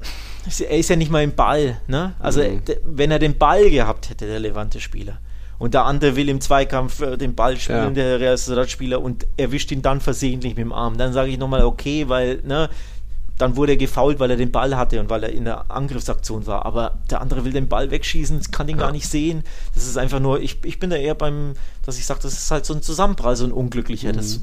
er 0.60 0.78
ist 0.78 0.88
ja 0.90 0.96
nicht 0.96 1.10
mal 1.10 1.22
im 1.22 1.34
Ball. 1.34 1.80
Ne? 1.86 2.14
Also, 2.18 2.42
Mhm. 2.42 2.62
wenn 2.84 3.10
er 3.10 3.18
den 3.18 3.36
Ball 3.38 3.70
gehabt 3.70 4.10
hätte, 4.10 4.26
der 4.26 4.40
Levante-Spieler, 4.40 5.18
und 5.58 5.74
der 5.74 5.84
andere 5.84 6.16
will 6.16 6.28
im 6.28 6.40
Zweikampf 6.40 7.00
äh, 7.02 7.16
den 7.18 7.34
Ball 7.34 7.56
spielen, 7.58 7.78
Ja. 7.78 7.90
der 7.90 8.20
Real 8.20 8.36
Sociedad-Spieler, 8.38 9.00
und 9.00 9.26
erwischt 9.36 9.70
ihn 9.72 9.82
dann 9.82 10.00
versehentlich 10.00 10.54
mit 10.56 10.64
dem 10.64 10.72
Arm, 10.72 10.96
dann 10.96 11.12
sage 11.12 11.30
ich 11.30 11.38
nochmal, 11.38 11.64
okay, 11.64 12.08
weil, 12.08 12.40
ne, 12.44 12.70
dann 13.40 13.56
wurde 13.56 13.72
er 13.72 13.78
gefault, 13.78 14.20
weil 14.20 14.30
er 14.30 14.36
den 14.36 14.52
Ball 14.52 14.76
hatte 14.76 15.00
und 15.00 15.08
weil 15.08 15.22
er 15.24 15.30
in 15.30 15.44
der 15.44 15.70
Angriffsaktion 15.70 16.46
war. 16.46 16.66
Aber 16.66 16.98
der 17.10 17.20
andere 17.20 17.44
will 17.44 17.52
den 17.52 17.68
Ball 17.68 17.90
wegschießen, 17.90 18.50
kann 18.50 18.68
ihn 18.68 18.76
gar 18.76 18.92
nicht 18.92 19.08
sehen. 19.08 19.44
Das 19.74 19.86
ist 19.86 19.96
einfach 19.96 20.20
nur, 20.20 20.40
ich, 20.40 20.58
ich 20.64 20.78
bin 20.78 20.90
da 20.90 20.96
eher 20.96 21.14
beim, 21.14 21.54
dass 21.86 21.98
ich 21.98 22.04
sage, 22.04 22.20
das 22.22 22.34
ist 22.34 22.50
halt 22.50 22.66
so 22.66 22.74
ein 22.74 22.82
Zusammenprall, 22.82 23.36
so 23.36 23.44
ein 23.44 23.52
unglücklicher. 23.52 24.12
Das, 24.12 24.40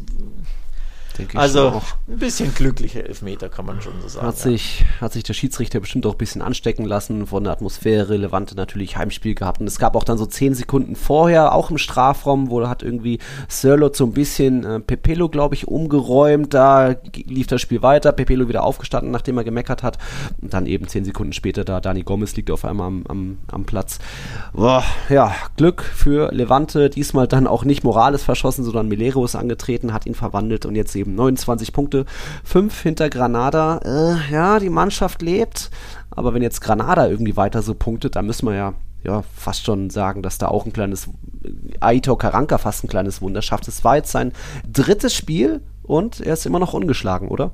Denke 1.17 1.37
also 1.39 1.81
ein 2.07 2.17
bisschen 2.17 2.53
glücklicher 2.53 3.05
Elfmeter, 3.05 3.49
kann 3.49 3.65
man 3.65 3.81
schon 3.81 3.93
so 4.01 4.07
sagen. 4.07 4.27
Hat 4.27 4.37
sich, 4.37 4.85
hat 5.01 5.13
sich 5.13 5.23
der 5.23 5.33
Schiedsrichter 5.33 5.79
bestimmt 5.79 6.05
auch 6.05 6.13
ein 6.13 6.17
bisschen 6.17 6.41
anstecken 6.41 6.85
lassen 6.85 7.27
von 7.27 7.43
der 7.43 7.53
Atmosphäre, 7.53 8.17
Levante 8.17 8.55
natürlich 8.55 8.97
Heimspiel 8.97 9.35
gehabt. 9.35 9.61
Und 9.61 9.67
es 9.67 9.79
gab 9.79 9.95
auch 9.95 10.03
dann 10.03 10.17
so 10.17 10.25
zehn 10.25 10.53
Sekunden 10.53 10.95
vorher, 10.95 11.53
auch 11.53 11.71
im 11.71 11.77
Strafraum, 11.77 12.49
wo 12.49 12.67
hat 12.67 12.83
irgendwie 12.83 13.19
Sirlot 13.47 13.95
so 13.95 14.05
ein 14.05 14.13
bisschen 14.13 14.63
äh, 14.63 14.79
Pepelo, 14.79 15.29
glaube 15.29 15.55
ich, 15.55 15.67
umgeräumt. 15.67 16.53
Da 16.53 16.95
lief 17.25 17.47
das 17.47 17.61
Spiel 17.61 17.81
weiter. 17.81 18.11
Pepelo 18.11 18.47
wieder 18.47 18.63
aufgestanden, 18.63 19.11
nachdem 19.11 19.37
er 19.37 19.43
gemeckert 19.43 19.83
hat. 19.83 19.97
Und 20.41 20.53
dann 20.53 20.65
eben 20.65 20.87
zehn 20.87 21.05
Sekunden 21.05 21.33
später 21.33 21.63
da, 21.63 21.81
Dani 21.81 22.03
Gomez 22.03 22.35
liegt 22.35 22.51
auf 22.51 22.65
einmal 22.65 22.87
am, 22.87 23.03
am, 23.07 23.37
am 23.51 23.65
Platz. 23.65 23.99
Boah, 24.53 24.83
ja, 25.09 25.33
Glück 25.55 25.83
für 25.83 26.31
Levante. 26.31 26.89
Diesmal 26.89 27.27
dann 27.27 27.47
auch 27.47 27.63
nicht 27.63 27.83
Morales 27.83 28.23
verschossen, 28.23 28.63
sondern 28.63 28.87
Melero 28.87 29.25
ist 29.25 29.35
angetreten, 29.35 29.93
hat 29.93 30.05
ihn 30.05 30.15
verwandelt 30.15 30.65
und 30.65 30.75
jetzt 30.75 30.95
eben 30.95 31.06
29 31.15 31.73
Punkte, 31.73 32.05
5 32.43 32.81
hinter 32.81 33.09
Granada. 33.09 33.79
Äh, 33.83 34.31
ja, 34.31 34.59
die 34.59 34.69
Mannschaft 34.69 35.21
lebt, 35.21 35.69
aber 36.11 36.33
wenn 36.33 36.41
jetzt 36.41 36.61
Granada 36.61 37.07
irgendwie 37.07 37.37
weiter 37.37 37.61
so 37.61 37.73
punktet, 37.73 38.15
dann 38.15 38.25
müssen 38.25 38.47
wir 38.47 38.55
ja 38.55 38.73
ja, 39.03 39.23
fast 39.35 39.65
schon 39.65 39.89
sagen, 39.89 40.21
dass 40.21 40.37
da 40.37 40.47
auch 40.47 40.65
ein 40.65 40.73
kleines 40.73 41.09
Aitor 41.79 42.17
Karanka 42.17 42.57
fast 42.57 42.83
ein 42.83 42.89
kleines 42.89 43.21
Wunder 43.21 43.41
schafft. 43.41 43.67
Es 43.67 43.83
war 43.83 43.95
jetzt 43.95 44.11
sein 44.11 44.33
drittes 44.69 45.13
Spiel 45.13 45.61
und 45.83 46.19
er 46.19 46.33
ist 46.33 46.45
immer 46.45 46.59
noch 46.59 46.73
ungeschlagen, 46.73 47.29
oder? 47.29 47.51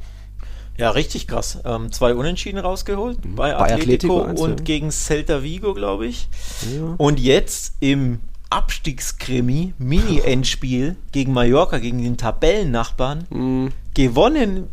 Ja, 0.78 0.90
richtig 0.90 1.28
krass. 1.28 1.60
Ähm, 1.66 1.92
zwei 1.92 2.16
Unentschieden 2.16 2.58
rausgeholt 2.58 3.20
bei 3.22 3.54
Bei 3.54 3.56
Atletico, 3.56 4.22
Atletico 4.22 4.22
eins, 4.24 4.42
und 4.42 4.60
ja. 4.62 4.64
gegen 4.64 4.92
Celta 4.92 5.44
Vigo, 5.44 5.76
glaube 5.76 6.08
ich. 6.08 6.28
Ja. 6.76 6.96
Und 6.98 7.20
jetzt 7.20 7.76
im 7.80 8.22
Abstiegskrimi, 8.54 9.74
Mini-Endspiel 9.80 10.96
gegen 11.12 11.34
Mallorca, 11.34 11.80
gegen 11.80 12.04
den 12.04 12.18
Tabellennachbarn. 12.18 13.26
Mm. 13.30 13.68
Gewonnen 13.96 14.68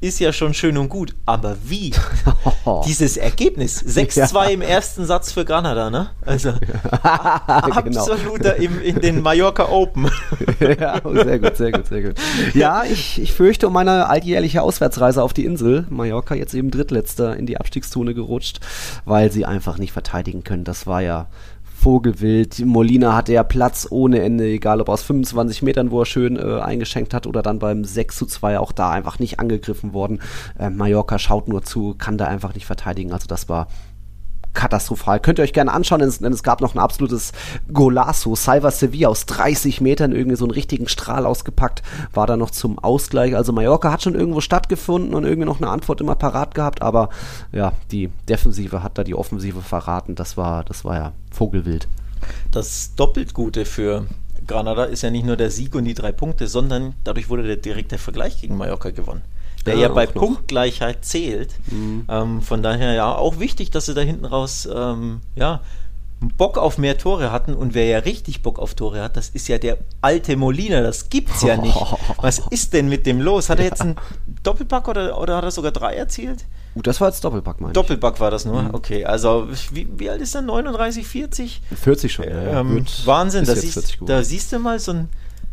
ist 0.00 0.20
ja 0.20 0.32
schon 0.32 0.52
schön 0.54 0.76
und 0.76 0.90
gut, 0.90 1.14
aber 1.24 1.56
wie? 1.64 1.92
Dieses 2.86 3.16
Ergebnis, 3.16 3.82
6-2 3.82 4.34
Ja. 4.34 4.44
im 4.50 4.60
ersten 4.60 5.06
Satz 5.06 5.32
für 5.32 5.44
Granada, 5.44 5.88
ne? 5.90 6.10
Also 6.20 6.52
Genau. 7.82 8.00
absoluter 8.04 8.56
im, 8.56 8.80
in 8.82 9.00
den 9.00 9.22
Mallorca 9.22 9.68
Open. 9.70 10.10
ja, 10.60 11.00
sehr 11.02 11.38
gut, 11.38 11.56
sehr 11.56 11.72
gut, 11.72 11.86
sehr 11.86 12.02
gut. 12.02 12.14
Ja, 12.54 12.84
ich, 12.84 13.20
ich 13.20 13.32
fürchte 13.32 13.68
um 13.68 13.72
meine 13.72 14.08
alljährliche 14.08 14.60
Auswärtsreise 14.62 15.22
auf 15.22 15.32
die 15.32 15.46
Insel. 15.46 15.86
Mallorca 15.88 16.34
jetzt 16.34 16.54
eben 16.54 16.70
drittletzter 16.70 17.36
in 17.36 17.46
die 17.46 17.58
Abstiegszone 17.58 18.12
gerutscht, 18.14 18.60
weil 19.06 19.32
sie 19.32 19.46
einfach 19.46 19.78
nicht 19.78 19.92
verteidigen 19.92 20.44
können. 20.44 20.64
Das 20.64 20.86
war 20.86 21.00
ja 21.00 21.26
Vogelwild. 21.76 22.64
Molina 22.64 23.14
hatte 23.14 23.32
ja 23.32 23.44
Platz 23.44 23.86
ohne 23.90 24.22
Ende, 24.22 24.44
egal 24.44 24.80
ob 24.80 24.88
aus 24.88 25.02
25 25.02 25.62
Metern, 25.62 25.90
wo 25.90 26.00
er 26.00 26.06
schön 26.06 26.36
äh, 26.36 26.60
eingeschenkt 26.60 27.12
hat, 27.14 27.26
oder 27.26 27.42
dann 27.42 27.58
beim 27.58 27.84
6 27.84 28.16
zu 28.16 28.26
2 28.26 28.58
auch 28.58 28.72
da 28.72 28.90
einfach 28.90 29.18
nicht 29.18 29.38
angegriffen 29.38 29.92
worden. 29.92 30.20
Äh, 30.58 30.70
Mallorca 30.70 31.18
schaut 31.18 31.48
nur 31.48 31.62
zu, 31.62 31.94
kann 31.96 32.18
da 32.18 32.26
einfach 32.26 32.54
nicht 32.54 32.66
verteidigen. 32.66 33.12
Also 33.12 33.26
das 33.26 33.48
war 33.48 33.68
katastrophal. 34.56 35.20
Könnt 35.20 35.38
ihr 35.38 35.42
euch 35.44 35.52
gerne 35.52 35.72
anschauen, 35.72 36.00
denn 36.00 36.32
es, 36.32 36.42
gab 36.42 36.60
noch 36.60 36.74
ein 36.74 36.80
absolutes 36.80 37.32
Golasso. 37.72 38.34
Salva 38.34 38.72
Sevilla 38.72 39.08
aus 39.08 39.26
30 39.26 39.80
Metern 39.80 40.10
irgendwie 40.10 40.36
so 40.36 40.44
einen 40.44 40.52
richtigen 40.52 40.88
Strahl 40.88 41.26
ausgepackt, 41.26 41.82
war 42.12 42.26
da 42.26 42.36
noch 42.36 42.50
zum 42.50 42.80
Ausgleich. 42.80 43.36
Also 43.36 43.52
Mallorca 43.52 43.92
hat 43.92 44.02
schon 44.02 44.16
irgendwo 44.16 44.40
stattgefunden 44.40 45.14
und 45.14 45.24
irgendwie 45.24 45.46
noch 45.46 45.60
eine 45.60 45.70
Antwort 45.70 46.00
immer 46.00 46.16
parat 46.16 46.54
gehabt, 46.54 46.82
aber 46.82 47.10
ja, 47.52 47.72
die 47.92 48.10
Defensive 48.28 48.82
hat 48.82 48.98
da 48.98 49.04
die 49.04 49.14
Offensive 49.14 49.62
verraten. 49.62 50.16
Das 50.16 50.36
war, 50.36 50.64
das 50.64 50.84
war 50.84 50.96
ja 50.96 51.12
Vogelwild. 51.30 51.86
Das 52.50 52.94
doppelt 52.96 53.34
Gute 53.34 53.64
für 53.64 54.06
Granada 54.46 54.84
ist 54.84 55.02
ja 55.02 55.10
nicht 55.10 55.26
nur 55.26 55.36
der 55.36 55.50
Sieg 55.50 55.74
und 55.74 55.84
die 55.84 55.94
drei 55.94 56.12
Punkte, 56.12 56.46
sondern 56.46 56.94
dadurch 57.04 57.28
wurde 57.28 57.42
der 57.42 57.56
direkte 57.56 57.98
Vergleich 57.98 58.40
gegen 58.40 58.56
Mallorca 58.56 58.90
gewonnen. 58.90 59.22
Der 59.66 59.74
Ja, 59.74 59.82
ja, 59.82 59.88
bei. 59.88 60.06
Punktgleichheit 60.06 61.04
zählt. 61.04 61.54
Ähm, 62.08 62.42
von 62.42 62.62
daher 62.62 62.94
ja 62.94 63.14
auch 63.14 63.38
wichtig, 63.38 63.70
dass 63.70 63.86
sie 63.86 63.94
da 63.94 64.00
hinten 64.00 64.24
raus 64.24 64.68
ähm, 64.72 65.20
ja, 65.34 65.60
Bock 66.20 66.56
auf 66.56 66.78
mehr 66.78 66.96
Tore 66.96 67.30
hatten. 67.30 67.54
Und 67.54 67.74
wer 67.74 67.84
ja 67.86 67.98
richtig 67.98 68.42
Bock 68.42 68.58
auf 68.58 68.74
Tore 68.74 69.02
hat, 69.02 69.16
das 69.16 69.28
ist 69.28 69.48
ja 69.48 69.58
der 69.58 69.78
alte 70.00 70.36
Molina. 70.36 70.80
Das 70.80 71.10
gibt's 71.10 71.42
ja 71.42 71.56
nicht. 71.56 71.76
Was 72.18 72.40
ist 72.50 72.72
denn 72.72 72.88
mit 72.88 73.06
dem 73.06 73.20
los? 73.20 73.50
Hat 73.50 73.58
er 73.58 73.66
jetzt 73.66 73.82
einen 73.82 73.96
Doppelpack 74.42 74.88
oder, 74.88 75.20
oder 75.20 75.36
hat 75.36 75.44
er 75.44 75.50
sogar 75.50 75.72
drei 75.72 75.94
erzielt? 75.94 76.44
Uh, 76.74 76.82
das 76.82 77.00
war 77.00 77.08
jetzt 77.08 77.24
Doppelpack, 77.24 77.60
meine 77.60 77.72
Doppelpack 77.72 78.20
war 78.20 78.30
das 78.30 78.44
nur. 78.44 78.70
Okay, 78.72 79.04
also 79.04 79.48
wie, 79.72 79.88
wie 79.96 80.10
alt 80.10 80.20
ist 80.20 80.34
er? 80.34 80.42
39, 80.42 81.06
40? 81.06 81.62
ich. 81.70 81.78
40 81.78 82.12
schon, 82.12 82.24
ja. 82.28 82.60
Ähm, 82.60 82.84
Wahnsinn, 83.04 83.42
ist 83.42 83.48
da 83.48 83.56
siehst, 83.56 83.74
40 83.74 83.94
geworden. 83.94 84.08
da 84.08 84.22
siehst 84.22 84.52
du 84.52 84.58
mal 84.58 84.78
so 84.78 84.92
einen, 84.92 85.08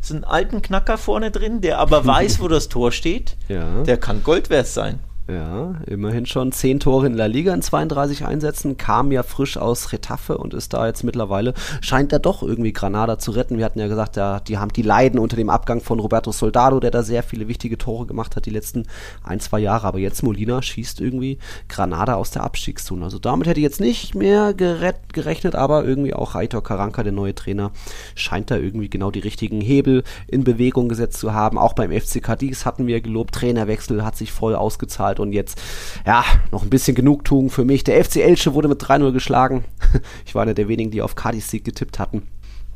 so 0.06 0.13
einen 0.13 0.24
alten 0.24 0.62
Knacker 0.62 0.98
vorne 0.98 1.32
drin, 1.32 1.62
der 1.62 1.80
aber 1.80 2.06
weiß, 2.06 2.39
wo 2.42 2.48
das 2.48 2.70
Tor 2.70 2.92
steht. 2.92 3.38
Ja. 3.48 3.84
Der 3.84 3.98
kann 3.98 4.24
Gold 4.24 4.50
wert 4.50 4.68
sein. 4.68 5.00
Ja, 5.29 5.75
immerhin 5.88 6.25
schon 6.25 6.51
10 6.51 6.81
Tore 6.81 7.07
in 7.07 7.13
La 7.13 7.27
Liga 7.27 7.53
in 7.53 7.62
32 7.62 8.25
Einsätzen, 8.25 8.75
kam 8.75 9.09
ja 9.13 9.23
frisch 9.23 9.55
aus 9.55 9.93
Retafe 9.93 10.38
und 10.38 10.53
ist 10.53 10.73
da 10.73 10.86
jetzt 10.86 11.05
mittlerweile, 11.05 11.53
scheint 11.79 12.12
er 12.12 12.19
doch 12.19 12.43
irgendwie 12.43 12.73
Granada 12.73 13.17
zu 13.17 13.31
retten. 13.31 13.57
Wir 13.57 13.63
hatten 13.63 13.79
ja 13.79 13.88
gesagt, 13.88 14.17
ja, 14.17 14.41
die 14.41 14.57
haben 14.57 14.73
die 14.73 14.81
leiden 14.81 15.19
unter 15.19 15.38
dem 15.38 15.49
Abgang 15.49 15.79
von 15.79 16.01
Roberto 16.01 16.33
Soldado, 16.33 16.81
der 16.81 16.91
da 16.91 17.03
sehr 17.03 17.23
viele 17.23 17.47
wichtige 17.47 17.77
Tore 17.77 18.05
gemacht 18.05 18.36
hat 18.36 18.45
die 18.45 18.49
letzten 18.49 18.86
ein, 19.23 19.39
zwei 19.39 19.59
Jahre. 19.59 19.88
Aber 19.88 19.97
jetzt 19.97 20.23
Molina 20.23 20.62
schießt 20.62 20.99
irgendwie 20.99 21.38
Granada 21.69 22.15
aus 22.15 22.31
der 22.31 22.43
Abstiegszone. 22.43 23.05
Also 23.05 23.17
damit 23.17 23.47
hätte 23.47 23.62
ich 23.62 23.65
jetzt 23.65 23.79
nicht 23.79 24.15
mehr 24.15 24.53
gerechnet, 24.53 25.55
aber 25.55 25.86
irgendwie 25.86 26.13
auch 26.13 26.36
Aitor 26.36 26.63
Karanka, 26.63 27.01
der 27.01 27.13
neue 27.13 27.33
Trainer, 27.33 27.71
scheint 28.15 28.51
da 28.51 28.57
irgendwie 28.57 28.89
genau 28.89 29.09
die 29.09 29.19
richtigen 29.19 29.62
Hebel 29.62 30.03
in 30.27 30.43
Bewegung 30.43 30.89
gesetzt 30.89 31.19
zu 31.19 31.33
haben. 31.33 31.57
Auch 31.57 31.71
beim 31.71 31.97
FC 31.97 32.21
Cadiz 32.21 32.65
hatten 32.65 32.88
wir 32.88 32.99
gelobt, 32.99 33.36
Trainerwechsel 33.36 34.03
hat 34.03 34.17
sich 34.17 34.33
voll 34.33 34.53
ausgezahlt 34.53 35.12
und 35.19 35.34
jetzt, 35.34 35.60
ja, 36.06 36.23
noch 36.52 36.63
ein 36.63 36.69
bisschen 36.69 36.95
Genugtuung 36.95 37.49
für 37.49 37.65
mich. 37.65 37.84
Der 37.84 38.04
FC 38.04 38.17
Elche 38.17 38.54
wurde 38.54 38.67
mit 38.67 38.82
3-0 38.82 39.12
geschlagen. 39.12 39.65
Ich 40.26 40.36
war 40.36 40.41
einer 40.43 40.54
der 40.54 40.67
wenigen, 40.67 40.91
die 40.91 41.02
auf 41.02 41.15
Cadiz-Sieg 41.15 41.63
getippt 41.63 41.99
hatten. 41.99 42.23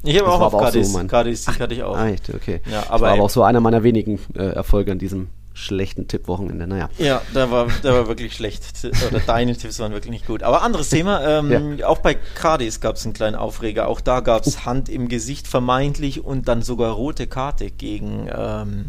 Ich 0.04 0.16
habe 0.18 0.26
Das 0.26 0.36
auch 0.36 0.54
auf 0.54 0.62
Cadiz. 0.62 0.92
so 0.94 1.08
Cadiz 1.08 1.46
Sieg 1.46 1.60
hatte 1.60 1.74
ich 1.74 1.84
auch. 1.84 1.98
Ah, 1.98 2.08
echt, 2.10 2.34
okay. 2.34 2.62
Ja, 2.70 2.82
das 2.82 2.90
aber 2.90 3.06
war 3.08 3.14
aber 3.14 3.24
auch 3.24 3.30
so 3.30 3.44
einer 3.44 3.60
meiner 3.60 3.84
wenigen 3.84 4.20
äh, 4.36 4.44
Erfolge 4.44 4.92
an 4.92 5.00
diesem 5.00 5.30
schlechten 5.54 6.08
Tippwochenende. 6.08 6.68
Naja. 6.68 6.90
Ja, 7.00 7.22
der 7.34 7.50
war, 7.50 7.68
der 7.84 7.94
war 7.94 8.08
wirklich 8.08 8.34
schlecht. 8.36 8.64
Oder 9.10 9.20
deine 9.20 9.58
Tipps 9.58 9.80
waren 9.80 9.92
wirklich 9.92 10.12
nicht 10.12 10.28
gut. 10.28 10.44
Aber 10.44 10.62
anderes 10.62 10.90
Thema. 10.90 11.18
Ähm, 11.28 11.80
Auch 11.84 11.98
bei 12.00 12.14
Cadiz 12.14 12.80
gab 12.80 12.96
es 12.96 13.06
einen 13.06 13.14
kleinen 13.14 13.36
Aufreger. 13.36 13.88
Auch 13.88 14.00
da 14.02 14.20
gab 14.20 14.46
es 14.46 14.66
Hand 14.66 14.88
im 14.88 15.08
Gesicht 15.08 15.48
vermeintlich 15.48 16.24
und 16.24 16.48
dann 16.48 16.62
sogar 16.62 16.94
rote 16.94 17.26
Karte 17.28 17.72
gegen, 17.72 18.30
ähm, 18.34 18.86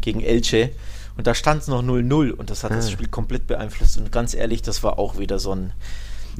gegen 0.00 0.20
Elche. 0.20 0.70
Und 1.20 1.26
da 1.26 1.34
stand 1.34 1.60
es 1.60 1.68
noch 1.68 1.82
0-0 1.82 2.30
und 2.30 2.48
das 2.48 2.64
hat 2.64 2.70
das 2.70 2.86
Ah. 2.86 2.90
Spiel 2.92 3.08
komplett 3.08 3.46
beeinflusst. 3.46 3.98
Und 3.98 4.10
ganz 4.10 4.32
ehrlich, 4.32 4.62
das 4.62 4.82
war 4.82 4.98
auch 4.98 5.18
wieder 5.18 5.38
so 5.38 5.52
ein. 5.54 5.74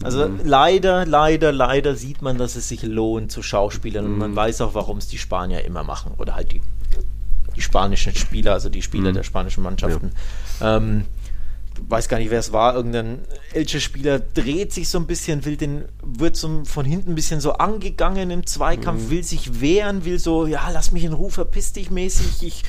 Also 0.02 0.26
Mhm. 0.26 0.40
leider, 0.42 1.04
leider, 1.04 1.52
leider 1.52 1.96
sieht 1.96 2.22
man, 2.22 2.38
dass 2.38 2.56
es 2.56 2.66
sich 2.70 2.82
lohnt 2.82 3.30
zu 3.30 3.42
Schauspielern 3.42 4.06
und 4.06 4.12
Mhm. 4.12 4.18
man 4.18 4.34
weiß 4.36 4.62
auch, 4.62 4.72
warum 4.72 4.96
es 4.96 5.06
die 5.06 5.18
Spanier 5.18 5.66
immer 5.66 5.84
machen. 5.84 6.12
Oder 6.16 6.34
halt 6.34 6.52
die, 6.52 6.62
die 7.56 7.60
spanischen 7.60 8.14
Spieler, 8.14 8.54
also 8.54 8.70
die 8.70 8.80
Spieler 8.80 9.10
Mhm. 9.10 9.16
der 9.16 9.22
spanischen 9.22 9.62
Mannschaften. 9.62 10.12
Ähm, 10.62 11.04
weiß 11.88 12.08
gar 12.08 12.18
nicht, 12.18 12.30
wer 12.30 12.40
es 12.40 12.52
war, 12.52 12.74
irgendein 12.74 13.20
Elche-Spieler 13.52 14.18
dreht 14.20 14.72
sich 14.72 14.88
so 14.88 14.98
ein 14.98 15.06
bisschen, 15.06 15.44
will 15.44 15.56
den, 15.56 15.84
wird 16.02 16.36
so 16.36 16.62
von 16.64 16.84
hinten 16.86 17.10
ein 17.12 17.14
bisschen 17.14 17.40
so 17.40 17.52
angegangen 17.54 18.30
im 18.30 18.46
Zweikampf, 18.46 19.04
Mhm. 19.04 19.10
will 19.10 19.24
sich 19.24 19.60
wehren, 19.60 20.04
will 20.06 20.18
so, 20.18 20.46
ja, 20.46 20.68
lass 20.72 20.92
mich 20.92 21.04
in 21.04 21.12
Ruhe, 21.12 21.30
verpiss 21.30 21.72
dich 21.72 21.90
mäßig, 21.90 22.42
ich, 22.42 22.62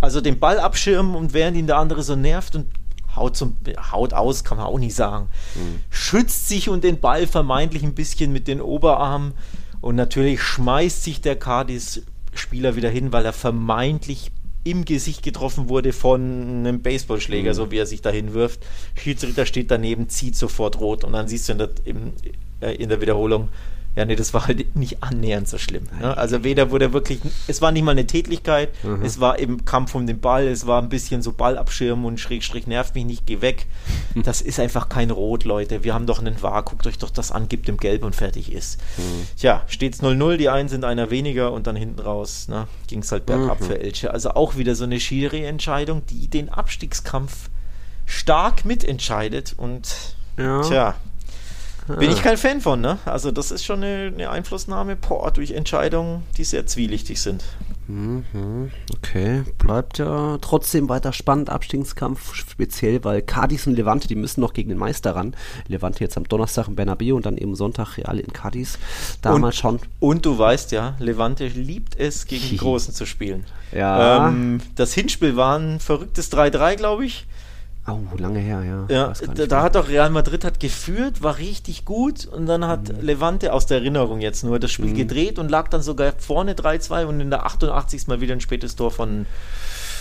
also 0.00 0.20
den 0.20 0.38
Ball 0.38 0.58
abschirmen 0.58 1.14
und 1.14 1.34
während 1.34 1.56
ihn 1.56 1.66
der 1.66 1.78
andere 1.78 2.02
so 2.02 2.16
nervt 2.16 2.56
und 2.56 2.66
haut, 3.14 3.36
zum, 3.36 3.56
haut 3.92 4.12
aus, 4.12 4.44
kann 4.44 4.58
man 4.58 4.66
auch 4.66 4.78
nicht 4.78 4.94
sagen. 4.94 5.28
Mhm. 5.54 5.80
Schützt 5.90 6.48
sich 6.48 6.68
und 6.68 6.84
den 6.84 7.00
Ball 7.00 7.26
vermeintlich 7.26 7.82
ein 7.82 7.94
bisschen 7.94 8.32
mit 8.32 8.48
den 8.48 8.60
Oberarmen 8.60 9.32
und 9.80 9.96
natürlich 9.96 10.42
schmeißt 10.42 11.02
sich 11.02 11.20
der 11.20 11.36
Cardis-Spieler 11.36 12.76
wieder 12.76 12.90
hin, 12.90 13.12
weil 13.12 13.24
er 13.24 13.32
vermeintlich 13.32 14.30
im 14.64 14.84
Gesicht 14.84 15.22
getroffen 15.22 15.68
wurde 15.68 15.92
von 15.92 16.20
einem 16.20 16.82
Baseballschläger, 16.82 17.52
mhm. 17.52 17.56
so 17.56 17.70
wie 17.70 17.78
er 17.78 17.86
sich 17.86 18.02
dahin 18.02 18.34
wirft. 18.34 18.66
Schiedsrichter 18.98 19.46
steht 19.46 19.70
daneben, 19.70 20.08
zieht 20.08 20.36
sofort 20.36 20.80
rot 20.80 21.04
und 21.04 21.12
dann 21.12 21.28
siehst 21.28 21.48
du 21.48 21.52
in 21.52 21.58
der, 21.58 21.70
im, 21.84 22.12
äh, 22.60 22.74
in 22.74 22.88
der 22.88 23.00
Wiederholung, 23.00 23.48
ja, 23.96 24.04
nee, 24.04 24.14
das 24.14 24.34
war 24.34 24.46
halt 24.46 24.76
nicht 24.76 25.02
annähernd 25.02 25.48
so 25.48 25.56
schlimm. 25.56 25.84
Ne? 25.98 26.14
Also 26.16 26.44
weder 26.44 26.70
wurde 26.70 26.92
wirklich, 26.92 27.18
es 27.46 27.62
war 27.62 27.72
nicht 27.72 27.82
mal 27.82 27.92
eine 27.92 28.06
Tätlichkeit, 28.06 28.68
mhm. 28.84 29.00
es 29.02 29.20
war 29.20 29.38
im 29.38 29.64
Kampf 29.64 29.94
um 29.94 30.06
den 30.06 30.20
Ball, 30.20 30.46
es 30.46 30.66
war 30.66 30.82
ein 30.82 30.90
bisschen 30.90 31.22
so 31.22 31.32
Ballabschirm 31.32 32.04
und 32.04 32.20
Schrägstrich 32.20 32.66
nervt 32.66 32.94
mich 32.94 33.06
nicht, 33.06 33.26
geh 33.26 33.40
weg. 33.40 33.66
Das 34.24 34.40
ist 34.40 34.58
einfach 34.58 34.88
kein 34.88 35.10
Rot, 35.10 35.44
Leute. 35.44 35.84
Wir 35.84 35.92
haben 35.92 36.06
doch 36.06 36.18
einen 36.18 36.42
War, 36.42 36.62
guckt 36.62 36.86
euch 36.86 36.98
doch 36.98 37.10
das 37.10 37.30
an, 37.30 37.48
gibt 37.48 37.68
dem 37.68 37.76
Gelb 37.76 38.02
und 38.02 38.16
fertig 38.16 38.50
ist. 38.50 38.80
Mhm. 38.96 39.26
Tja, 39.36 39.62
steht's 39.66 40.02
0-0, 40.02 40.36
die 40.36 40.48
einen 40.48 40.68
sind 40.68 40.84
einer 40.84 41.10
weniger 41.10 41.52
und 41.52 41.66
dann 41.66 41.76
hinten 41.76 42.00
raus 42.00 42.48
ne, 42.48 42.66
ging 42.88 43.00
es 43.00 43.12
halt 43.12 43.26
bergab 43.26 43.60
mhm. 43.60 43.64
für 43.64 43.78
Elche. 43.78 44.10
Also 44.10 44.30
auch 44.30 44.56
wieder 44.56 44.74
so 44.74 44.84
eine 44.84 44.98
Schiri-Entscheidung, 44.98 46.04
die 46.06 46.28
den 46.28 46.48
Abstiegskampf 46.48 47.50
stark 48.06 48.64
mitentscheidet 48.64 49.54
und 49.56 50.16
ja. 50.38 50.62
tja, 50.62 50.94
bin 51.86 52.10
ich 52.10 52.22
kein 52.22 52.36
Fan 52.36 52.60
von, 52.60 52.80
ne? 52.80 52.98
Also 53.04 53.30
das 53.30 53.50
ist 53.50 53.64
schon 53.64 53.82
eine, 53.82 54.12
eine 54.14 54.30
Einflussnahme 54.30 54.96
boah, 54.96 55.30
durch 55.30 55.52
Entscheidungen, 55.52 56.22
die 56.36 56.44
sehr 56.44 56.66
zwielichtig 56.66 57.20
sind. 57.20 57.44
Mhm, 57.88 58.72
okay, 58.96 59.44
bleibt 59.58 59.98
ja 59.98 60.38
trotzdem 60.40 60.88
weiter 60.88 61.12
spannend, 61.12 61.50
Abstiegskampf, 61.50 62.34
speziell, 62.34 63.04
weil 63.04 63.22
Cadiz 63.22 63.66
und 63.68 63.74
Levante, 63.74 64.08
die 64.08 64.16
müssen 64.16 64.40
noch 64.40 64.54
gegen 64.54 64.70
den 64.70 64.78
Meister 64.78 65.14
ran. 65.14 65.36
Levante 65.68 66.00
jetzt 66.00 66.16
am 66.16 66.24
Donnerstag 66.24 66.66
in 66.66 66.74
Bernabeu 66.74 67.14
und 67.14 67.26
dann 67.26 67.38
eben 67.38 67.54
Sonntag 67.54 67.96
Real 67.96 68.18
in 68.18 68.32
Cadiz. 68.32 68.78
Da 69.22 69.32
und, 69.32 69.40
mal 69.40 69.52
schauen. 69.52 69.78
Und 70.00 70.26
du 70.26 70.36
weißt 70.36 70.72
ja, 70.72 70.96
Levante 70.98 71.46
liebt 71.46 71.96
es, 71.96 72.26
gegen 72.26 72.48
die 72.48 72.56
Großen 72.56 72.92
zu 72.92 73.06
spielen. 73.06 73.44
Ja. 73.70 74.28
Ähm, 74.28 74.60
das 74.74 74.92
Hinspiel 74.92 75.36
war 75.36 75.56
ein 75.56 75.78
verrücktes 75.78 76.32
3-3, 76.32 76.74
glaube 76.74 77.06
ich. 77.06 77.26
Oh, 77.88 78.00
lange 78.16 78.40
her, 78.40 78.62
ja. 78.64 78.84
Ja, 78.88 79.12
da, 79.34 79.46
da, 79.46 79.62
hat 79.62 79.76
doch 79.76 79.88
Real 79.88 80.10
Madrid 80.10 80.44
hat 80.44 80.58
geführt, 80.58 81.22
war 81.22 81.38
richtig 81.38 81.84
gut 81.84 82.26
und 82.26 82.46
dann 82.46 82.66
hat 82.66 82.88
mhm. 82.88 83.00
Levante 83.00 83.52
aus 83.52 83.66
der 83.66 83.78
Erinnerung 83.78 84.20
jetzt 84.20 84.42
nur 84.42 84.58
das 84.58 84.72
Spiel 84.72 84.90
mhm. 84.90 84.96
gedreht 84.96 85.38
und 85.38 85.50
lag 85.50 85.68
dann 85.68 85.82
sogar 85.82 86.12
vorne 86.18 86.54
3-2 86.54 87.04
und 87.04 87.20
in 87.20 87.30
der 87.30 87.46
88. 87.46 88.08
mal 88.08 88.20
wieder 88.20 88.34
ein 88.34 88.40
spätes 88.40 88.74
Tor 88.74 88.90
von 88.90 89.26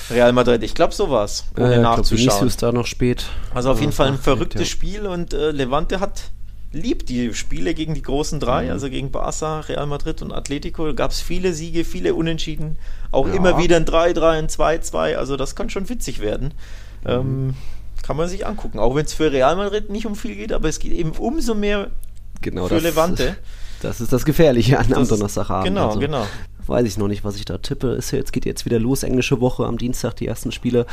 Real 0.09 0.33
Madrid. 0.33 0.63
Ich 0.63 0.73
glaube, 0.73 0.93
so 0.93 1.11
war 1.11 1.25
es, 1.25 1.45
ohne 1.57 1.75
äh, 1.75 1.79
nachzuschauen. 1.79 2.39
Glaub, 2.39 2.57
da 2.57 2.71
noch 2.71 2.87
spät. 2.87 3.27
Also 3.53 3.71
auf 3.71 3.79
jeden 3.79 3.91
Fall 3.91 4.07
ein 4.07 4.17
verrücktes 4.17 4.61
ja. 4.61 4.67
Spiel 4.67 5.05
und 5.05 5.33
äh, 5.33 5.51
Levante 5.51 5.99
hat 5.99 6.31
liebt 6.71 7.09
die 7.09 7.33
Spiele 7.33 7.73
gegen 7.73 7.93
die 7.93 8.01
großen 8.01 8.39
drei, 8.39 8.65
mhm. 8.65 8.71
also 8.71 8.89
gegen 8.89 9.11
Barca, 9.11 9.61
Real 9.61 9.85
Madrid 9.85 10.21
und 10.21 10.33
Atletico. 10.33 10.93
Gab 10.93 11.11
es 11.11 11.21
viele 11.21 11.53
Siege, 11.53 11.85
viele 11.85 12.13
Unentschieden, 12.13 12.77
auch 13.11 13.27
ja. 13.27 13.33
immer 13.33 13.57
wieder 13.57 13.77
ein 13.77 13.85
3-3, 13.85 14.29
ein 14.31 14.47
2-2. 14.47 15.15
Also 15.15 15.37
das 15.37 15.55
kann 15.55 15.69
schon 15.69 15.87
witzig 15.87 16.19
werden. 16.19 16.53
Mhm. 17.03 17.09
Ähm, 17.09 17.53
kann 18.05 18.17
man 18.17 18.29
sich 18.29 18.45
angucken. 18.45 18.77
Auch 18.77 18.93
wenn 18.93 19.05
es 19.05 19.15
für 19.15 19.31
Real 19.31 19.55
Madrid 19.55 19.89
nicht 19.89 20.05
um 20.05 20.15
viel 20.15 20.35
geht, 20.35 20.53
aber 20.53 20.69
es 20.69 20.77
geht 20.77 20.91
eben 20.91 21.11
umso 21.11 21.55
mehr 21.55 21.89
genau, 22.41 22.67
für 22.67 22.75
das, 22.75 22.83
Levante. 22.83 23.35
Das 23.81 24.01
ist 24.01 24.11
das 24.11 24.25
Gefährliche 24.25 24.79
an 24.79 24.93
am 24.93 25.07
Donnerstagabend. 25.07 25.67
Genau, 25.67 25.87
also. 25.87 25.99
genau 25.99 26.25
weiß 26.67 26.87
ich 26.87 26.97
noch 26.97 27.07
nicht, 27.07 27.23
was 27.23 27.35
ich 27.35 27.45
da 27.45 27.57
tippe. 27.57 27.89
Ist 27.89 28.11
ja, 28.11 28.17
jetzt 28.17 28.33
geht 28.33 28.45
jetzt 28.45 28.65
wieder 28.65 28.79
los, 28.79 29.03
englische 29.03 29.41
Woche, 29.41 29.65
am 29.65 29.77
Dienstag 29.77 30.15
die 30.15 30.27
ersten 30.27 30.51
Spiele. 30.51 30.85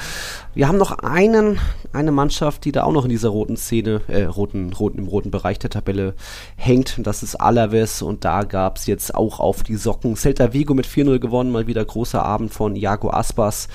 Wir 0.54 0.68
haben 0.68 0.78
noch 0.78 0.98
einen, 0.98 1.58
eine 1.92 2.12
Mannschaft, 2.12 2.64
die 2.64 2.72
da 2.72 2.84
auch 2.84 2.92
noch 2.92 3.04
in 3.04 3.10
dieser 3.10 3.30
roten 3.30 3.56
Szene, 3.56 4.00
äh, 4.08 4.24
roten, 4.24 4.72
roten, 4.72 4.98
im 4.98 5.06
roten 5.06 5.30
Bereich 5.30 5.58
der 5.58 5.70
Tabelle 5.70 6.14
hängt. 6.56 6.96
Das 6.98 7.22
ist 7.22 7.36
Alaves 7.36 8.02
und 8.02 8.24
da 8.24 8.42
gab 8.42 8.76
es 8.76 8.86
jetzt 8.86 9.14
auch 9.14 9.40
auf 9.40 9.62
die 9.62 9.76
Socken 9.76 10.16
Celta 10.16 10.52
Vigo 10.52 10.74
mit 10.74 10.86
4-0 10.86 11.18
gewonnen, 11.18 11.50
mal 11.50 11.66
wieder 11.66 11.84
großer 11.84 12.22
Abend 12.22 12.52
von 12.52 12.76
Iago 12.76 13.10
Aspas. 13.10 13.68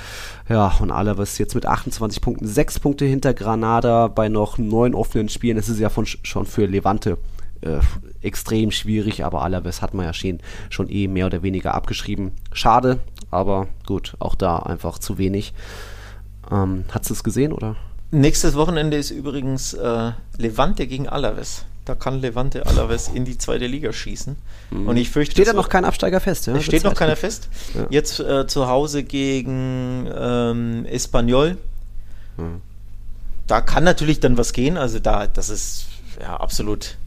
Ja, 0.49 0.73
und 0.79 0.91
Alaves 0.91 1.37
jetzt 1.37 1.55
mit 1.55 1.65
28 1.65 2.21
Punkten, 2.21 2.47
6 2.47 2.79
Punkte 2.79 3.05
hinter 3.05 3.33
Granada 3.33 4.07
bei 4.07 4.29
noch 4.29 4.57
neun 4.57 4.95
offenen 4.95 5.29
Spielen. 5.29 5.57
Das 5.57 5.69
ist 5.69 5.79
ja 5.79 5.89
von, 5.89 6.05
schon 6.05 6.45
für 6.45 6.65
Levante 6.65 7.17
äh, 7.67 7.79
extrem 8.21 8.71
schwierig, 8.71 9.23
aber 9.23 9.41
Alaves 9.41 9.81
hat 9.81 9.93
man 9.93 10.05
ja 10.05 10.13
schon, 10.13 10.39
schon 10.69 10.89
eh 10.89 11.07
mehr 11.07 11.25
oder 11.25 11.43
weniger 11.43 11.73
abgeschrieben. 11.73 12.31
Schade, 12.51 12.99
aber 13.31 13.67
gut, 13.85 14.13
auch 14.19 14.35
da 14.35 14.59
einfach 14.59 14.99
zu 14.99 15.17
wenig. 15.17 15.53
Ähm, 16.51 16.85
hast 16.91 17.09
du 17.09 17.13
es 17.13 17.23
gesehen, 17.23 17.51
oder? 17.51 17.75
Nächstes 18.11 18.55
Wochenende 18.55 18.97
ist 18.97 19.11
übrigens 19.11 19.73
äh, 19.73 20.11
Levante 20.37 20.87
gegen 20.87 21.09
Alaves. 21.09 21.65
Da 21.83 21.95
kann 21.95 22.19
Levante 22.19 22.65
Alaves 22.65 23.07
in 23.07 23.23
die 23.23 23.37
zweite 23.37 23.65
Liga 23.65 23.93
schießen. 23.93 24.35
Mhm. 24.71 24.87
Und 24.87 24.97
ich 24.97 25.09
fürchte. 25.09 25.33
Steht 25.33 25.47
da 25.47 25.53
noch 25.53 25.69
kein 25.69 25.85
Absteiger 25.85 26.19
fest, 26.19 26.47
ja? 26.47 26.55
Es 26.55 26.65
steht 26.65 26.83
noch 26.83 26.95
keiner 26.95 27.15
fest. 27.15 27.49
Ja. 27.73 27.87
Jetzt 27.89 28.19
äh, 28.19 28.45
zu 28.47 28.67
Hause 28.67 29.03
gegen 29.03 30.09
ähm, 30.13 30.85
Espanyol. 30.85 31.57
Mhm. 32.35 32.61
Da 33.47 33.61
kann 33.61 33.85
natürlich 33.85 34.19
dann 34.19 34.37
was 34.37 34.51
gehen. 34.51 34.77
Also 34.77 34.99
da, 34.99 35.27
das 35.27 35.49
ist 35.49 35.87
ja 36.21 36.35
absolut 36.37 36.97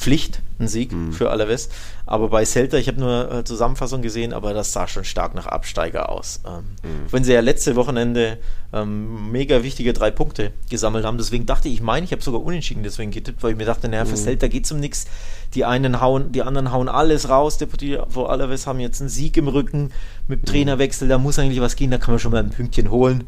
Pflicht, 0.00 0.40
ein 0.58 0.66
Sieg 0.66 0.92
mhm. 0.92 1.12
für 1.12 1.30
Alaves. 1.30 1.68
Aber 2.06 2.28
bei 2.28 2.46
Celta, 2.46 2.78
ich 2.78 2.88
habe 2.88 2.98
nur 2.98 3.30
äh, 3.30 3.44
Zusammenfassung 3.44 4.00
gesehen, 4.00 4.32
aber 4.32 4.54
das 4.54 4.72
sah 4.72 4.88
schon 4.88 5.04
stark 5.04 5.34
nach 5.34 5.46
Absteiger 5.46 6.08
aus. 6.08 6.40
Ähm, 6.46 6.64
mhm. 6.82 7.12
Wenn 7.12 7.22
sie 7.22 7.34
ja 7.34 7.40
letzte 7.40 7.76
Wochenende 7.76 8.38
ähm, 8.72 9.30
mega 9.30 9.62
wichtige 9.62 9.92
drei 9.92 10.10
Punkte 10.10 10.52
gesammelt 10.70 11.04
haben, 11.04 11.18
deswegen 11.18 11.44
dachte 11.44 11.68
ich, 11.68 11.82
meine, 11.82 12.04
ich 12.04 12.12
habe 12.12 12.22
sogar 12.22 12.42
unentschieden 12.42 12.82
deswegen 12.82 13.10
getippt, 13.10 13.42
weil 13.42 13.52
ich 13.52 13.58
mir 13.58 13.66
dachte, 13.66 13.90
naja, 13.90 14.06
für 14.06 14.12
mhm. 14.12 14.24
Celta 14.24 14.48
geht 14.48 14.64
es 14.64 14.72
um 14.72 14.80
nichts. 14.80 15.06
Die 15.54 15.66
einen 15.66 16.00
hauen, 16.00 16.32
die 16.32 16.42
anderen 16.42 16.72
hauen 16.72 16.88
alles 16.88 17.28
raus. 17.28 17.58
Deportivo 17.58 18.24
Alaves 18.24 18.66
haben 18.66 18.80
jetzt 18.80 19.02
einen 19.02 19.10
Sieg 19.10 19.36
im 19.36 19.48
Rücken 19.48 19.92
mit 20.28 20.42
mhm. 20.42 20.46
Trainerwechsel, 20.46 21.08
da 21.08 21.18
muss 21.18 21.38
eigentlich 21.38 21.60
was 21.60 21.76
gehen, 21.76 21.90
da 21.90 21.98
kann 21.98 22.14
man 22.14 22.20
schon 22.20 22.32
mal 22.32 22.42
ein 22.42 22.50
Pünktchen 22.50 22.90
holen. 22.90 23.24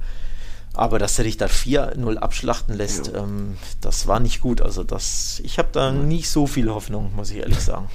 Aber 0.74 0.98
dass 0.98 1.18
er 1.18 1.24
dich 1.24 1.36
da 1.36 1.46
4-0 1.46 2.16
abschlachten 2.16 2.74
lässt, 2.74 3.08
ja. 3.08 3.22
ähm, 3.22 3.56
das 3.80 4.06
war 4.06 4.20
nicht 4.20 4.40
gut. 4.40 4.62
Also 4.62 4.84
das, 4.84 5.40
ich 5.44 5.58
habe 5.58 5.68
da 5.72 5.92
nicht 5.92 6.30
so 6.30 6.46
viel 6.46 6.70
Hoffnung, 6.70 7.14
muss 7.14 7.30
ich 7.30 7.38
ehrlich 7.38 7.60
sagen. 7.60 7.88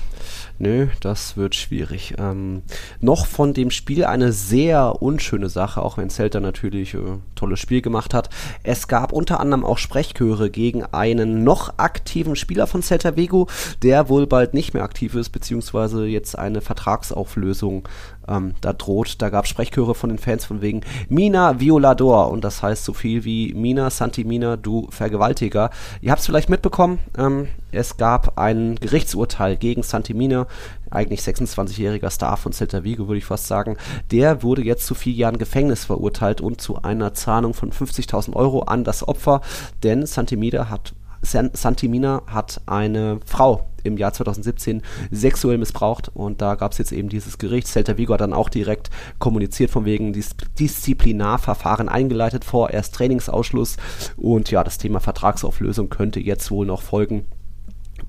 Nö, 0.60 0.88
das 1.02 1.38
wird 1.38 1.54
schwierig. 1.54 2.16
Ähm, 2.18 2.64
noch 3.00 3.28
von 3.28 3.54
dem 3.54 3.70
Spiel 3.70 4.06
eine 4.06 4.32
sehr 4.32 5.02
unschöne 5.02 5.50
Sache, 5.50 5.82
auch 5.82 5.98
wenn 5.98 6.10
Celta 6.10 6.40
natürlich 6.40 6.96
äh, 6.96 7.20
tolles 7.36 7.60
Spiel 7.60 7.82
gemacht 7.82 8.14
hat. 8.14 8.30
Es 8.64 8.88
gab 8.88 9.12
unter 9.12 9.40
anderem 9.40 9.64
auch 9.64 9.78
Sprechchöre 9.78 10.50
gegen 10.50 10.84
einen 10.84 11.44
noch 11.44 11.78
aktiven 11.78 12.36
Spieler 12.36 12.66
von 12.66 12.82
Celta 12.82 13.16
Vigo, 13.16 13.48
der 13.84 14.10
wohl 14.10 14.26
bald 14.26 14.56
nicht 14.56 14.74
mehr 14.74 14.84
aktiv 14.84 15.14
ist, 15.14 15.30
beziehungsweise 15.30 16.06
jetzt 16.06 16.38
eine 16.38 16.62
Vertragsauflösung 16.62 17.88
ähm, 18.28 18.54
da 18.62 18.74
droht. 18.74 19.22
Da 19.22 19.30
gab 19.30 19.46
es 19.46 19.50
Sprechchöre 19.50 19.96
von 19.96 20.10
den 20.10 20.20
Fans 20.20 20.46
von 20.46 20.62
wegen 20.62 20.82
Mina 21.10 21.60
Violador 21.60 22.30
und 22.30 22.44
das 22.44 22.62
heißt 22.62 22.84
so 22.84 22.94
viel 22.94 23.24
wie 23.24 23.54
Mina 23.54 23.90
Santimina, 23.90 24.58
du 24.58 24.88
Vergewaltiger. 24.92 25.70
Ihr 26.02 26.12
habt 26.12 26.22
es 26.22 26.26
vielleicht 26.26 26.50
mitbekommen, 26.50 27.00
ähm, 27.18 27.48
es 27.72 27.98
gab 27.98 28.38
ein 28.38 28.76
Gerichtsurteil 28.76 29.58
gegen 29.58 29.84
Santimina, 29.84 30.48
eigentlich 30.90 31.22
26-jähriger 31.22 32.10
Star 32.10 32.38
von 32.38 32.54
Celta 32.54 32.84
Vigo, 32.84 33.08
würde 33.08 33.18
ich 33.18 33.26
fast 33.26 33.48
sagen. 33.48 33.78
Der 34.12 34.42
wurde 34.44 34.64
jetzt 34.64 34.86
zu 34.86 34.96
vier 34.96 35.14
Jahren 35.14 35.38
Gefängnis 35.38 35.86
verurteilt 35.86 36.42
und 36.42 36.62
zu 36.62 36.82
einer 36.82 37.14
Zahlung 37.14 37.54
von 37.54 37.72
50.000 37.72 38.34
Euro 38.36 38.62
an 38.62 38.84
das 38.84 39.08
Opfer, 39.08 39.42
denn 39.84 40.06
Santimina 40.06 40.70
hat 40.70 40.94
Santimina 41.28 42.24
hat 42.28 42.62
eine 42.66 43.20
Frau 43.26 43.68
im 43.84 43.98
Jahr 43.98 44.14
2017 44.14 44.82
sexuell 45.12 45.58
missbraucht 45.58 46.12
und 46.14 46.42
da 46.42 46.56
gab 46.56 46.74
es 46.74 46.78
jetzt 46.78 46.92
eben 46.92 47.10
dieses 47.10 47.38
Gericht. 47.38 47.68
Celta 47.68 47.98
Vigo 47.98 48.14
hat 48.14 48.22
dann 48.22 48.34
auch 48.34 48.50
direkt 48.50 48.90
kommuniziert 49.20 49.72
von 49.72 49.86
wegen 49.86 50.14
Dis 50.14 50.36
Disziplinarverfahren 50.60 51.90
eingeleitet, 51.90 52.46
vorerst 52.46 52.96
Trainingsausschluss 52.96 53.78
und 54.18 54.52
ja, 54.52 54.64
das 54.64 54.78
Thema 54.78 55.00
Vertragsauflösung 55.00 55.90
könnte 55.90 56.20
jetzt 56.20 56.52
wohl 56.52 56.66
noch 56.66 56.82
folgen. 56.82 57.26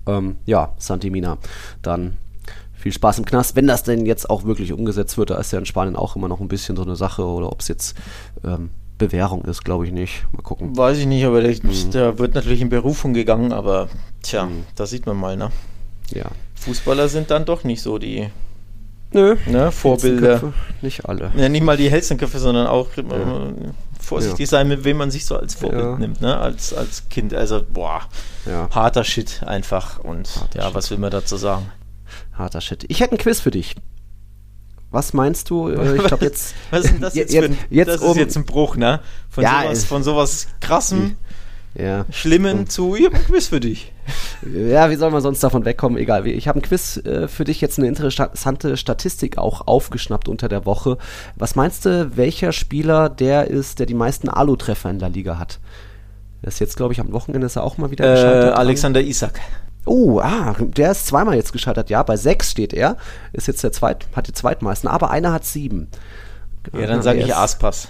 Ähm, 0.07 0.37
ja, 0.47 0.75
Santimina 0.79 1.39
dann 1.83 2.17
viel 2.75 2.93
Spaß 2.93 3.19
im 3.19 3.25
Knast. 3.25 3.57
Wenn 3.57 3.67
das 3.67 3.83
denn 3.83 4.07
jetzt 4.07 4.31
auch 4.31 4.45
wirklich 4.45 4.73
umgesetzt 4.73 5.19
wird, 5.19 5.31
da 5.31 5.39
ist 5.39 5.53
ja 5.53 5.59
in 5.59 5.67
Spanien 5.67 5.97
auch 5.97 6.17
immer 6.17 6.29
noch 6.29 6.41
ein 6.41 6.49
bisschen 6.49 6.77
so 6.77 6.83
eine 6.83 6.97
Sache 6.97 7.25
oder 7.25 7.51
ob 7.53 7.61
es 7.61 7.69
jetzt 7.69 7.97
ähm, 8.45 8.71
Bewährung 8.99 9.45
ist, 9.45 9.65
glaube 9.65 9.87
ich 9.87 9.93
nicht. 9.93 10.27
Mal 10.33 10.43
gucken. 10.43 10.77
Weiß 10.77 10.99
ich 10.99 11.07
nicht, 11.07 11.25
aber 11.25 11.41
der, 11.41 11.55
mhm. 11.63 11.91
der 11.93 12.19
wird 12.19 12.35
natürlich 12.35 12.61
in 12.61 12.69
Berufung 12.69 13.15
gegangen, 13.15 13.53
aber 13.53 13.89
tja, 14.23 14.47
mhm. 14.47 14.65
da 14.75 14.87
sieht 14.87 15.07
man 15.07 15.17
mal, 15.17 15.37
ne? 15.37 15.51
Ja. 16.11 16.27
Fußballer 16.57 17.09
sind 17.09 17.31
dann 17.31 17.45
doch 17.45 17.65
nicht 17.65 17.83
so 17.83 17.99
die 17.99 18.29
Nö, 19.13 19.37
ne, 19.47 19.73
Vorbilder. 19.73 20.53
Nicht 20.83 21.07
alle. 21.07 21.33
Ja, 21.37 21.49
nicht 21.49 21.63
mal 21.63 21.77
die 21.77 21.91
hellsten 21.91 22.19
Köpfe, 22.19 22.39
sondern 22.39 22.67
auch 22.67 22.89
ja. 22.97 23.05
vorsichtig 23.99 24.41
ja. 24.41 24.47
sein, 24.47 24.69
mit 24.69 24.85
wem 24.85 24.99
man 24.99 25.11
sich 25.11 25.25
so 25.25 25.37
als 25.37 25.55
Vorbild 25.55 25.83
ja. 25.83 25.99
nimmt, 25.99 26.21
ne? 26.21 26.37
Als, 26.37 26.75
als 26.75 27.09
Kind. 27.09 27.33
Also, 27.33 27.63
boah, 27.63 28.03
harter 28.71 29.05
Shit 29.05 29.43
einfach. 29.45 29.99
Und 30.01 30.29
harter 30.37 30.59
ja, 30.59 30.67
Shit. 30.67 30.75
was 30.75 30.91
will 30.91 30.99
man 30.99 31.11
dazu 31.11 31.37
sagen? 31.37 31.71
Harter 32.35 32.61
Shit. 32.61 32.85
Ich 32.89 33.01
hätte 33.01 33.15
ein 33.15 33.19
Quiz 33.19 33.41
für 33.41 33.51
dich. 33.51 33.77
Was 34.91 35.13
meinst 35.13 35.51
du? 35.51 35.69
Äh, 35.79 35.97
ich 35.97 36.05
glaube 36.05 36.25
jetzt. 36.25 36.55
Was 36.71 36.85
ist 36.85 36.95
denn 36.95 37.01
das 37.01 37.15
jetzt, 37.15 37.33
jetzt, 37.35 37.45
ein, 37.51 37.59
jetzt 37.71 37.89
Das 37.89 38.01
um, 38.01 38.11
ist 38.13 38.17
jetzt 38.17 38.37
ein 38.37 38.45
Bruch, 38.45 38.77
ne? 38.77 39.01
Von, 39.29 39.45
ja, 39.45 39.63
sowas, 39.65 39.85
von 39.85 40.03
sowas 40.03 40.49
krassem 40.61 41.17
Ja. 41.75 42.07
Schlimmen 42.11 42.67
zu, 42.69 42.97
ich 42.97 43.05
habe 43.07 43.17
ein 43.17 43.25
Quiz 43.25 43.49
für 43.49 43.61
dich. 43.61 43.93
Ja, 44.55 44.89
wie 44.89 44.95
soll 44.95 45.11
man 45.11 45.21
sonst 45.21 45.43
davon 45.43 45.65
wegkommen? 45.67 45.99
Egal. 45.99 46.27
Ich 46.27 46.49
habe 46.49 46.61
ein 46.61 46.63
Quiz 46.63 46.97
äh, 46.99 47.29
für 47.29 47.45
dich 47.45 47.61
jetzt 47.61 47.79
eine 47.79 47.89
interessante 47.89 48.77
Statistik 48.79 49.37
auch 49.37 49.67
aufgeschnappt 49.67 50.29
unter 50.29 50.49
der 50.49 50.65
Woche. 50.65 50.97
Was 51.37 51.57
meinst 51.57 51.85
du, 51.85 52.17
welcher 52.17 52.53
Spieler 52.53 53.11
der 53.11 53.49
ist, 53.49 53.81
der 53.81 53.87
die 53.87 53.95
meisten 53.95 54.29
Alu-Treffer 54.31 54.89
in 54.89 54.99
der 55.01 55.11
Liga 55.11 55.39
hat? 55.39 55.59
Das 56.41 56.55
ist 56.55 56.61
jetzt, 56.61 56.77
glaube 56.77 56.95
ich, 56.95 57.01
am 57.01 57.13
Wochenende 57.13 57.47
ist 57.47 57.57
er 57.57 57.65
auch 57.65 57.77
mal 57.79 57.91
wieder 57.91 58.05
Äh. 58.05 58.51
Alexander 58.53 59.03
Isak. 59.03 59.41
Oh, 59.89 60.21
ah, 60.21 60.55
der 60.61 60.91
ist 60.93 61.07
zweimal 61.07 61.35
jetzt 61.37 61.53
gescheitert. 61.53 61.91
Ja, 61.91 62.03
bei 62.03 62.17
sechs 62.17 62.51
steht 62.51 62.73
er. 62.73 62.97
Ist 63.33 63.49
jetzt 63.49 63.63
der 63.65 63.73
zweit, 63.73 64.07
hat 64.15 64.27
die 64.29 64.33
zweitmeisten, 64.33 64.89
aber 64.89 65.11
einer 65.11 65.33
hat 65.33 65.45
sieben. 65.45 65.89
Ja, 66.79 66.87
dann 66.87 67.03
sage 67.03 67.21
ich 67.21 67.35
Aspas. 67.35 67.89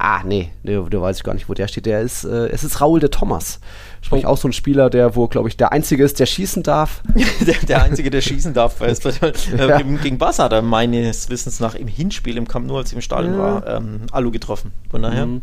Ah, 0.00 0.20
nee, 0.24 0.52
nee, 0.62 0.78
da 0.90 1.00
weiß 1.00 1.16
ich 1.16 1.24
gar 1.24 1.34
nicht, 1.34 1.48
wo 1.48 1.54
der 1.54 1.66
steht. 1.66 1.84
Der 1.86 2.02
ist, 2.02 2.22
äh, 2.22 2.46
es 2.50 2.62
ist 2.62 2.80
Raul 2.80 3.00
de 3.00 3.08
Thomas. 3.08 3.58
Sprich 4.00 4.26
auch 4.26 4.36
so 4.36 4.46
ein 4.46 4.52
Spieler, 4.52 4.90
der, 4.90 5.16
wo, 5.16 5.26
glaube 5.26 5.48
ich, 5.48 5.56
der 5.56 5.72
Einzige 5.72 6.04
ist, 6.04 6.20
der 6.20 6.26
schießen 6.26 6.62
darf. 6.62 7.02
der, 7.44 7.56
der 7.66 7.82
Einzige, 7.82 8.08
der 8.08 8.20
schießen 8.20 8.54
darf. 8.54 8.80
Weil 8.80 8.90
es, 8.90 9.04
äh, 9.04 9.32
Ja. 9.56 9.76
gegen, 9.78 10.00
gegen 10.00 10.18
Barca 10.18 10.44
hat 10.44 10.52
er 10.52 10.62
meines 10.62 11.30
Wissens 11.30 11.58
nach 11.58 11.74
im 11.74 11.88
Hinspiel 11.88 12.36
im 12.36 12.46
Camp 12.46 12.66
Nou, 12.68 12.76
als 12.76 12.90
ich 12.90 12.94
im 12.94 13.00
Stadion 13.00 13.34
Ja. 13.34 13.40
war, 13.40 13.66
ähm, 13.66 14.02
Alu 14.12 14.30
getroffen. 14.30 14.70
Von 14.88 15.02
daher, 15.02 15.26
Mhm. 15.26 15.42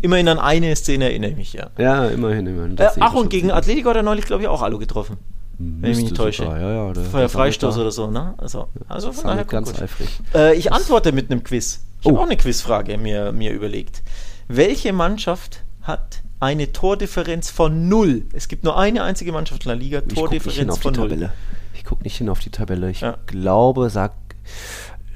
immerhin 0.00 0.28
an 0.28 0.38
eine 0.38 0.76
Szene 0.76 1.06
erinnere 1.06 1.32
ich 1.32 1.36
mich, 1.36 1.52
ja. 1.54 1.70
Ja, 1.76 2.06
immerhin, 2.06 2.46
immerhin. 2.46 2.78
Äh, 2.78 2.90
ach, 3.00 3.14
und 3.14 3.30
gegen 3.30 3.50
Atletico 3.50 3.88
hat 3.90 3.96
er 3.96 4.04
neulich, 4.04 4.26
glaube 4.26 4.42
ich, 4.42 4.48
auch 4.48 4.62
Alu 4.62 4.78
getroffen. 4.78 5.16
Wenn 5.58 5.90
ich 5.90 5.96
mich 5.96 6.04
nicht 6.06 6.16
täusche. 6.16 6.44
sogar, 6.44 6.60
Ja, 6.60 6.70
ja, 6.86 6.92
der- 6.92 7.04
Fre 7.04 7.18
der 7.20 7.28
Freistoß 7.28 7.76
oder 7.78 7.90
so, 7.90 8.08
ne? 8.10 8.34
Also, 8.38 8.68
also 8.88 9.12
von 9.12 9.24
daher 9.28 9.44
ganz 9.44 9.72
gut. 9.72 9.82
eifrig. 9.82 10.08
Äh, 10.34 10.54
ich 10.56 10.72
antworte 10.72 11.10
mit 11.12 11.30
einem 11.30 11.42
Quiz. 11.42 11.80
Ich 12.00 12.06
Oh. 12.06 12.10
habe 12.10 12.20
auch 12.20 12.24
eine 12.26 12.36
Quizfrage 12.36 12.96
mir, 12.96 13.32
mir 13.32 13.52
überlegt. 13.52 14.02
Welche 14.46 14.92
Mannschaft 14.92 15.64
hat 15.82 16.22
eine 16.38 16.72
Tordifferenz 16.72 17.50
von 17.50 17.88
null? 17.88 18.22
Es 18.32 18.46
gibt 18.46 18.62
nur 18.62 18.78
eine 18.78 19.02
einzige 19.02 19.32
Mannschaft 19.32 19.64
in 19.64 19.70
der 19.70 19.76
Liga, 19.76 20.00
Tordifferenz 20.02 20.78
von 20.78 20.94
null. 20.94 21.08
Tabelle. 21.08 21.32
Ich 21.74 21.84
gucke 21.84 22.04
nicht 22.04 22.16
hin 22.18 22.28
auf 22.28 22.38
die 22.38 22.50
Tabelle. 22.50 22.90
Ich 22.90 23.00
Ja. 23.00 23.16
glaube, 23.26 23.90
sag, 23.90 24.12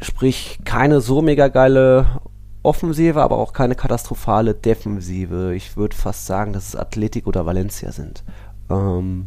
sprich, 0.00 0.58
keine 0.64 1.00
so 1.00 1.22
mega 1.22 1.48
geile 1.48 2.06
Offensive, 2.64 3.20
aber 3.22 3.38
auch 3.38 3.52
keine 3.52 3.74
katastrophale 3.76 4.54
Defensive. 4.54 5.54
Ich 5.54 5.76
würde 5.76 5.96
fast 5.96 6.26
sagen, 6.26 6.52
dass 6.52 6.68
es 6.68 6.76
Athletik 6.76 7.26
oder 7.26 7.46
Valencia 7.46 7.92
sind. 7.92 8.22
Ähm, 8.70 9.26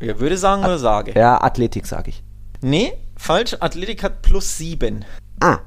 Ja, 0.00 0.18
würde 0.20 0.36
sagen 0.36 0.64
oder 0.64 0.78
sage? 0.78 1.12
ja, 1.14 1.40
Athletik 1.42 1.86
sage 1.86 2.10
ich. 2.10 2.22
Nee, 2.60 2.92
falsch. 3.16 3.56
Athletik 3.60 4.02
hat 4.02 4.22
plus 4.22 4.58
sieben. 4.58 5.04
Ah, 5.40 5.58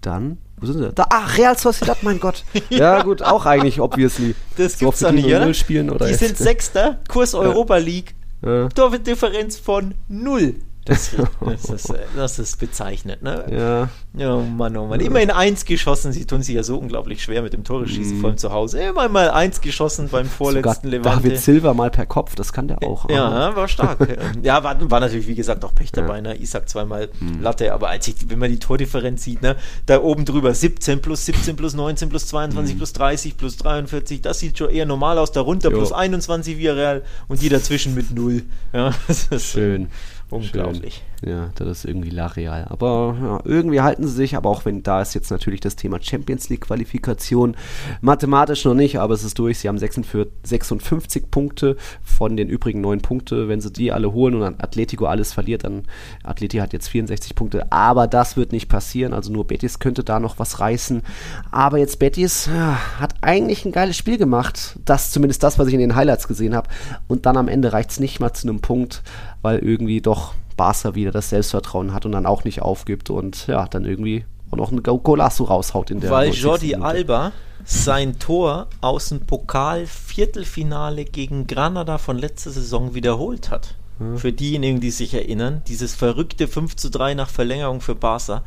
dann, 0.00 0.38
wo 0.58 0.66
sind 0.66 0.78
sie? 0.78 0.92
Da, 0.92 1.06
ach, 1.10 1.36
Real 1.38 1.56
Sociedad, 1.58 2.02
mein 2.02 2.20
Gott. 2.20 2.44
ja, 2.70 3.02
gut, 3.02 3.22
auch 3.22 3.46
eigentlich, 3.46 3.80
obviously. 3.80 4.34
Das 4.56 4.78
So 4.78 4.86
gibt's 4.86 5.00
doch 5.00 5.12
nicht, 5.12 5.26
0-0 5.26 5.36
oder? 5.36 5.54
spielen 5.54 5.90
oder 5.90 6.06
Die 6.06 6.12
jetzt? 6.12 6.20
sind 6.20 6.36
Sechster, 6.38 6.98
Kurs 7.08 7.34
Europa 7.34 7.76
League, 7.76 8.14
Ja. 8.44 8.68
Tordifferenz 8.68 9.58
von 9.58 9.94
null. 10.08 10.54
Das, 10.86 11.10
das, 11.40 11.64
ist, 11.68 11.90
äh, 11.90 11.98
das 12.16 12.38
ist 12.38 12.58
bezeichnet, 12.58 13.22
ne? 13.22 13.90
Ja, 14.16 14.30
Oh 14.34 14.40
Mann, 14.40 14.76
oh 14.76 14.86
Mann. 14.86 15.00
Immerhin 15.00 15.30
eins 15.30 15.64
geschossen. 15.66 16.12
Sie 16.12 16.24
tun 16.24 16.42
sich 16.42 16.54
ja 16.54 16.62
so 16.62 16.78
unglaublich 16.78 17.22
schwer 17.22 17.42
mit 17.42 17.52
dem 17.52 17.64
Tore 17.64 17.86
schießen, 17.86 18.20
vor 18.20 18.30
allem 18.30 18.38
zu 18.38 18.50
Hause. 18.52 18.80
Immer 18.80 19.08
mal 19.08 19.30
eins 19.30 19.60
geschossen 19.60 20.08
beim 20.10 20.26
Mhm. 20.26 20.30
sogar 20.30 20.36
vorletzten 20.62 20.88
Levante. 20.88 21.22
David 21.28 21.40
Silva 21.40 21.74
mal 21.74 21.90
per 21.90 22.06
Kopf, 22.06 22.34
das 22.34 22.52
kann 22.52 22.68
der 22.68 22.82
auch. 22.82 23.10
Ja, 23.10 23.54
war 23.54 23.68
stark. 23.68 23.98
ja, 24.42 24.62
war, 24.64 24.90
war 24.90 25.00
natürlich, 25.00 25.26
wie 25.26 25.34
gesagt, 25.34 25.64
auch 25.64 25.74
Pech 25.74 25.92
dabei. 25.92 26.20
Ne? 26.20 26.40
Isaac 26.40 26.68
zweimal 26.68 27.08
Mhm. 27.20 27.42
Latte, 27.42 27.72
aber 27.72 27.88
als 27.90 28.08
ich, 28.08 28.14
wenn 28.28 28.38
man 28.38 28.50
die 28.50 28.58
Tordifferenz 28.58 29.22
sieht, 29.24 29.42
ne, 29.42 29.56
da 29.86 30.00
oben 30.02 30.24
drüber 30.24 30.54
17 30.54 31.02
plus 31.02 31.26
17 31.26 31.56
plus 31.56 31.74
19 31.74 32.08
plus 32.08 32.26
22 32.28 32.74
Mhm. 32.74 32.78
plus 32.78 32.92
30 32.94 33.36
plus 33.36 33.56
43, 33.56 34.22
das 34.22 34.38
sieht 34.38 34.56
schon 34.58 34.70
eher 34.70 34.86
normal 34.86 35.18
aus. 35.18 35.32
Darunter 35.32 35.70
Jo. 35.70 35.76
plus 35.78 35.92
21 35.92 36.58
Villarreal 36.58 37.02
und 37.28 37.42
die 37.42 37.48
dazwischen 37.48 37.94
mit 37.94 38.10
0. 38.12 38.42
Ja, 38.72 38.92
das 39.08 39.26
ist 39.28 39.46
Schön. 39.46 39.88
Unglaublich. 40.30 41.02
Ja, 41.24 41.50
das 41.54 41.78
ist 41.78 41.84
irgendwie 41.86 42.10
La 42.10 42.26
Real. 42.26 42.66
Aber 42.68 43.16
ja, 43.20 43.40
irgendwie 43.44 43.80
halten 43.80 44.06
sie 44.06 44.12
sich, 44.12 44.36
aber 44.36 44.50
auch 44.50 44.64
wenn 44.64 44.82
da 44.82 45.00
ist 45.00 45.14
jetzt 45.14 45.30
natürlich 45.30 45.60
das 45.60 45.76
Thema 45.76 45.98
Champions 46.00 46.48
League 46.48 46.62
Qualifikation. 46.62 47.56
Mathematisch 48.00 48.64
noch 48.64 48.74
nicht, 48.74 48.98
aber 48.98 49.14
es 49.14 49.24
ist 49.24 49.38
durch. 49.38 49.58
Sie 49.58 49.68
haben 49.68 49.78
46, 49.78 50.32
56 50.42 51.30
Punkte 51.30 51.76
von 52.02 52.36
den 52.36 52.48
übrigen 52.48 52.80
neun 52.80 53.00
Punkte. 53.00 53.48
Wenn 53.48 53.60
sie 53.60 53.72
die 53.72 53.92
alle 53.92 54.12
holen 54.12 54.34
und 54.34 54.40
dann 54.40 54.56
Atletico 54.58 55.06
alles 55.06 55.32
verliert, 55.32 55.64
dann 55.64 55.84
Atleti 56.22 56.58
hat 56.58 56.72
jetzt 56.72 56.88
64 56.88 57.34
Punkte. 57.34 57.72
Aber 57.72 58.06
das 58.06 58.36
wird 58.36 58.52
nicht 58.52 58.68
passieren. 58.68 59.14
Also 59.14 59.32
nur 59.32 59.46
Betis 59.46 59.78
könnte 59.78 60.04
da 60.04 60.20
noch 60.20 60.38
was 60.38 60.60
reißen. 60.60 61.02
Aber 61.50 61.78
jetzt 61.78 61.98
Betis 61.98 62.46
ja, 62.46 62.78
hat 63.00 63.14
eigentlich 63.22 63.64
ein 63.64 63.72
geiles 63.72 63.96
Spiel 63.96 64.18
gemacht. 64.18 64.78
Das 64.84 65.12
zumindest 65.12 65.42
das, 65.42 65.58
was 65.58 65.68
ich 65.68 65.74
in 65.74 65.80
den 65.80 65.96
Highlights 65.96 66.28
gesehen 66.28 66.54
habe. 66.54 66.68
Und 67.08 67.24
dann 67.24 67.38
am 67.38 67.48
Ende 67.48 67.72
reicht 67.72 67.90
es 67.90 68.00
nicht 68.00 68.20
mal 68.20 68.34
zu 68.34 68.48
einem 68.48 68.60
Punkt, 68.60 69.02
weil 69.40 69.58
irgendwie 69.58 70.00
doch 70.00 70.34
Barca 70.56 70.94
wieder 70.94 71.10
das 71.10 71.30
Selbstvertrauen 71.30 71.92
hat 71.92 72.06
und 72.06 72.12
dann 72.12 72.26
auch 72.26 72.44
nicht 72.44 72.62
aufgibt 72.62 73.10
und 73.10 73.46
ja, 73.46 73.66
dann 73.66 73.84
irgendwie 73.84 74.24
auch 74.50 74.56
noch 74.56 74.72
ein 74.72 74.82
Go- 74.82 74.98
Golasso 74.98 75.44
raushaut 75.44 75.90
in 75.90 76.00
der 76.00 76.10
Weil 76.10 76.26
90. 76.28 76.42
Jordi 76.42 76.66
Minute. 76.68 76.84
Alba 76.84 77.32
sein 77.64 78.18
Tor 78.18 78.68
aus 78.80 79.08
dem 79.08 79.20
Pokal-Viertelfinale 79.26 81.04
gegen 81.04 81.46
Granada 81.46 81.98
von 81.98 82.18
letzter 82.18 82.50
Saison 82.50 82.94
wiederholt 82.94 83.50
hat. 83.50 83.74
Für 84.16 84.32
diejenigen, 84.32 84.80
die 84.80 84.90
sich 84.90 85.14
erinnern, 85.14 85.62
dieses 85.68 85.94
verrückte 85.94 86.48
5 86.48 86.76
zu 86.76 86.90
3 86.90 87.14
nach 87.14 87.30
Verlängerung 87.30 87.80
für 87.80 87.94
Barca. 87.94 88.42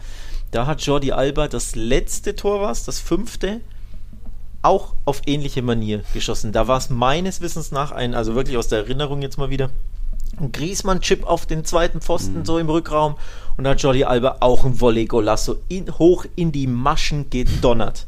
Da 0.52 0.68
hat 0.68 0.82
Jordi 0.82 1.12
Alba 1.12 1.48
das 1.48 1.76
letzte 1.76 2.36
Tor, 2.36 2.62
was, 2.62 2.86
das 2.86 3.00
fünfte, 3.00 3.60
auch 4.62 4.94
auf 5.06 5.22
ähnliche 5.26 5.64
Manier 5.64 6.04
geschossen. 6.14 6.52
Da 6.52 6.68
war 6.68 6.78
es 6.78 6.92
meines 6.92 7.42
Wissens 7.42 7.72
nach 7.72 7.92
ein, 7.92 8.14
also 8.14 8.36
wirklich 8.36 8.58
aus 8.58 8.68
der 8.68 8.80
Erinnerung 8.80 9.24
jetzt 9.24 9.40
mal 9.40 9.50
wieder, 9.50 9.72
ein 10.40 10.52
Griezmann-Chip 10.52 11.26
auf 11.26 11.46
den 11.46 11.66
zweiten 11.66 12.02
Pfosten, 12.02 12.46
so 12.46 12.58
im 12.58 12.70
Rückraum. 12.70 13.16
Und 13.58 13.64
da 13.66 13.72
hat 13.72 13.82
Jordi 13.82 14.06
Alba 14.06 14.38
auch 14.40 14.66
ein 14.66 14.80
Volley-Golasso 14.80 15.58
in, 15.68 15.98
hoch 16.00 16.26
in 16.36 16.52
die 16.52 16.68
Maschen 16.68 17.30
gedonnert. 17.30 18.08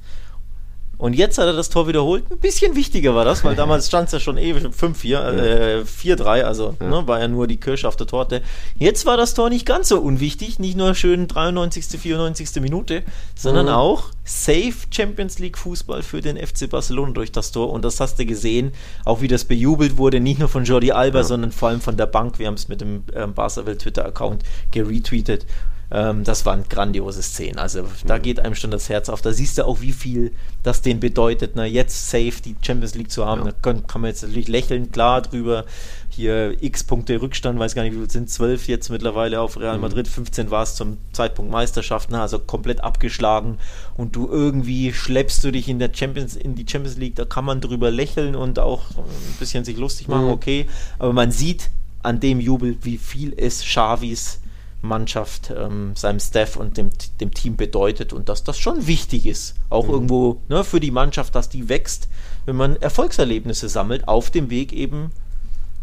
Und 1.02 1.14
jetzt 1.14 1.40
hat 1.40 1.48
er 1.48 1.54
das 1.54 1.70
Tor 1.70 1.88
wiederholt. 1.88 2.24
Ein 2.30 2.38
bisschen 2.38 2.76
wichtiger 2.76 3.16
war 3.16 3.26
das, 3.26 3.44
weil 3.44 3.56
damals 3.64 3.88
stand 3.88 4.06
es 4.06 4.12
ja 4.12 4.20
schon 4.20 4.38
ewig 4.38 4.64
5-4, 4.66 5.80
äh, 5.80 5.82
4-3, 5.82 6.44
also 6.44 6.76
ne, 6.80 7.08
war 7.08 7.20
ja 7.20 7.28
nur 7.28 7.48
die 7.48 7.58
Kirsche 7.58 7.88
auf 7.88 7.96
der 7.96 8.06
Torte. 8.06 8.44
Jetzt 8.78 9.08
war 9.08 9.18
das 9.18 9.34
Tor 9.34 9.50
nicht 9.50 9.66
ganz 9.66 9.90
so 9.90 10.00
unwichtig, 10.00 10.60
nicht 10.60 10.78
nur 10.78 10.94
schön 10.94 11.28
93., 11.28 12.00
94. 12.00 12.62
Minute, 12.62 13.02
sondern 13.36 13.66
Mhm. 13.66 13.72
auch 13.72 14.04
safe 14.24 14.74
Champions 14.92 15.40
League 15.40 15.58
Fußball 15.58 16.04
für 16.04 16.22
den 16.22 16.38
FC 16.38 16.70
Barcelona 16.70 17.14
durch 17.14 17.32
das 17.32 17.52
Tor. 17.52 17.72
Und 17.72 17.84
das 17.84 18.00
hast 18.00 18.20
du 18.20 18.26
gesehen, 18.28 18.72
auch 19.04 19.22
wie 19.22 19.28
das 19.28 19.46
bejubelt 19.46 19.98
wurde, 19.98 20.20
nicht 20.20 20.40
nur 20.40 20.50
von 20.50 20.66
Jordi 20.66 20.92
Alba, 20.92 21.24
sondern 21.24 21.52
vor 21.52 21.70
allem 21.70 21.82
von 21.82 21.98
der 21.98 22.06
Bank. 22.06 22.38
Wir 22.38 22.46
haben 22.46 22.54
es 22.54 22.68
mit 22.68 22.80
dem 22.80 23.06
ähm, 23.16 23.34
Barca-Welt 23.34 23.80
Twitter-Account 23.80 24.44
geretweetet. 24.70 25.48
Ähm, 25.94 26.24
das 26.24 26.46
waren 26.46 26.64
grandiose 26.70 27.22
Szenen. 27.22 27.60
Also 27.60 27.84
da 28.06 28.18
geht 28.18 28.40
einem 28.40 28.56
schon 28.56 28.72
das 28.72 28.88
Herz 28.88 29.10
auf. 29.10 29.22
Da 29.22 29.34
siehst 29.34 29.58
du 29.58 29.66
auch, 29.66 29.82
wie 29.82 29.92
viel 29.92 30.32
das 30.64 30.82
denen 30.82 31.00
bedeutet, 31.02 31.56
ne? 31.56 31.66
jetzt 31.66 32.10
safe 32.10 32.34
die 32.44 32.56
Champions 32.62 32.96
League 32.96 33.12
zu 33.12 33.26
haben. 33.26 33.46
Ja. 33.46 33.52
Da 33.52 33.58
kann, 33.62 33.86
kann 33.88 34.02
man 34.02 34.10
jetzt 34.10 34.24
natürlich 34.24 34.48
lächeln, 34.48 34.92
klar 34.92 35.22
drüber. 35.22 35.66
Hier 36.10 36.62
x 36.62 36.84
Punkte 36.84 37.22
Rückstand, 37.22 37.58
weiß 37.58 37.74
gar 37.74 37.84
nicht, 37.84 37.94
wie 37.94 38.00
viel 38.00 38.10
sind, 38.10 38.30
12 38.30 38.68
jetzt 38.68 38.90
mittlerweile 38.90 39.40
auf 39.40 39.58
Real 39.58 39.78
Madrid, 39.78 40.10
15 40.10 40.52
war 40.52 40.64
es 40.64 40.76
zum 40.76 40.98
Zeitpunkt 41.14 41.52
Meisterschaft, 41.52 42.12
ne? 42.12 42.20
also 42.22 42.38
komplett 42.40 42.84
abgeschlagen. 42.84 43.58
Und 43.96 44.16
du 44.18 44.28
irgendwie 44.30 44.92
schleppst 44.92 45.42
du 45.44 45.52
dich 45.52 45.70
in 45.70 45.80
der 45.80 45.90
Champions, 45.94 46.36
in 46.36 46.56
die 46.56 46.66
Champions 46.70 46.98
League, 46.98 47.16
da 47.16 47.24
kann 47.24 47.46
man 47.46 47.62
drüber 47.62 47.92
lächeln 47.92 48.36
und 48.36 48.60
auch 48.60 48.90
ein 48.98 49.36
bisschen 49.40 49.64
sich 49.64 49.78
lustig 49.78 50.10
machen, 50.10 50.26
Mhm. 50.26 50.32
okay. 50.32 50.66
Aber 51.00 51.14
man 51.14 51.32
sieht 51.32 51.70
an 52.04 52.20
dem 52.20 52.42
Jubel, 52.42 52.76
wie 52.82 52.98
viel 52.98 53.34
es 53.38 53.62
Xavis 53.62 54.41
Mannschaft, 54.82 55.54
ähm, 55.56 55.96
seinem 55.96 56.20
Staff 56.20 56.56
und 56.56 56.78
dem, 56.78 56.90
dem 57.20 57.34
Team 57.34 57.56
bedeutet 57.56 58.14
und 58.14 58.30
dass 58.30 58.44
das 58.44 58.58
schon 58.58 58.88
wichtig 58.88 59.26
ist. 59.26 59.56
Auch 59.70 59.88
irgendwo 59.88 60.42
ne, 60.50 60.64
für 60.64 60.80
die 60.80 60.92
Mannschaft, 60.92 61.36
dass 61.36 61.50
die 61.50 61.70
wächst, 61.70 62.08
wenn 62.46 62.56
man 62.56 62.76
Erfolgserlebnisse 62.76 63.70
sammelt, 63.70 64.08
auf 64.08 64.32
dem 64.32 64.50
Weg 64.50 64.74
eben 64.74 65.12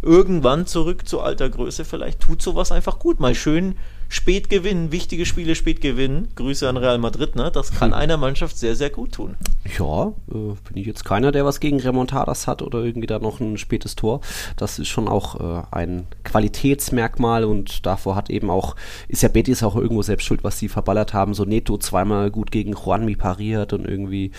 irgendwann 0.02 0.66
zurück 0.66 1.08
zu 1.08 1.20
alter 1.20 1.48
Größe. 1.48 1.84
Vielleicht 1.84 2.20
tut 2.20 2.42
sowas 2.42 2.72
einfach 2.72 2.98
gut. 2.98 3.20
Mal 3.20 3.34
schön 3.34 3.76
spät 4.08 4.48
gewinnen, 4.48 4.90
wichtige 4.90 5.26
Spiele 5.26 5.54
spät 5.54 5.80
gewinnen. 5.80 6.28
Grüße 6.34 6.68
an 6.68 6.76
Real 6.78 6.98
Madrid, 6.98 7.36
ne? 7.36 7.50
Das 7.52 7.72
kann 7.72 7.92
einer 7.92 8.16
Mannschaft 8.16 8.58
sehr, 8.58 8.74
sehr 8.74 8.90
gut 8.90 9.12
tun. 9.12 9.36
Ja, 9.78 10.08
äh, 10.30 10.54
bin 10.68 10.76
ich 10.76 10.86
jetzt 10.86 11.04
keiner, 11.04 11.30
der 11.30 11.44
was 11.44 11.60
gegen 11.60 11.78
Remontadas 11.78 12.46
hat 12.46 12.62
oder 12.62 12.78
irgendwie 12.82 13.06
da 13.06 13.18
noch 13.18 13.40
ein 13.40 13.58
spätes 13.58 13.96
Tor. 13.96 14.20
Das 14.56 14.78
ist 14.78 14.88
schon 14.88 15.08
auch 15.08 15.38
äh, 15.38 15.62
ein 15.70 16.06
Qualitätsmerkmal 16.24 17.44
und 17.44 17.84
davor 17.84 18.16
hat 18.16 18.30
eben 18.30 18.50
auch, 18.50 18.76
ist 19.08 19.22
ja 19.22 19.28
Betis 19.28 19.62
auch 19.62 19.76
irgendwo 19.76 20.02
selbst 20.02 20.24
schuld, 20.24 20.42
was 20.42 20.58
sie 20.58 20.68
verballert 20.68 21.12
haben. 21.12 21.34
So 21.34 21.44
Neto 21.44 21.76
zweimal 21.76 22.30
gut 22.30 22.50
gegen 22.50 22.72
Juanmi 22.72 23.14
pariert 23.14 23.74
und 23.74 23.86
irgendwie, 23.86 24.32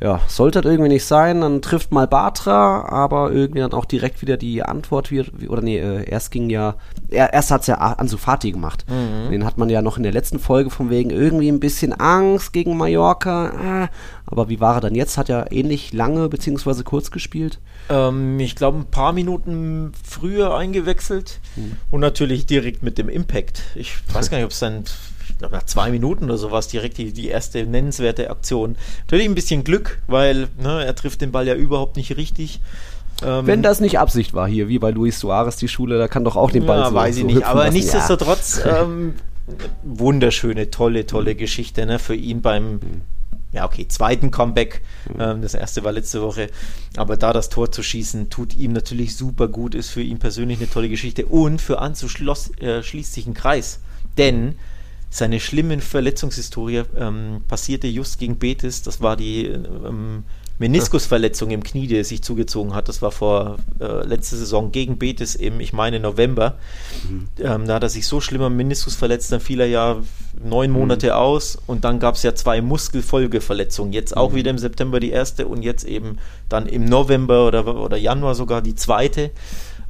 ja, 0.00 0.20
sollte 0.28 0.60
das 0.60 0.70
irgendwie 0.70 0.92
nicht 0.92 1.04
sein. 1.04 1.40
Dann 1.40 1.62
trifft 1.62 1.90
mal 1.90 2.06
Bartra, 2.06 2.88
aber 2.88 3.32
irgendwie 3.32 3.60
dann 3.60 3.72
auch 3.72 3.86
direkt 3.86 4.22
wieder 4.22 4.36
die 4.36 4.62
Antwort 4.62 5.10
wird, 5.10 5.32
oder 5.48 5.62
nee, 5.62 5.78
äh, 5.78 6.08
erst 6.08 6.30
ging 6.30 6.48
ja, 6.48 6.76
er, 7.08 7.32
erst 7.32 7.50
hat's 7.50 7.66
ja 7.66 7.76
Ansu 7.76 8.18
Fati 8.18 8.52
gemacht. 8.52 8.84
Mhm. 8.88 9.15
Den 9.30 9.44
hat 9.44 9.58
man 9.58 9.68
ja 9.68 9.82
noch 9.82 9.96
in 9.96 10.02
der 10.02 10.12
letzten 10.12 10.38
Folge 10.38 10.70
von 10.70 10.90
wegen 10.90 11.10
irgendwie 11.10 11.48
ein 11.48 11.60
bisschen 11.60 11.92
Angst 11.92 12.52
gegen 12.52 12.76
Mallorca. 12.76 13.84
Äh, 13.84 13.88
aber 14.26 14.48
wie 14.48 14.60
war 14.60 14.76
er 14.76 14.80
dann 14.80 14.94
jetzt? 14.94 15.18
Hat 15.18 15.28
er 15.28 15.52
ähnlich 15.52 15.92
lange 15.92 16.28
bzw. 16.28 16.82
kurz 16.82 17.10
gespielt? 17.10 17.58
Ähm, 17.88 18.38
ich 18.40 18.56
glaube, 18.56 18.78
ein 18.78 18.90
paar 18.90 19.12
Minuten 19.12 19.92
früher 20.04 20.56
eingewechselt 20.56 21.40
mhm. 21.56 21.76
und 21.90 22.00
natürlich 22.00 22.46
direkt 22.46 22.82
mit 22.82 22.98
dem 22.98 23.08
Impact. 23.08 23.62
Ich 23.74 23.94
weiß 24.12 24.30
gar 24.30 24.38
nicht, 24.38 24.46
ob 24.46 24.52
es 24.52 24.58
dann 24.58 24.84
nach 25.40 25.64
zwei 25.64 25.90
Minuten 25.90 26.24
oder 26.24 26.38
sowas 26.38 26.68
direkt 26.68 26.98
die, 26.98 27.12
die 27.12 27.28
erste 27.28 27.66
nennenswerte 27.66 28.30
Aktion. 28.30 28.76
Natürlich 29.00 29.26
ein 29.26 29.34
bisschen 29.34 29.64
Glück, 29.64 30.00
weil 30.06 30.48
ne, 30.58 30.84
er 30.84 30.94
trifft 30.94 31.20
den 31.20 31.32
Ball 31.32 31.46
ja 31.46 31.54
überhaupt 31.54 31.96
nicht 31.96 32.16
richtig. 32.16 32.60
Ähm, 33.24 33.46
Wenn 33.46 33.62
das 33.62 33.80
nicht 33.80 33.98
Absicht 33.98 34.34
war 34.34 34.48
hier, 34.48 34.68
wie 34.68 34.78
bei 34.78 34.90
Luis 34.90 35.18
Suarez 35.18 35.56
die 35.56 35.68
Schule, 35.68 35.98
da 35.98 36.08
kann 36.08 36.24
doch 36.24 36.36
auch 36.36 36.50
den 36.50 36.66
Ball 36.66 36.80
ja, 36.80 36.88
so 36.90 36.94
weiß 36.94 37.16
ich 37.16 37.22
so 37.22 37.26
nicht. 37.26 37.44
Aber 37.44 37.64
lassen. 37.64 37.74
nichtsdestotrotz 37.74 38.60
ja. 38.64 38.82
ähm, 38.82 39.14
wunderschöne, 39.82 40.70
tolle, 40.70 41.06
tolle 41.06 41.34
mhm. 41.34 41.38
Geschichte 41.38 41.86
ne, 41.86 41.98
für 41.98 42.14
ihn 42.14 42.42
beim 42.42 42.80
ja, 43.52 43.64
okay, 43.64 43.88
zweiten 43.88 44.30
Comeback. 44.30 44.82
Mhm. 45.14 45.20
Ähm, 45.20 45.42
das 45.42 45.54
erste 45.54 45.82
war 45.82 45.92
letzte 45.92 46.20
Woche. 46.20 46.50
Aber 46.96 47.16
da 47.16 47.32
das 47.32 47.48
Tor 47.48 47.72
zu 47.72 47.82
schießen, 47.82 48.28
tut 48.28 48.54
ihm 48.54 48.72
natürlich 48.72 49.16
super 49.16 49.48
gut, 49.48 49.74
ist 49.74 49.90
für 49.90 50.02
ihn 50.02 50.18
persönlich 50.18 50.58
eine 50.58 50.68
tolle 50.68 50.88
Geschichte. 50.88 51.26
Und 51.26 51.60
für 51.60 51.78
Anzu 51.78 52.06
äh, 52.06 52.82
schließt 52.82 53.14
sich 53.14 53.26
ein 53.26 53.34
Kreis. 53.34 53.80
Denn 54.18 54.56
seine 55.08 55.40
schlimmen 55.40 55.80
Verletzungshistorie 55.80 56.82
ähm, 56.98 57.42
passierte 57.48 57.86
just 57.86 58.18
gegen 58.18 58.36
Betis. 58.36 58.82
Das 58.82 59.00
war 59.00 59.16
die 59.16 59.46
ähm, 59.46 60.24
Meniskusverletzung 60.58 61.50
im 61.50 61.62
Knie, 61.62 61.86
die 61.86 61.96
er 61.96 62.04
sich 62.04 62.22
zugezogen 62.22 62.74
hat. 62.74 62.88
Das 62.88 63.02
war 63.02 63.10
vor 63.10 63.56
äh, 63.78 64.06
letzte 64.06 64.36
Saison 64.36 64.72
gegen 64.72 64.98
Betis 64.98 65.34
im, 65.34 65.60
ich 65.60 65.72
meine, 65.72 66.00
November. 66.00 66.56
Mhm. 67.08 67.28
Ähm, 67.40 67.66
da 67.66 67.74
hat 67.74 67.82
er 67.82 67.88
sich 67.90 68.06
so 68.06 68.20
schlimm 68.20 68.42
am 68.42 68.56
Meniskus 68.56 68.94
verletzt, 68.94 69.32
dann 69.32 69.40
fiel 69.40 69.60
er 69.60 69.66
ja 69.66 69.96
neun 70.42 70.70
mhm. 70.70 70.78
Monate 70.78 71.08
mhm. 71.08 71.12
aus 71.12 71.58
und 71.66 71.84
dann 71.84 72.00
gab 72.00 72.14
es 72.14 72.22
ja 72.22 72.34
zwei 72.34 72.62
Muskelfolgeverletzungen. 72.62 73.92
Jetzt 73.92 74.16
auch 74.16 74.32
mhm. 74.32 74.36
wieder 74.36 74.50
im 74.50 74.58
September 74.58 74.98
die 74.98 75.10
erste 75.10 75.46
und 75.46 75.62
jetzt 75.62 75.84
eben 75.84 76.18
dann 76.48 76.66
im 76.66 76.86
November 76.86 77.46
oder, 77.46 77.66
oder 77.76 77.96
Januar 77.96 78.34
sogar 78.34 78.62
die 78.62 78.74
zweite. 78.74 79.30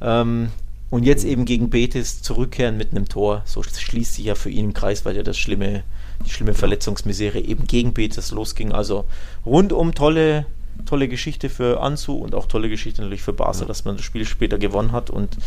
Ähm, 0.01 0.49
und 0.89 1.03
jetzt 1.03 1.25
eben 1.25 1.45
gegen 1.45 1.69
Betis 1.69 2.21
zurückkehren 2.21 2.77
mit 2.77 2.91
einem 2.91 3.09
Tor. 3.09 3.41
So 3.45 3.61
schließt 3.61 4.15
sich 4.15 4.25
ja 4.25 4.35
für 4.35 4.49
ihn 4.49 4.65
im 4.65 4.73
Kreis, 4.73 5.05
weil 5.05 5.17
ja 5.17 5.23
das 5.23 5.37
schlimme, 5.37 5.83
die 6.25 6.29
schlimme 6.29 6.53
Verletzungsmisere 6.53 7.39
eben 7.39 7.67
gegen 7.67 7.93
Betis 7.93 8.31
losging. 8.31 8.71
Also 8.71 9.05
rundum 9.45 9.93
tolle, 9.93 10.45
tolle 10.87 11.07
Geschichte 11.07 11.49
für 11.49 11.81
Ansu 11.81 12.13
und 12.13 12.33
auch 12.33 12.47
tolle 12.47 12.69
Geschichte 12.69 13.01
natürlich 13.01 13.21
für 13.21 13.33
Barca, 13.33 13.65
dass 13.65 13.85
man 13.85 13.97
das 13.97 14.05
Spiel 14.05 14.25
später 14.25 14.57
gewonnen 14.57 14.91
hat. 14.91 15.09
Und 15.09 15.37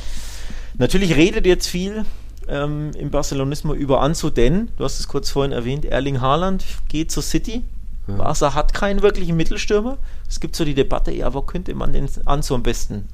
natürlich 0.78 1.16
redet 1.16 1.46
jetzt 1.46 1.66
viel 1.66 2.04
ähm, 2.48 2.92
im 2.98 3.10
Barcelonismo 3.10 3.74
über 3.74 4.00
Ansu, 4.00 4.30
denn, 4.30 4.68
du 4.76 4.84
hast 4.84 5.00
es 5.00 5.08
kurz 5.08 5.30
vorhin 5.30 5.52
erwähnt, 5.52 5.84
Erling 5.84 6.20
Haaland 6.20 6.64
geht 6.88 7.10
zur 7.10 7.22
City. 7.22 7.62
Ja. 8.06 8.14
Barca 8.14 8.54
hat 8.54 8.72
keinen 8.72 9.02
wirklichen 9.02 9.36
Mittelstürmer. 9.36 9.98
Es 10.28 10.40
gibt 10.40 10.56
so 10.56 10.64
die 10.64 10.74
Debatte, 10.74 11.10
ja, 11.10 11.34
wo 11.34 11.42
könnte 11.42 11.74
man 11.74 11.92
den 11.92 12.08
Ansu 12.24 12.54
am 12.54 12.62
besten 12.62 13.08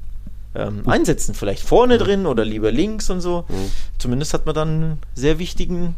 ähm, 0.55 0.87
einsetzen. 0.87 1.35
Vielleicht 1.35 1.63
vorne 1.63 1.97
drin 1.97 2.25
oder 2.25 2.45
lieber 2.45 2.71
links 2.71 3.09
und 3.09 3.21
so. 3.21 3.45
Mhm. 3.47 3.71
Zumindest 3.97 4.33
hat 4.33 4.45
man 4.45 4.55
dann 4.55 4.67
einen 4.67 4.99
sehr 5.13 5.39
wichtigen 5.39 5.95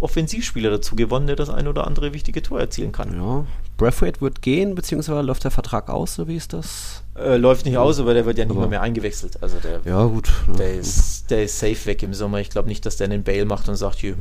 Offensivspieler 0.00 0.70
dazu 0.70 0.96
gewonnen, 0.96 1.26
der 1.26 1.36
das 1.36 1.50
ein 1.50 1.68
oder 1.68 1.86
andere 1.86 2.12
wichtige 2.12 2.42
Tor 2.42 2.58
erzielen 2.58 2.90
kann. 2.90 3.14
Ja, 3.14 3.44
Braithwaite 3.76 4.20
wird 4.20 4.42
gehen, 4.42 4.74
beziehungsweise 4.74 5.20
läuft 5.22 5.44
der 5.44 5.50
Vertrag 5.50 5.88
aus, 5.88 6.14
so 6.14 6.26
wie 6.26 6.36
ist 6.36 6.52
das? 6.52 7.02
Äh, 7.16 7.36
läuft 7.36 7.66
nicht 7.66 7.76
aus, 7.76 8.00
aber 8.00 8.14
der 8.14 8.24
wird 8.24 8.38
ja 8.38 8.44
nicht 8.44 8.52
aber 8.52 8.60
mehr, 8.60 8.68
mehr 8.70 8.82
eingewechselt. 8.82 9.42
Also 9.42 9.56
der, 9.58 9.80
ja, 9.84 10.04
gut. 10.04 10.30
Der, 10.58 10.74
ja. 10.74 10.80
Ist, 10.80 11.30
der 11.30 11.44
ist 11.44 11.58
safe 11.58 11.86
weg 11.86 12.02
im 12.02 12.14
Sommer. 12.14 12.40
Ich 12.40 12.50
glaube 12.50 12.68
nicht, 12.68 12.84
dass 12.86 12.96
der 12.96 13.06
einen 13.06 13.22
Bale 13.22 13.44
macht 13.44 13.68
und 13.68 13.76
sagt, 13.76 13.96
hier, 13.96 14.16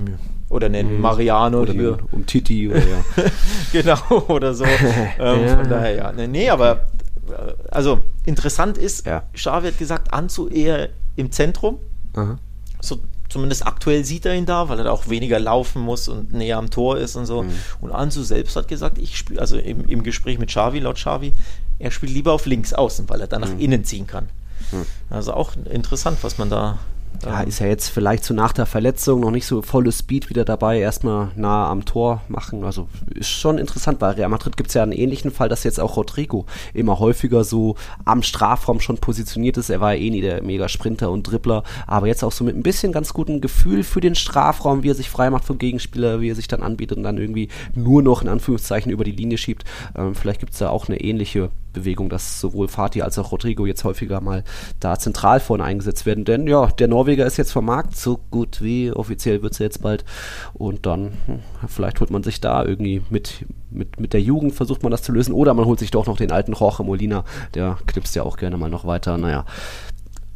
oder 0.50 0.68
einen 0.68 0.96
mhm. 0.96 1.02
Mariano 1.02 1.62
oder 1.62 1.74
hier. 1.74 1.98
um 2.12 2.26
Titi 2.26 2.70
oder 2.70 2.80
ja. 2.80 3.04
genau, 3.72 4.26
oder 4.28 4.54
so. 4.54 4.64
ähm, 5.20 5.46
ja. 5.46 5.58
Von 5.58 5.70
daher, 5.70 5.96
ja. 5.96 6.12
Nee, 6.12 6.50
aber 6.50 6.88
äh, 7.30 7.54
also 7.72 8.00
interessant 8.26 8.78
ist, 8.78 9.06
ja. 9.06 9.24
Xavi 9.34 9.68
hat 9.68 9.78
gesagt, 9.78 10.14
Anzu 10.14 10.50
eher 10.50 10.90
im 11.16 11.32
Zentrum. 11.32 11.80
Aha. 12.14 12.38
So 12.82 13.00
zumindest 13.30 13.66
aktuell 13.66 14.04
sieht 14.04 14.26
er 14.26 14.36
ihn 14.36 14.46
da, 14.46 14.70
weil 14.70 14.80
er 14.80 14.86
da 14.86 14.92
auch 14.92 15.08
weniger 15.08 15.40
laufen 15.40 15.82
muss 15.82 16.08
und 16.08 16.34
näher 16.34 16.58
am 16.58 16.70
Tor 16.70 16.98
ist 16.98 17.16
und 17.16 17.26
so. 17.26 17.44
Mhm. 17.44 17.52
Und 17.82 17.92
Anzu 17.92 18.24
selbst 18.24 18.56
hat 18.56 18.68
gesagt, 18.68 18.98
ich 18.98 19.18
spiele, 19.18 19.40
also 19.40 19.58
im, 19.58 19.86
im 19.86 20.04
Gespräch 20.04 20.40
mit 20.40 20.50
Xavi, 20.50 20.80
laut 20.80 20.98
Xavi, 20.98 21.34
er 21.78 21.92
spielt 21.92 22.12
lieber 22.12 22.34
auf 22.34 22.46
links 22.46 22.74
außen, 22.74 23.08
weil 23.10 23.22
er 23.22 23.28
dann 23.28 23.42
nach 23.42 23.50
mhm. 23.50 23.60
innen 23.60 23.84
ziehen 23.86 24.08
kann. 24.08 24.30
Mhm. 24.72 24.86
Also 25.10 25.34
auch 25.34 25.54
interessant, 25.72 26.18
was 26.24 26.38
man 26.38 26.50
da 26.50 26.80
ja, 27.26 27.42
ist 27.42 27.60
ja 27.60 27.68
jetzt 27.68 27.90
vielleicht 27.90 28.24
so 28.24 28.34
nach 28.34 28.54
der 28.54 28.66
Verletzung 28.66 29.20
noch 29.20 29.32
nicht 29.32 29.46
so 29.46 29.62
volles 29.62 30.00
Speed 30.00 30.30
wieder 30.30 30.46
dabei, 30.46 30.80
erstmal 30.80 31.30
nah 31.36 31.70
am 31.70 31.84
Tor 31.84 32.22
machen. 32.30 32.64
Also 32.64 32.88
ist 33.14 33.30
schon 33.30 33.58
interessant. 33.58 34.00
Bei 34.00 34.12
Real 34.12 34.30
Madrid 34.30 34.56
gibt 34.56 34.70
es 34.70 34.74
ja 34.76 34.84
einen 34.84 34.94
ähnlichen 34.94 35.32
Fall, 35.32 35.50
dass 35.50 35.64
jetzt 35.64 35.80
auch 35.80 35.98
Rodrigo 35.98 36.46
immer 36.74 37.00
häufiger 37.00 37.44
so 37.44 37.76
am 38.06 38.24
Strafraum 38.24 38.80
schon 38.80 38.98
positioniert 38.98 39.58
ist. 39.58 39.70
Er 39.70 39.82
war 39.82 39.94
ja 39.94 40.02
eh 40.02 40.10
nie 40.10 40.22
der 40.22 40.42
Mega-Sprinter 40.42 41.12
und 41.12 41.24
Dribbler, 41.24 41.64
aber 41.88 42.08
jetzt 42.08 42.24
auch 42.24 42.32
so 42.32 42.44
mit 42.44 42.56
ein 42.56 42.64
bisschen 42.64 42.94
ganz 42.94 43.14
gutem 43.14 43.42
Gefühl 43.42 43.84
für 43.84 44.02
den 44.02 44.16
Strafraum, 44.16 44.84
wie 44.84 44.92
er 44.92 44.96
sich 44.96 45.10
frei 45.10 45.30
macht 45.30 45.44
vom 45.44 45.58
Gegenspieler, 45.58 46.22
wie 46.22 46.30
er 46.30 46.36
sich 46.36 46.48
dann 46.48 46.64
anbietet 46.64 46.98
und 46.98 47.04
dann 47.04 47.18
irgendwie 47.18 47.50
nur 47.76 48.02
noch 48.02 48.22
in 48.22 48.30
Anführungszeichen 48.30 48.92
über 48.92 49.04
die 49.04 49.12
Linie 49.12 49.38
schiebt. 49.38 49.66
Ähm, 49.96 50.16
vielleicht 50.16 50.40
gibt 50.40 50.54
es 50.54 50.60
da 50.60 50.70
auch 50.70 50.88
eine 50.88 51.02
ähnliche 51.02 51.52
Bewegung, 51.74 52.10
dass 52.10 52.40
sowohl 52.40 52.68
Fatih 52.68 53.04
als 53.04 53.18
auch 53.20 53.32
Rodrigo 53.32 53.66
jetzt 53.66 53.84
häufiger 53.84 54.22
mal 54.22 54.44
da 54.80 54.98
zentral 54.98 55.40
vorne 55.40 55.64
eingesetzt 55.64 56.06
werden. 56.06 56.26
Denn 56.26 56.48
ja, 56.48 56.68
der 56.68 56.88
Norweger 56.88 57.26
ist 57.26 57.38
jetzt 57.38 57.52
vom 57.52 57.66
Markt, 57.66 57.96
so 57.96 58.20
gut 58.32 58.62
wie 58.62 58.92
offiziell 58.92 59.42
wird 59.42 59.54
es 59.54 59.60
jetzt 59.60 59.82
bald. 59.82 60.06
Und 60.54 60.86
dann, 60.86 61.14
hm, 61.26 61.40
vielleicht 61.68 62.00
holt 62.00 62.12
man 62.12 62.24
sich 62.24 62.42
da 62.42 62.64
irgendwie 62.64 63.02
mit, 63.10 63.46
mit, 63.70 64.00
mit 64.00 64.14
der 64.14 64.22
Jugend, 64.22 64.54
versucht 64.54 64.84
man 64.84 64.92
das 64.92 65.04
zu 65.04 65.12
lösen. 65.12 65.34
Oder 65.34 65.54
man 65.54 65.66
holt 65.66 65.80
sich 65.80 65.92
doch 65.92 66.08
noch 66.08 66.18
den 66.18 66.32
alten 66.32 66.54
Jorge 66.54 66.84
Molina, 66.84 67.24
der 67.54 67.78
knipst 67.86 68.16
ja 68.16 68.24
auch 68.24 68.38
gerne 68.38 68.58
mal 68.58 68.70
noch 68.70 68.86
weiter. 68.86 69.18
Naja. 69.18 69.46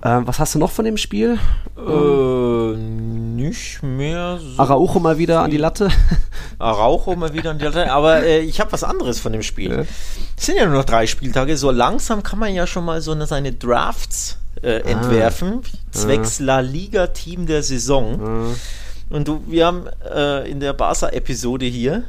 Ähm, 0.05 0.27
was 0.27 0.37
hast 0.39 0.53
du 0.53 0.59
noch 0.59 0.71
von 0.71 0.83
dem 0.83 0.97
Spiel? 0.97 1.39
Äh, 1.77 2.75
nicht 2.75 3.81
mehr 3.81 4.37
so. 4.37 4.61
Araujo 4.61 4.99
mal 4.99 5.17
wieder 5.17 5.41
an 5.41 5.49
die 5.49 5.57
Latte. 5.57 5.89
Araujo 6.59 7.15
mal 7.15 7.33
wieder 7.33 7.51
an 7.51 7.59
die 7.59 7.63
Latte. 7.63 7.89
Aber 7.89 8.21
äh, 8.21 8.41
ich 8.41 8.59
habe 8.59 8.73
was 8.73 8.83
anderes 8.83 9.21
von 9.21 9.31
dem 9.31 9.43
Spiel. 9.43 9.71
Ja. 9.71 9.85
Es 10.37 10.45
sind 10.45 10.57
ja 10.57 10.65
nur 10.65 10.75
noch 10.75 10.83
drei 10.83 11.07
Spieltage. 11.07 11.55
So 11.55 11.71
langsam 11.71 12.21
kann 12.21 12.37
man 12.37 12.53
ja 12.53 12.67
schon 12.67 12.83
mal 12.83 13.01
so 13.01 13.13
eine, 13.13 13.27
seine 13.27 13.53
Drafts 13.53 14.37
äh, 14.61 14.81
ah. 14.83 14.89
entwerfen. 14.89 15.61
Zwecks 15.91 16.41
ah. 16.41 16.43
La 16.43 16.59
Liga 16.59 17.07
Team 17.07 17.45
der 17.45 17.63
Saison. 17.63 18.21
Ah. 18.21 19.15
Und 19.15 19.27
du, 19.29 19.41
wir 19.47 19.67
haben 19.67 19.85
äh, 20.13 20.49
in 20.49 20.59
der 20.59 20.73
Barca-Episode 20.73 21.65
hier 21.65 22.03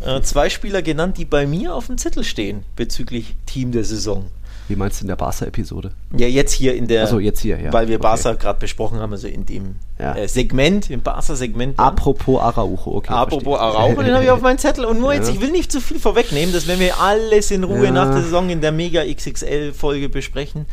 äh, 0.00 0.22
zwei 0.22 0.48
Spieler 0.48 0.80
genannt, 0.80 1.18
die 1.18 1.26
bei 1.26 1.46
mir 1.46 1.74
auf 1.74 1.86
dem 1.88 1.98
Zettel 1.98 2.24
stehen 2.24 2.62
bezüglich 2.74 3.34
Team 3.44 3.70
der 3.72 3.84
Saison. 3.84 4.24
Wie 4.66 4.76
meinst 4.76 5.00
du 5.00 5.04
in 5.04 5.08
der 5.08 5.16
Barca-Episode? 5.16 5.92
Ja, 6.16 6.26
jetzt 6.26 6.52
hier 6.52 6.74
in 6.74 6.86
der. 6.86 7.02
Also 7.02 7.18
jetzt 7.18 7.40
hier, 7.40 7.60
ja. 7.60 7.72
Weil 7.72 7.88
wir 7.88 7.98
Barca 7.98 8.30
okay. 8.30 8.38
gerade 8.40 8.60
besprochen 8.60 8.98
haben, 8.98 9.12
also 9.12 9.28
in 9.28 9.44
dem 9.44 9.76
ja. 9.98 10.14
äh, 10.14 10.26
Segment, 10.26 10.88
im 10.88 11.02
Barca-Segment. 11.02 11.78
Apropos 11.78 12.40
Araujo, 12.40 12.96
okay. 12.96 13.12
Apropos 13.12 13.58
Araujo, 13.58 14.02
den 14.02 14.14
habe 14.14 14.24
ich 14.24 14.30
auf 14.30 14.40
meinen 14.40 14.58
Zettel. 14.58 14.86
Und 14.86 15.00
nur 15.00 15.12
ja. 15.12 15.18
jetzt, 15.18 15.30
ich 15.30 15.40
will 15.40 15.50
nicht 15.50 15.70
zu 15.70 15.80
viel 15.80 15.98
vorwegnehmen, 15.98 16.54
das 16.54 16.66
werden 16.66 16.80
wir 16.80 16.98
alles 16.98 17.50
in 17.50 17.64
Ruhe 17.64 17.84
ja. 17.84 17.90
nach 17.90 18.10
der 18.10 18.22
Saison 18.22 18.48
in 18.48 18.62
der 18.62 18.72
Mega 18.72 19.04
XXL-Folge 19.04 20.08
besprechen. 20.08 20.66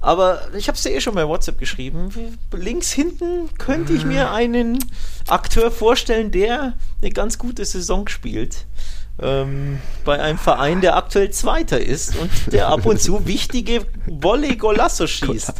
Aber 0.00 0.40
ich 0.56 0.68
habe 0.68 0.76
es 0.76 0.82
dir 0.82 0.90
eh 0.90 1.00
schon 1.00 1.14
bei 1.14 1.26
WhatsApp 1.26 1.58
geschrieben. 1.58 2.10
Links 2.52 2.92
hinten 2.92 3.48
könnte 3.58 3.92
ich 3.92 4.04
mir 4.04 4.30
einen 4.30 4.78
Akteur 5.26 5.70
vorstellen, 5.70 6.30
der 6.30 6.74
eine 7.02 7.10
ganz 7.10 7.38
gute 7.38 7.64
Saison 7.64 8.06
spielt 8.08 8.66
ähm, 9.20 9.78
bei 10.04 10.20
einem 10.20 10.38
Verein, 10.38 10.80
der 10.80 10.96
aktuell 10.96 11.30
Zweiter 11.30 11.80
ist 11.80 12.16
und 12.16 12.30
der 12.52 12.68
ab 12.68 12.84
und 12.84 13.00
zu 13.00 13.26
wichtige 13.26 13.86
Volley-Golasso 14.06 15.06
schießt. 15.06 15.54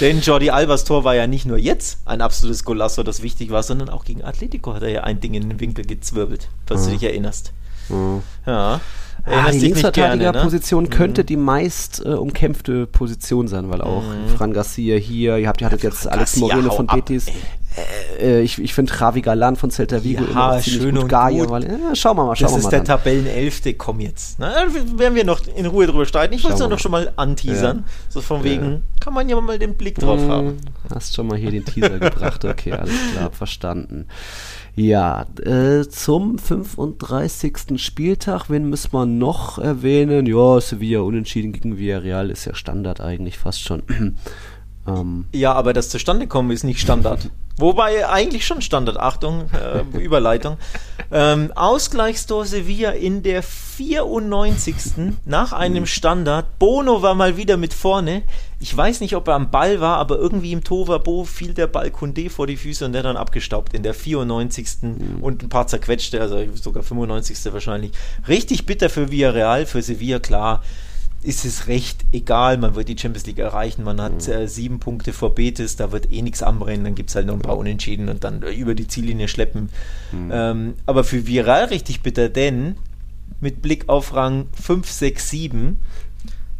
Denn 0.00 0.20
Jordi 0.20 0.50
Albers 0.50 0.84
Tor 0.84 1.04
war 1.04 1.14
ja 1.14 1.26
nicht 1.26 1.46
nur 1.46 1.58
jetzt 1.58 1.98
ein 2.04 2.20
absolutes 2.20 2.64
Golasso, 2.64 3.02
das 3.02 3.22
wichtig 3.22 3.50
war, 3.50 3.62
sondern 3.62 3.88
auch 3.88 4.04
gegen 4.04 4.24
Atletico 4.24 4.74
hat 4.74 4.82
er 4.82 4.90
ja 4.90 5.04
ein 5.04 5.20
Ding 5.20 5.34
in 5.34 5.48
den 5.48 5.60
Winkel 5.60 5.84
gezwirbelt, 5.84 6.48
falls 6.66 6.82
mhm. 6.82 6.86
du 6.86 6.92
dich 6.92 7.02
erinnerst. 7.04 7.52
Mhm. 7.88 8.22
Ja. 8.46 8.80
Ah, 9.24 9.50
die 9.50 9.58
Linksverteidigerposition 9.58 10.84
ne? 10.84 10.90
könnte 10.90 11.22
mhm. 11.22 11.26
die 11.26 11.36
meist 11.36 12.02
äh, 12.04 12.10
umkämpfte 12.10 12.86
Position 12.86 13.48
sein, 13.48 13.70
weil 13.70 13.82
auch 13.82 14.02
mhm. 14.02 14.28
Fran 14.36 14.52
Garcia 14.52 14.96
hier, 14.96 15.36
ihr 15.36 15.48
habt, 15.48 15.60
ihr 15.60 15.66
hattet 15.66 15.82
jetzt 15.82 16.06
Alex 16.06 16.36
Moreno 16.36 16.70
von 16.70 16.86
Betis, 16.86 17.26
äh, 18.20 18.40
ich, 18.40 18.58
ich 18.58 18.74
finde 18.74 18.92
Javi 18.98 19.22
Galan 19.22 19.56
von 19.56 19.70
Celta 19.70 20.02
Vigo 20.02 20.24
ja, 20.24 20.30
immer 20.30 20.62
schön 20.62 20.94
gut. 20.94 21.04
Und 21.04 21.08
Gaia, 21.08 21.44
gut. 21.44 21.50
Weil, 21.50 21.64
ja, 21.64 21.94
schauen 21.94 22.16
wir 22.16 22.24
mal, 22.24 22.36
schauen 22.36 22.44
das 22.44 22.52
wir 22.52 22.56
mal. 22.56 22.56
Das 22.56 22.64
ist 22.64 22.70
der 22.70 22.84
Tabellenelfte, 22.84 23.74
komm 23.74 24.00
jetzt. 24.00 24.38
Na, 24.38 24.54
werden 24.96 25.14
wir 25.14 25.24
noch 25.24 25.40
in 25.56 25.66
Ruhe 25.66 25.86
drüber 25.86 26.06
streiten. 26.06 26.34
Ich 26.34 26.44
wollte 26.44 26.62
es 26.62 26.68
noch 26.68 26.78
schon 26.78 26.92
mal 26.92 27.12
anteasern. 27.16 27.78
Ja. 27.78 27.84
So 28.08 28.20
von 28.20 28.44
wegen, 28.44 28.72
ja. 28.72 28.80
kann 29.00 29.14
man 29.14 29.28
ja 29.28 29.40
mal 29.40 29.58
den 29.58 29.74
Blick 29.74 29.96
drauf 29.96 30.20
hm, 30.20 30.30
haben. 30.30 30.56
Hast 30.92 31.14
schon 31.14 31.26
mal 31.26 31.38
hier 31.38 31.50
den 31.50 31.64
Teaser 31.64 31.98
gebracht. 31.98 32.44
Okay, 32.44 32.72
alles 32.72 32.94
klar, 33.12 33.30
verstanden. 33.30 34.06
Ja, 34.78 35.26
äh, 35.44 35.88
zum 35.88 36.38
35. 36.38 37.82
Spieltag, 37.82 38.48
wen 38.48 38.70
müssen 38.70 38.92
wir 38.92 39.06
noch 39.06 39.58
erwähnen? 39.58 40.26
Ja, 40.26 40.60
Sevilla 40.60 41.00
unentschieden 41.00 41.52
gegen 41.52 41.78
Villarreal 41.78 42.30
ist 42.30 42.44
ja 42.44 42.54
Standard 42.54 43.00
eigentlich 43.00 43.38
fast 43.38 43.60
schon. 43.60 43.82
ähm, 44.86 45.24
ja, 45.32 45.52
aber 45.52 45.72
das 45.72 45.88
Zustandekommen 45.88 46.52
ist 46.52 46.62
nicht 46.62 46.80
Standard. 46.80 47.28
Wobei 47.58 48.08
eigentlich 48.08 48.46
schon 48.46 48.62
Standard, 48.62 48.98
Achtung, 48.98 49.50
äh, 49.52 49.98
Überleitung. 49.98 50.58
Ähm, 51.10 51.52
Ausgleichstor 51.56 52.44
Sevilla 52.44 52.90
in 52.90 53.24
der 53.24 53.42
94. 53.42 55.16
nach 55.24 55.52
einem 55.52 55.86
Standard. 55.86 56.58
Bono 56.60 57.02
war 57.02 57.16
mal 57.16 57.36
wieder 57.36 57.56
mit 57.56 57.74
vorne. 57.74 58.22
Ich 58.60 58.76
weiß 58.76 59.00
nicht, 59.00 59.16
ob 59.16 59.26
er 59.26 59.34
am 59.34 59.50
Ball 59.50 59.80
war, 59.80 59.96
aber 59.98 60.18
irgendwie 60.18 60.52
im 60.52 60.62
Tovabo 60.62 61.24
fiel 61.24 61.52
der 61.52 61.66
Ball 61.66 61.90
Kunde 61.90 62.30
vor 62.30 62.46
die 62.46 62.56
Füße 62.56 62.84
und 62.84 62.92
der 62.92 63.02
dann 63.02 63.16
abgestaubt 63.16 63.74
in 63.74 63.82
der 63.82 63.94
94. 63.94 64.68
Mhm. 64.82 65.18
und 65.20 65.42
ein 65.42 65.48
paar 65.48 65.66
zerquetschte, 65.66 66.20
also 66.20 66.38
sogar 66.54 66.84
95. 66.84 67.52
wahrscheinlich. 67.52 67.90
Richtig 68.28 68.66
bitter 68.66 68.88
für 68.88 69.10
Villarreal, 69.10 69.66
für 69.66 69.82
Sevilla 69.82 70.20
klar 70.20 70.62
ist 71.22 71.44
es 71.44 71.66
recht 71.66 72.04
egal, 72.12 72.58
man 72.58 72.74
wird 72.74 72.88
die 72.88 72.96
Champions 72.96 73.26
League 73.26 73.38
erreichen, 73.38 73.82
man 73.82 74.00
hat 74.00 74.26
mhm. 74.26 74.32
äh, 74.32 74.48
sieben 74.48 74.78
Punkte 74.78 75.12
vor 75.12 75.34
Betis, 75.34 75.76
da 75.76 75.92
wird 75.92 76.12
eh 76.12 76.22
nichts 76.22 76.42
anbrennen, 76.42 76.84
dann 76.84 76.94
gibt 76.94 77.10
es 77.10 77.16
halt 77.16 77.26
noch 77.26 77.34
ein 77.34 77.40
paar 77.40 77.58
Unentschieden 77.58 78.08
und 78.08 78.24
dann 78.24 78.42
äh, 78.42 78.52
über 78.52 78.74
die 78.74 78.86
Ziellinie 78.86 79.28
schleppen. 79.28 79.70
Mhm. 80.12 80.30
Ähm, 80.32 80.74
aber 80.86 81.04
für 81.04 81.26
Viral 81.26 81.64
richtig 81.66 82.02
bitter, 82.02 82.28
denn 82.28 82.76
mit 83.40 83.62
Blick 83.62 83.88
auf 83.88 84.14
Rang 84.14 84.46
5, 84.60 84.90
6, 84.90 85.30
7 85.30 85.78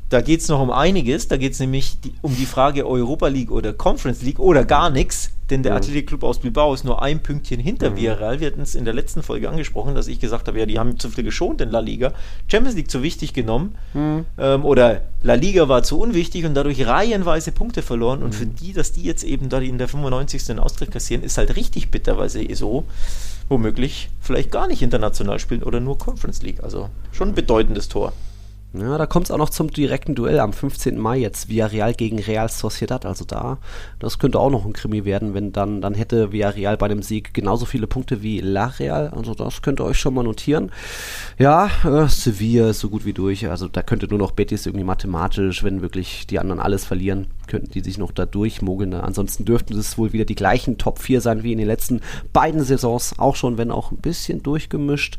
da 0.08 0.22
geht 0.22 0.40
es 0.40 0.48
noch 0.48 0.60
um 0.60 0.70
einiges. 0.70 1.28
Da 1.28 1.36
geht 1.36 1.52
es 1.52 1.60
nämlich 1.60 2.00
die, 2.00 2.14
um 2.22 2.34
die 2.34 2.46
Frage 2.46 2.86
Europa 2.86 3.28
League 3.28 3.50
oder 3.50 3.72
Conference 3.72 4.22
League 4.22 4.38
oder 4.38 4.64
gar 4.64 4.90
nichts. 4.90 5.30
Denn 5.50 5.62
der 5.62 5.72
mhm. 5.72 5.78
Athletic 5.78 6.08
Club 6.08 6.24
aus 6.24 6.40
Bilbao 6.40 6.74
ist 6.74 6.84
nur 6.84 7.02
ein 7.02 7.22
Pünktchen 7.22 7.60
hinter 7.60 7.90
mhm. 7.90 7.96
Villarreal. 7.96 8.40
Wir 8.40 8.48
hatten 8.48 8.60
es 8.60 8.74
in 8.74 8.84
der 8.84 8.94
letzten 8.94 9.22
Folge 9.22 9.48
angesprochen, 9.48 9.94
dass 9.94 10.08
ich 10.08 10.20
gesagt 10.20 10.48
habe, 10.48 10.58
ja, 10.58 10.66
die 10.66 10.78
haben 10.78 10.98
zu 10.98 11.08
viel 11.08 11.24
geschont 11.24 11.60
in 11.60 11.70
La 11.70 11.80
Liga. 11.80 12.12
Champions 12.50 12.76
League 12.76 12.90
zu 12.90 13.02
wichtig 13.02 13.32
genommen. 13.32 13.74
Mhm. 13.94 14.26
Ähm, 14.38 14.64
oder 14.64 15.02
La 15.22 15.34
Liga 15.34 15.68
war 15.68 15.82
zu 15.82 15.98
unwichtig 15.98 16.44
und 16.44 16.54
dadurch 16.54 16.86
reihenweise 16.86 17.52
Punkte 17.52 17.82
verloren. 17.82 18.22
Und 18.22 18.34
für 18.34 18.46
mhm. 18.46 18.56
die, 18.56 18.72
dass 18.72 18.92
die 18.92 19.02
jetzt 19.02 19.24
eben 19.24 19.48
da 19.48 19.58
in 19.58 19.78
der 19.78 19.88
95. 19.88 20.44
den 20.44 20.58
Austritt 20.58 20.90
kassieren, 20.90 21.22
ist 21.22 21.38
halt 21.38 21.56
richtig 21.56 21.90
bitter, 21.90 22.18
weil 22.18 22.28
sie 22.28 22.54
so 22.54 22.84
womöglich 23.48 24.10
vielleicht 24.20 24.50
gar 24.50 24.66
nicht 24.66 24.82
international 24.82 25.38
spielen 25.38 25.62
oder 25.62 25.80
nur 25.80 25.96
Conference 25.96 26.42
League. 26.42 26.62
Also 26.62 26.90
schon 27.12 27.28
ein 27.28 27.34
bedeutendes 27.34 27.88
Tor. 27.88 28.12
Ja, 28.74 28.98
da 28.98 29.06
kommt 29.06 29.26
es 29.26 29.30
auch 29.30 29.38
noch 29.38 29.48
zum 29.48 29.70
direkten 29.70 30.14
Duell 30.14 30.40
am 30.40 30.52
15. 30.52 30.98
Mai 30.98 31.16
jetzt 31.16 31.48
Villarreal 31.48 31.94
gegen 31.94 32.18
Real 32.18 32.50
Sociedad. 32.50 33.06
Also 33.06 33.24
da, 33.24 33.56
das 33.98 34.18
könnte 34.18 34.38
auch 34.38 34.50
noch 34.50 34.66
ein 34.66 34.74
Krimi 34.74 35.06
werden, 35.06 35.32
wenn 35.32 35.52
dann, 35.52 35.80
dann 35.80 35.94
hätte 35.94 36.32
Villarreal 36.32 36.76
bei 36.76 36.88
dem 36.88 37.00
Sieg 37.00 37.32
genauso 37.32 37.64
viele 37.64 37.86
Punkte 37.86 38.22
wie 38.22 38.40
La 38.40 38.66
Real. 38.66 39.08
Also 39.08 39.32
das 39.32 39.62
könnt 39.62 39.80
ihr 39.80 39.84
euch 39.84 39.98
schon 39.98 40.12
mal 40.12 40.22
notieren. 40.22 40.70
Ja, 41.38 41.70
äh, 41.82 42.08
Sevilla 42.08 42.68
ist 42.68 42.80
so 42.80 42.90
gut 42.90 43.06
wie 43.06 43.14
durch. 43.14 43.48
Also 43.48 43.68
da 43.68 43.82
könnte 43.82 44.06
nur 44.06 44.18
noch 44.18 44.32
Betis 44.32 44.66
irgendwie 44.66 44.84
mathematisch, 44.84 45.64
wenn 45.64 45.80
wirklich 45.80 46.26
die 46.26 46.38
anderen 46.38 46.60
alles 46.60 46.84
verlieren, 46.84 47.28
könnten 47.46 47.70
die 47.70 47.80
sich 47.80 47.96
noch 47.96 48.12
da 48.12 48.26
durchmogeln. 48.26 48.92
Ansonsten 48.92 49.46
dürften 49.46 49.78
es 49.78 49.96
wohl 49.96 50.12
wieder 50.12 50.26
die 50.26 50.34
gleichen 50.34 50.76
Top 50.76 50.98
4 50.98 51.22
sein 51.22 51.42
wie 51.42 51.52
in 51.52 51.58
den 51.58 51.66
letzten 51.66 52.02
beiden 52.34 52.62
Saisons. 52.62 53.18
Auch 53.18 53.34
schon, 53.34 53.56
wenn 53.56 53.70
auch 53.70 53.92
ein 53.92 53.98
bisschen 53.98 54.42
durchgemischt. 54.42 55.16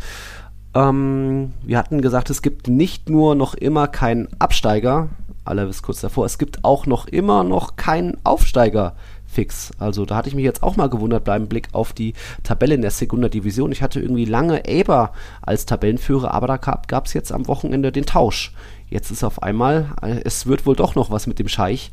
Ähm, 0.75 1.53
wir 1.63 1.77
hatten 1.77 2.01
gesagt, 2.01 2.29
es 2.29 2.41
gibt 2.41 2.67
nicht 2.67 3.09
nur 3.09 3.35
noch 3.35 3.53
immer 3.55 3.87
keinen 3.87 4.27
Absteiger, 4.39 5.09
aller 5.45 5.65
bis 5.65 5.81
kurz 5.81 6.01
davor, 6.01 6.25
es 6.25 6.37
gibt 6.37 6.63
auch 6.63 6.85
noch 6.85 7.07
immer 7.07 7.43
noch 7.43 7.75
keinen 7.75 8.17
Aufsteiger 8.23 8.95
fix. 9.25 9.71
Also 9.79 10.05
da 10.05 10.15
hatte 10.15 10.29
ich 10.29 10.35
mich 10.35 10.43
jetzt 10.43 10.63
auch 10.63 10.75
mal 10.75 10.89
gewundert 10.89 11.23
beim 11.23 11.47
Blick 11.47 11.69
auf 11.71 11.93
die 11.93 12.13
Tabelle 12.43 12.75
in 12.75 12.81
der 12.81 12.91
Segunda 12.91 13.29
Division. 13.29 13.71
Ich 13.71 13.81
hatte 13.81 13.99
irgendwie 13.99 14.25
lange 14.25 14.67
Eber 14.67 15.13
als 15.41 15.65
Tabellenführer, 15.65 16.33
aber 16.33 16.47
da 16.47 16.57
gab 16.57 17.05
es 17.05 17.13
jetzt 17.13 17.31
am 17.31 17.47
Wochenende 17.47 17.91
den 17.91 18.05
Tausch. 18.05 18.53
Jetzt 18.89 19.11
ist 19.11 19.23
auf 19.23 19.43
einmal, 19.43 19.89
äh, 20.01 20.21
es 20.23 20.47
wird 20.47 20.65
wohl 20.65 20.75
doch 20.75 20.95
noch 20.95 21.11
was 21.11 21.27
mit 21.27 21.39
dem 21.39 21.47
Scheich 21.47 21.91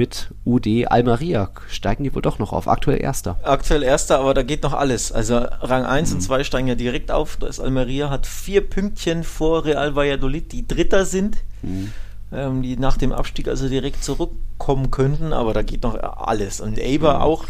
mit 0.00 0.30
UD 0.46 0.86
Almeria 0.86 1.50
steigen 1.68 2.04
die 2.04 2.14
wohl 2.14 2.22
doch 2.22 2.38
noch 2.38 2.54
auf. 2.54 2.66
Aktuell 2.68 3.02
Erster. 3.02 3.38
Aktuell 3.42 3.82
Erster, 3.82 4.18
aber 4.18 4.32
da 4.32 4.42
geht 4.42 4.62
noch 4.62 4.72
alles. 4.72 5.12
Also 5.12 5.36
Rang 5.36 5.84
1 5.84 6.08
mhm. 6.08 6.16
und 6.16 6.20
2 6.22 6.44
steigen 6.44 6.68
ja 6.68 6.74
direkt 6.74 7.10
auf. 7.10 7.36
Das 7.36 7.60
Almeria 7.60 8.08
hat 8.08 8.26
vier 8.26 8.62
Pünktchen 8.62 9.24
vor 9.24 9.66
Real 9.66 9.94
Valladolid, 9.94 10.52
die 10.52 10.66
Dritter 10.66 11.04
sind. 11.04 11.36
Mhm. 11.60 11.92
Ähm, 12.32 12.62
die 12.62 12.78
nach 12.78 12.96
dem 12.96 13.12
Abstieg 13.12 13.46
also 13.46 13.68
direkt 13.68 14.02
zurückkommen 14.02 14.90
könnten, 14.90 15.34
aber 15.34 15.52
da 15.52 15.60
geht 15.60 15.82
noch 15.82 16.02
alles. 16.02 16.62
Und 16.62 16.78
Eber 16.78 17.16
mhm. 17.16 17.22
auch 17.22 17.44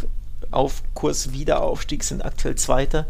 auf 0.51 0.83
Kurs 0.95 1.33
Wiederaufstieg 1.33 2.03
sind 2.03 2.25
aktuell 2.25 2.57
Zweiter. 2.57 3.07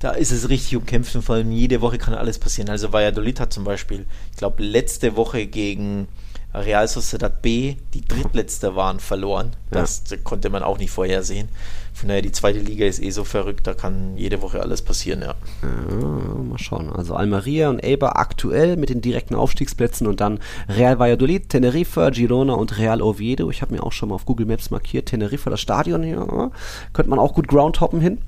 Da 0.00 0.10
ist 0.10 0.32
es 0.32 0.48
richtig 0.48 0.76
umkämpft 0.76 1.14
und 1.14 1.22
vor 1.22 1.36
allem 1.36 1.52
jede 1.52 1.80
Woche 1.80 1.98
kann 1.98 2.14
alles 2.14 2.40
passieren. 2.40 2.70
Also 2.70 2.92
Valladolid 2.92 3.38
hat 3.38 3.52
zum 3.52 3.62
Beispiel, 3.62 4.06
ich 4.32 4.38
glaube, 4.38 4.64
letzte 4.64 5.14
Woche 5.14 5.46
gegen 5.46 6.08
Real 6.52 6.88
Sociedad 6.88 7.42
B, 7.42 7.76
die 7.94 8.02
drittletzte 8.02 8.74
waren, 8.74 8.98
verloren. 9.00 9.52
Das 9.70 10.02
ja. 10.10 10.16
konnte 10.22 10.50
man 10.50 10.62
auch 10.62 10.78
nicht 10.78 10.90
vorhersehen. 10.90 11.48
Von 11.92 12.08
daher, 12.08 12.22
die 12.22 12.32
zweite 12.32 12.58
Liga 12.58 12.86
ist 12.86 13.02
eh 13.02 13.10
so 13.10 13.24
verrückt, 13.24 13.66
da 13.66 13.74
kann 13.74 14.16
jede 14.16 14.42
Woche 14.42 14.60
alles 14.60 14.82
passieren, 14.82 15.22
ja. 15.22 15.34
ja 15.62 16.06
mal 16.42 16.58
schauen. 16.58 16.90
Also 16.90 17.14
Almeria 17.14 17.68
und 17.68 17.84
Eibar 17.84 18.16
aktuell 18.16 18.76
mit 18.76 18.88
den 18.88 19.00
direkten 19.00 19.34
Aufstiegsplätzen 19.34 20.06
und 20.06 20.20
dann 20.20 20.40
Real 20.68 20.98
Valladolid, 20.98 21.48
Tenerife, 21.48 22.10
Girona 22.12 22.54
und 22.54 22.78
Real 22.78 23.02
Oviedo. 23.02 23.50
Ich 23.50 23.62
habe 23.62 23.74
mir 23.74 23.82
auch 23.82 23.92
schon 23.92 24.08
mal 24.08 24.14
auf 24.16 24.24
Google 24.24 24.46
Maps 24.46 24.70
markiert. 24.70 25.06
Tenerife, 25.06 25.50
das 25.50 25.60
Stadion 25.60 26.02
hier, 26.02 26.50
könnte 26.92 27.10
man 27.10 27.18
auch 27.18 27.34
gut 27.34 27.48
groundhoppen 27.48 28.00
hin. 28.00 28.18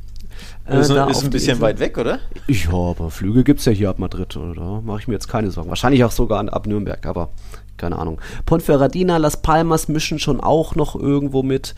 Äh, 0.68 0.80
ist, 0.80 0.90
ist 0.90 1.24
ein 1.24 1.30
bisschen 1.30 1.60
weit 1.60 1.78
weg, 1.80 1.98
oder? 1.98 2.18
Ja, 2.46 2.72
aber 2.72 3.10
Flüge 3.10 3.44
gibt 3.44 3.60
es 3.60 3.66
ja 3.66 3.72
hier 3.72 3.90
ab 3.90 3.98
Madrid. 3.98 4.36
Da 4.36 4.80
mache 4.84 5.00
ich 5.00 5.08
mir 5.08 5.14
jetzt 5.14 5.28
keine 5.28 5.50
Sorgen. 5.50 5.68
Wahrscheinlich 5.68 6.04
auch 6.04 6.10
sogar 6.10 6.46
ab 6.52 6.66
Nürnberg, 6.66 7.04
aber 7.06 7.30
keine 7.76 7.98
Ahnung. 7.98 8.20
Ponferradina, 8.46 9.16
Las 9.16 9.42
Palmas 9.42 9.88
mischen 9.88 10.18
schon 10.18 10.40
auch 10.40 10.74
noch 10.74 10.94
irgendwo 10.94 11.42
mit. 11.42 11.74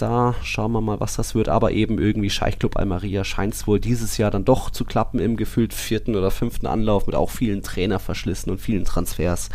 Da 0.00 0.34
schauen 0.42 0.72
wir 0.72 0.80
mal, 0.80 0.98
was 0.98 1.16
das 1.16 1.34
wird. 1.34 1.50
Aber 1.50 1.72
eben 1.72 1.98
irgendwie 1.98 2.30
Scheichclub 2.30 2.78
Almeria 2.78 3.22
scheint 3.22 3.52
es 3.52 3.66
wohl 3.66 3.78
dieses 3.78 4.16
Jahr 4.16 4.30
dann 4.30 4.46
doch 4.46 4.70
zu 4.70 4.86
klappen 4.86 5.18
im 5.18 5.36
gefühlt 5.36 5.74
vierten 5.74 6.16
oder 6.16 6.30
fünften 6.30 6.66
Anlauf 6.66 7.06
mit 7.06 7.14
auch 7.14 7.28
vielen 7.28 7.62
Trainerverschlissen 7.62 8.50
und 8.50 8.62
vielen 8.62 8.84
Transfers. 8.84 9.50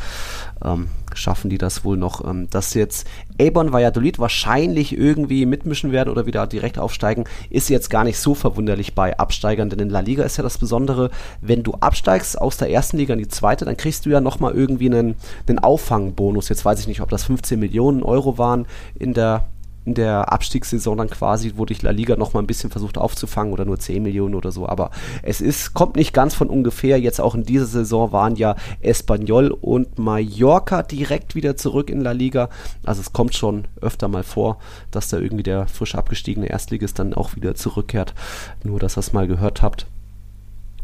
Ähm, 0.63 0.89
schaffen 1.15 1.49
die 1.49 1.57
das 1.57 1.83
wohl 1.83 1.97
noch, 1.97 2.23
ähm, 2.23 2.47
dass 2.51 2.75
jetzt 2.75 3.07
Avon 3.41 3.73
Valladolid 3.73 4.19
wahrscheinlich 4.19 4.95
irgendwie 4.95 5.47
mitmischen 5.47 5.91
werden 5.91 6.09
oder 6.09 6.27
wieder 6.27 6.45
direkt 6.45 6.77
aufsteigen, 6.77 7.23
ist 7.49 7.69
jetzt 7.69 7.89
gar 7.89 8.03
nicht 8.03 8.19
so 8.19 8.35
verwunderlich 8.35 8.93
bei 8.93 9.17
Absteigern, 9.17 9.71
denn 9.71 9.79
in 9.79 9.89
La 9.89 10.01
Liga 10.01 10.23
ist 10.23 10.37
ja 10.37 10.43
das 10.43 10.59
Besondere, 10.59 11.09
wenn 11.41 11.63
du 11.63 11.73
absteigst 11.79 12.39
aus 12.39 12.57
der 12.57 12.69
ersten 12.69 12.97
Liga 12.97 13.13
in 13.13 13.19
die 13.19 13.27
zweite, 13.27 13.65
dann 13.65 13.77
kriegst 13.77 14.05
du 14.05 14.11
ja 14.11 14.21
nochmal 14.21 14.53
irgendwie 14.53 14.91
einen, 14.91 15.15
einen 15.47 15.59
Auffangbonus. 15.59 16.49
Jetzt 16.49 16.65
weiß 16.65 16.79
ich 16.81 16.87
nicht, 16.87 17.01
ob 17.01 17.09
das 17.09 17.23
15 17.23 17.59
Millionen 17.59 18.03
Euro 18.03 18.37
waren 18.37 18.67
in 18.99 19.13
der 19.13 19.47
in 19.85 19.93
der 19.93 20.33
Abstiegssaison 20.33 20.97
dann 20.97 21.09
quasi 21.09 21.53
wurde 21.57 21.73
ich 21.73 21.83
La 21.83 21.91
Liga 21.91 22.15
noch 22.15 22.33
mal 22.33 22.39
ein 22.39 22.47
bisschen 22.47 22.71
versucht 22.71 22.97
aufzufangen 22.97 23.53
oder 23.53 23.65
nur 23.65 23.79
10 23.79 24.01
Millionen 24.01 24.33
oder 24.33 24.51
so. 24.51 24.67
Aber 24.67 24.89
es 25.21 25.41
ist, 25.41 25.75
kommt 25.75 25.95
nicht 25.95 26.11
ganz 26.11 26.33
von 26.33 26.49
ungefähr. 26.49 26.99
Jetzt 26.99 27.21
auch 27.21 27.35
in 27.35 27.43
dieser 27.43 27.67
Saison 27.67 28.11
waren 28.11 28.35
ja 28.35 28.55
Espanyol 28.81 29.51
und 29.51 29.99
Mallorca 29.99 30.81
direkt 30.81 31.35
wieder 31.35 31.55
zurück 31.55 31.91
in 31.91 32.01
La 32.01 32.11
Liga. 32.13 32.49
Also 32.83 33.01
es 33.01 33.13
kommt 33.13 33.35
schon 33.35 33.65
öfter 33.79 34.07
mal 34.07 34.23
vor, 34.23 34.57
dass 34.89 35.09
da 35.09 35.19
irgendwie 35.19 35.43
der 35.43 35.67
frisch 35.67 35.93
abgestiegene 35.93 36.47
Erstligist 36.47 36.97
dann 36.97 37.13
auch 37.13 37.35
wieder 37.35 37.53
zurückkehrt. 37.53 38.15
Nur, 38.63 38.79
dass 38.79 38.97
ihr 38.97 39.01
es 39.01 39.13
mal 39.13 39.27
gehört 39.27 39.61
habt. 39.61 39.85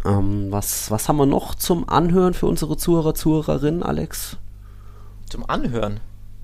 Ähm, 0.05 0.47
was, 0.49 0.91
was 0.91 1.09
haben 1.09 1.17
wir 1.17 1.25
noch 1.25 1.55
zum 1.55 1.89
Anhören 1.89 2.35
für 2.35 2.45
unsere 2.45 2.77
Zuhörer, 2.77 3.15
Zuhörerinnen, 3.15 3.81
Alex? 3.81 4.37
Zum 5.27 5.49
Anhören? 5.49 5.99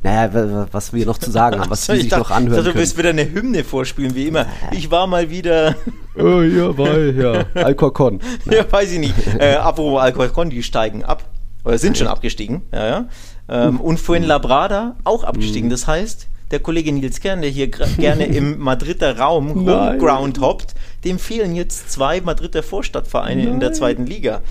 Naja, 0.08 0.68
was 0.72 0.93
wir 0.93 1.05
noch 1.05 1.18
zu 1.18 1.32
sagen 1.32 1.60
haben, 1.60 1.70
was 1.70 1.86
sie 1.86 1.97
sich 1.97 2.08
dachte, 2.08 2.24
noch 2.24 2.32
anhören 2.32 2.64
dachte, 2.64 2.72
Du 2.72 2.80
willst 2.80 2.97
wieder 2.97 3.10
eine 3.10 3.30
Hymne 3.30 3.66
vorspielen, 3.66 4.16
wie 4.16 4.28
immer. 4.28 4.45
Ich 4.72 4.89
war 4.89 5.05
mal 5.05 5.30
wieder... 5.30 5.76
oh, 6.16 6.41
ja, 6.41 6.78
weil, 6.78 7.14
ja, 7.18 7.45
Alcorcon. 7.62 8.22
Ja, 8.49 8.64
weiß 8.70 8.93
ich 8.93 8.99
nicht. 8.99 9.16
Äh, 9.38 9.55
apropos 9.55 10.01
Alcorcon, 10.01 10.49
die 10.49 10.64
steigen 10.64 11.03
ab. 11.03 11.24
Oder 11.66 11.78
sind 11.78 11.97
schon 11.97 12.08
abgestiegen. 12.08 12.62
Ja, 12.72 12.88
ja. 12.88 13.05
Ähm, 13.49 13.82
und 13.82 13.99
vorhin 13.99 14.24
Labrada 14.24 14.95
auch 15.03 15.26
abgestiegen. 15.26 15.70
Das 15.70 15.88
heißt, 15.88 16.28
der 16.51 16.60
Kollege 16.62 16.93
Nils 16.93 17.20
Kern, 17.20 17.41
der 17.41 17.49
hier 17.49 17.68
gerne 17.68 18.26
im 18.28 18.60
Madrider 18.60 19.18
Raum 19.18 19.49
Homeground 19.49 20.39
hoppt, 20.39 20.76
dem 21.03 21.20
fehlen 21.20 21.55
jetzt 21.55 21.91
zwei 21.91 22.22
Madrider 22.22 22.64
Vorstadtvereine 22.64 23.43
Nein. 23.43 23.53
in 23.55 23.60
der 23.60 23.74
zweiten 23.74 24.05
Liga. 24.05 24.41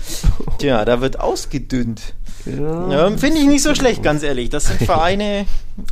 Tja, 0.59 0.85
da 0.85 1.01
wird 1.01 1.19
ausgedünnt. 1.19 2.13
Ja. 2.47 3.07
Ähm, 3.07 3.17
Finde 3.17 3.39
ich 3.39 3.47
nicht 3.47 3.63
so 3.63 3.75
schlecht, 3.75 4.03
ganz 4.03 4.23
ehrlich. 4.23 4.49
Das 4.49 4.65
sind 4.67 4.81
Vereine, 4.85 5.45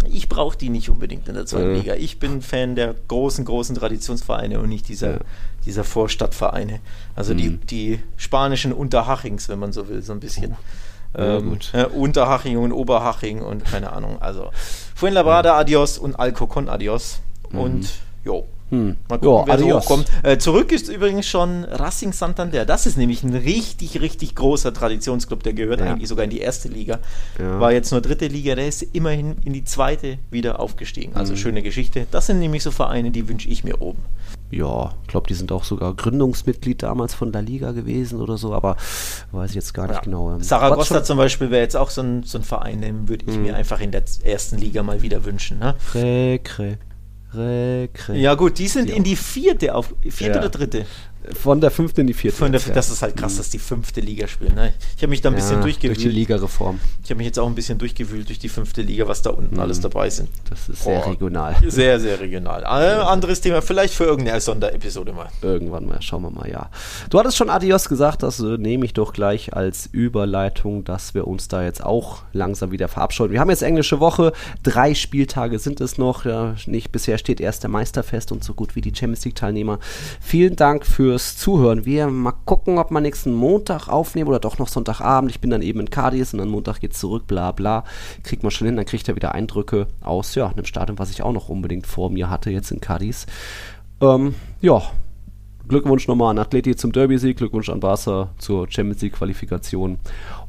ich 0.09 0.29
brauche 0.29 0.57
die 0.57 0.69
nicht 0.69 0.89
unbedingt 0.89 1.27
in 1.27 1.35
der 1.35 1.45
zweiten 1.45 1.71
ja. 1.71 1.77
Liga. 1.77 1.95
Ich 1.95 2.19
bin 2.19 2.41
Fan 2.41 2.75
der 2.75 2.95
großen, 3.07 3.45
großen 3.45 3.75
Traditionsvereine 3.75 4.59
und 4.59 4.69
nicht 4.69 4.87
dieser, 4.87 5.11
ja. 5.11 5.19
dieser 5.65 5.83
Vorstadtvereine. 5.83 6.79
Also 7.15 7.33
mhm. 7.33 7.37
die, 7.37 7.57
die 7.57 7.99
spanischen 8.17 8.73
Unterhachings, 8.73 9.49
wenn 9.49 9.59
man 9.59 9.73
so 9.73 9.89
will, 9.89 10.01
so 10.01 10.13
ein 10.13 10.19
bisschen. 10.19 10.55
Oh. 11.17 11.21
Ähm, 11.21 11.57
äh, 11.71 11.85
Unterhaching 11.85 12.57
und 12.57 12.73
Oberhaching 12.73 13.41
und 13.41 13.63
keine 13.63 13.93
Ahnung. 13.93 14.21
Also 14.21 14.51
Fuenlabrada, 14.95 15.57
adios 15.57 15.97
und 15.97 16.15
Alcocon, 16.15 16.67
adios. 16.67 17.21
Mhm. 17.51 17.59
Und 17.59 17.89
jo, 18.25 18.47
Hm. 18.71 18.95
Mal 19.07 19.19
gucken, 19.19 19.29
Ja, 19.29 19.43
wer 19.47 19.59
so 19.59 19.79
hochkommt. 19.79 20.07
Äh, 20.23 20.37
zurück 20.39 20.71
ist 20.71 20.89
übrigens 20.89 21.27
schon 21.27 21.65
Racing 21.65 22.13
Santander. 22.13 22.65
Das 22.65 22.87
ist 22.87 22.97
nämlich 22.97 23.21
ein 23.23 23.35
richtig, 23.35 24.01
richtig 24.01 24.33
großer 24.35 24.73
Traditionsclub. 24.73 25.43
Der 25.43 25.53
gehört 25.53 25.81
Ja. 25.81 25.85
eigentlich 25.91 26.09
sogar 26.09 26.23
in 26.25 26.31
die 26.31 26.39
erste 26.39 26.67
Liga. 26.67 26.97
Ja. 27.39 27.59
War 27.59 27.71
jetzt 27.71 27.91
nur 27.91 28.01
dritte 28.01 28.25
Liga. 28.27 28.55
Der 28.55 28.67
ist 28.67 28.81
immerhin 28.81 29.35
in 29.45 29.53
die 29.53 29.63
zweite 29.63 30.17
wieder 30.31 30.59
aufgestiegen. 30.59 31.15
Also 31.15 31.33
Mhm. 31.33 31.37
schöne 31.37 31.61
Geschichte. 31.61 32.07
Das 32.09 32.25
sind 32.25 32.39
nämlich 32.39 32.63
so 32.63 32.71
Vereine, 32.71 33.11
die 33.11 33.27
wünsche 33.29 33.47
ich 33.49 33.63
mir 33.63 33.81
oben. 33.81 33.99
Ja, 34.51 34.93
ich 35.03 35.07
glaube, 35.09 35.27
die 35.27 35.33
sind 35.33 35.51
auch 35.51 35.63
sogar 35.63 35.93
Gründungsmitglied 35.93 36.81
damals 36.83 37.13
von 37.13 37.31
La 37.33 37.39
Liga 37.41 37.71
gewesen 37.71 38.19
oder 38.21 38.37
so, 38.37 38.53
aber 38.53 38.77
weiß 39.31 39.49
ich 39.51 39.55
jetzt 39.55 39.73
gar 39.73 39.87
nicht 39.87 40.03
genau. 40.03 40.33
Ähm, 40.33 40.41
Saragossa 40.41 41.03
zum 41.03 41.17
Beispiel 41.17 41.51
wäre 41.51 41.61
jetzt 41.63 41.75
auch 41.75 41.89
so 41.89 42.01
ein, 42.01 42.23
so 42.23 42.37
ein 42.37 42.43
Verein, 42.43 42.81
den 42.81 43.09
würde 43.09 43.25
ich 43.27 43.37
mir 43.37 43.55
einfach 43.55 43.79
in 43.81 43.91
der 43.91 44.03
ersten 44.23 44.57
Liga 44.57 44.81
mal 44.83 45.01
wieder 45.01 45.23
wünschen. 45.25 45.59
Ne? 45.59 45.75
schon- 45.91 46.01
Rekre. 46.01 46.77
Rekre. 47.37 48.15
Ja 48.17 48.35
gut, 48.35 48.57
die 48.57 48.67
sind 48.67 48.89
Ja. 48.89 48.95
in 48.95 49.03
die 49.03 49.15
vierte 49.15 49.73
auf 49.75 49.93
vierte 50.01 50.33
Ja. 50.35 50.39
oder 50.39 50.49
dritte. 50.49 50.85
Von 51.33 51.61
der 51.61 51.71
fünften 51.71 52.01
in 52.01 52.07
die 52.07 52.13
vierte. 52.13 52.39
Der, 52.39 52.51
jetzt, 52.51 52.67
ja. 52.67 52.73
Das 52.73 52.89
ist 52.89 53.01
halt 53.01 53.15
krass, 53.17 53.37
dass 53.37 53.49
die 53.49 53.59
fünfte 53.59 54.01
Liga 54.01 54.27
spielen. 54.27 54.55
Ne? 54.55 54.73
Ich 54.95 55.01
habe 55.03 55.09
mich 55.09 55.21
da 55.21 55.29
ein 55.29 55.35
bisschen 55.35 55.57
Ja, 55.57 55.61
durch 55.61 55.79
durchgewühlt. 55.79 56.01
die 56.03 56.09
Ligareform. 56.09 56.79
Ich 57.03 57.09
habe 57.09 57.17
mich 57.17 57.27
jetzt 57.27 57.39
auch 57.39 57.47
ein 57.47 57.55
bisschen 57.55 57.77
durchgewühlt 57.77 58.27
durch 58.27 58.39
die 58.39 58.49
fünfte 58.49 58.81
Liga, 58.81 59.07
was 59.07 59.21
da 59.21 59.29
unten 59.31 59.59
alles 59.59 59.79
dabei 59.79 60.09
sind. 60.09 60.29
Das 60.49 60.69
ist 60.69 60.83
sehr 60.83 60.99
Boah. 60.99 61.11
regional. 61.11 61.55
Sehr, 61.67 61.99
sehr 61.99 62.19
regional. 62.19 62.63
Äh, 62.63 62.65
anderes 63.01 63.41
Thema, 63.41 63.61
vielleicht 63.61 63.93
für 63.93 64.03
irgendeine 64.05 64.39
Sonderepisode 64.41 65.13
mal. 65.13 65.27
Irgendwann 65.41 65.85
mal, 65.85 66.01
schauen 66.01 66.23
wir 66.23 66.31
mal, 66.31 66.49
ja. 66.49 66.69
Du 67.09 67.19
hattest 67.19 67.37
schon 67.37 67.49
Adios 67.49 67.87
gesagt, 67.89 68.23
das 68.23 68.39
äh, 68.39 68.57
nehme 68.57 68.85
ich 68.85 68.93
doch 68.93 69.13
gleich 69.13 69.53
als 69.53 69.87
Überleitung, 69.91 70.83
dass 70.83 71.13
wir 71.13 71.27
uns 71.27 71.47
da 71.47 71.63
jetzt 71.63 71.83
auch 71.83 72.23
langsam 72.33 72.71
wieder 72.71 72.87
verabscheuen. 72.87 73.31
Wir 73.31 73.39
haben 73.39 73.49
jetzt 73.49 73.63
englische 73.63 73.99
Woche, 73.99 74.33
drei 74.63 74.93
Spieltage 74.95 75.59
sind 75.59 75.81
es 75.81 75.97
noch, 75.97 76.25
ja, 76.25 76.55
nicht 76.65 76.91
bisher 76.91 77.17
steht 77.17 77.39
erst 77.39 77.63
der 77.63 77.69
Meister 77.69 78.03
fest 78.03 78.31
und 78.31 78.43
so 78.43 78.53
gut 78.53 78.75
wie 78.75 78.81
die 78.81 78.93
Champions 78.95 79.25
League 79.25 79.35
Teilnehmer. 79.35 79.79
Vielen 80.21 80.55
Dank 80.55 80.85
fürs 81.15 81.37
Zuhören. 81.37 81.85
Wir 81.85 82.07
mal 82.07 82.33
gucken, 82.43 82.77
ob 82.77 82.91
wir 82.91 82.99
nächsten 82.99 83.33
Montag 83.33 83.87
aufnehmen 83.87 84.27
oder 84.27 84.39
doch 84.39 84.57
noch 84.57 84.67
Sonntagabend. 84.67 85.31
Ich 85.31 85.39
bin 85.39 85.49
dann 85.49 85.61
eben 85.61 85.79
in 85.79 85.89
Cadiz 85.89 86.33
und 86.33 86.39
dann 86.39 86.49
Montag 86.49 86.81
geht's 86.81 86.99
zurück, 86.99 87.25
bla 87.25 87.53
bla. 87.53 87.85
Kriegt 88.23 88.43
man 88.43 88.51
schon 88.51 88.67
hin, 88.67 88.75
dann 88.75 88.85
kriegt 88.85 89.07
er 89.07 89.15
wieder 89.15 89.33
Eindrücke 89.33 89.87
aus, 90.01 90.35
ja, 90.35 90.49
einem 90.49 90.65
Stadion, 90.65 90.99
was 90.99 91.11
ich 91.11 91.23
auch 91.23 91.31
noch 91.31 91.47
unbedingt 91.47 91.87
vor 91.87 92.09
mir 92.09 92.29
hatte, 92.29 92.49
jetzt 92.49 92.69
in 92.71 92.81
Cadiz. 92.81 93.27
Ähm, 94.01 94.35
ja, 94.59 94.81
Glückwunsch 95.69 96.05
nochmal 96.09 96.31
an 96.31 96.39
Atleti 96.39 96.75
zum 96.75 96.91
Derby-Sieg, 96.91 97.37
Glückwunsch 97.37 97.69
an 97.69 97.79
Barca 97.79 98.31
zur 98.37 98.69
Champions 98.69 99.01
League-Qualifikation 99.01 99.97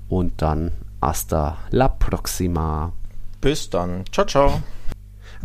und 0.08 0.42
dann 0.42 0.72
hasta 1.00 1.58
la 1.70 1.88
próxima. 1.88 2.92
Bis 3.40 3.70
dann. 3.70 4.02
Ciao, 4.10 4.26
ciao. 4.26 4.60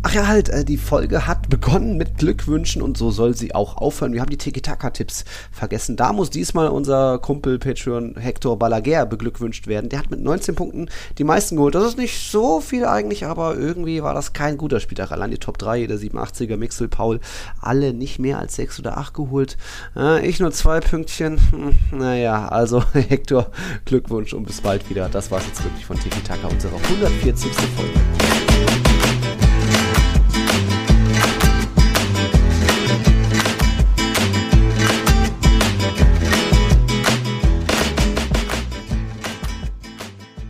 Ach 0.00 0.14
ja, 0.14 0.26
halt, 0.26 0.48
äh, 0.48 0.64
die 0.64 0.78
Folge 0.78 1.26
hat 1.26 1.48
begonnen 1.48 1.96
mit 1.96 2.18
Glückwünschen 2.18 2.82
und 2.82 2.96
so 2.96 3.10
soll 3.10 3.36
sie 3.36 3.54
auch 3.54 3.76
aufhören. 3.76 4.12
Wir 4.12 4.20
haben 4.20 4.30
die 4.30 4.38
Tiki-Taka-Tipps 4.38 5.24
vergessen. 5.52 5.96
Da 5.96 6.12
muss 6.12 6.30
diesmal 6.30 6.68
unser 6.68 7.18
Kumpel 7.18 7.58
Patreon 7.58 8.16
Hector 8.16 8.58
Balaguer 8.58 9.06
beglückwünscht 9.06 9.66
werden. 9.66 9.90
Der 9.90 10.00
hat 10.00 10.10
mit 10.10 10.20
19 10.20 10.54
Punkten 10.54 10.88
die 11.18 11.24
meisten 11.24 11.56
geholt. 11.56 11.74
Das 11.74 11.84
ist 11.84 11.98
nicht 11.98 12.30
so 12.30 12.60
viel 12.60 12.84
eigentlich, 12.84 13.26
aber 13.26 13.56
irgendwie 13.56 14.02
war 14.02 14.14
das 14.14 14.32
kein 14.32 14.56
guter 14.56 14.80
Spieltag. 14.80 15.12
Allein 15.12 15.30
die 15.30 15.38
Top 15.38 15.58
3, 15.58 15.86
der 15.86 15.98
87er 15.98 16.56
Mixel, 16.56 16.88
Paul, 16.88 17.20
alle 17.60 17.92
nicht 17.92 18.18
mehr 18.18 18.38
als 18.38 18.56
6 18.56 18.80
oder 18.80 18.98
8 18.98 19.14
geholt. 19.14 19.56
Äh, 19.96 20.26
ich 20.26 20.40
nur 20.40 20.52
zwei 20.52 20.80
Pünktchen. 20.80 21.38
Hm, 21.50 21.98
naja, 21.98 22.48
also 22.48 22.82
Hector, 22.92 23.50
Glückwunsch 23.84 24.32
und 24.32 24.46
bis 24.46 24.60
bald 24.60 24.88
wieder. 24.90 25.08
Das 25.08 25.30
war 25.30 25.38
es 25.38 25.46
jetzt 25.46 25.64
wirklich 25.64 25.84
von 25.84 25.98
Tiki-Taka, 25.98 26.48
unserer 26.48 26.76
140. 26.76 27.52
Folge. 27.52 29.31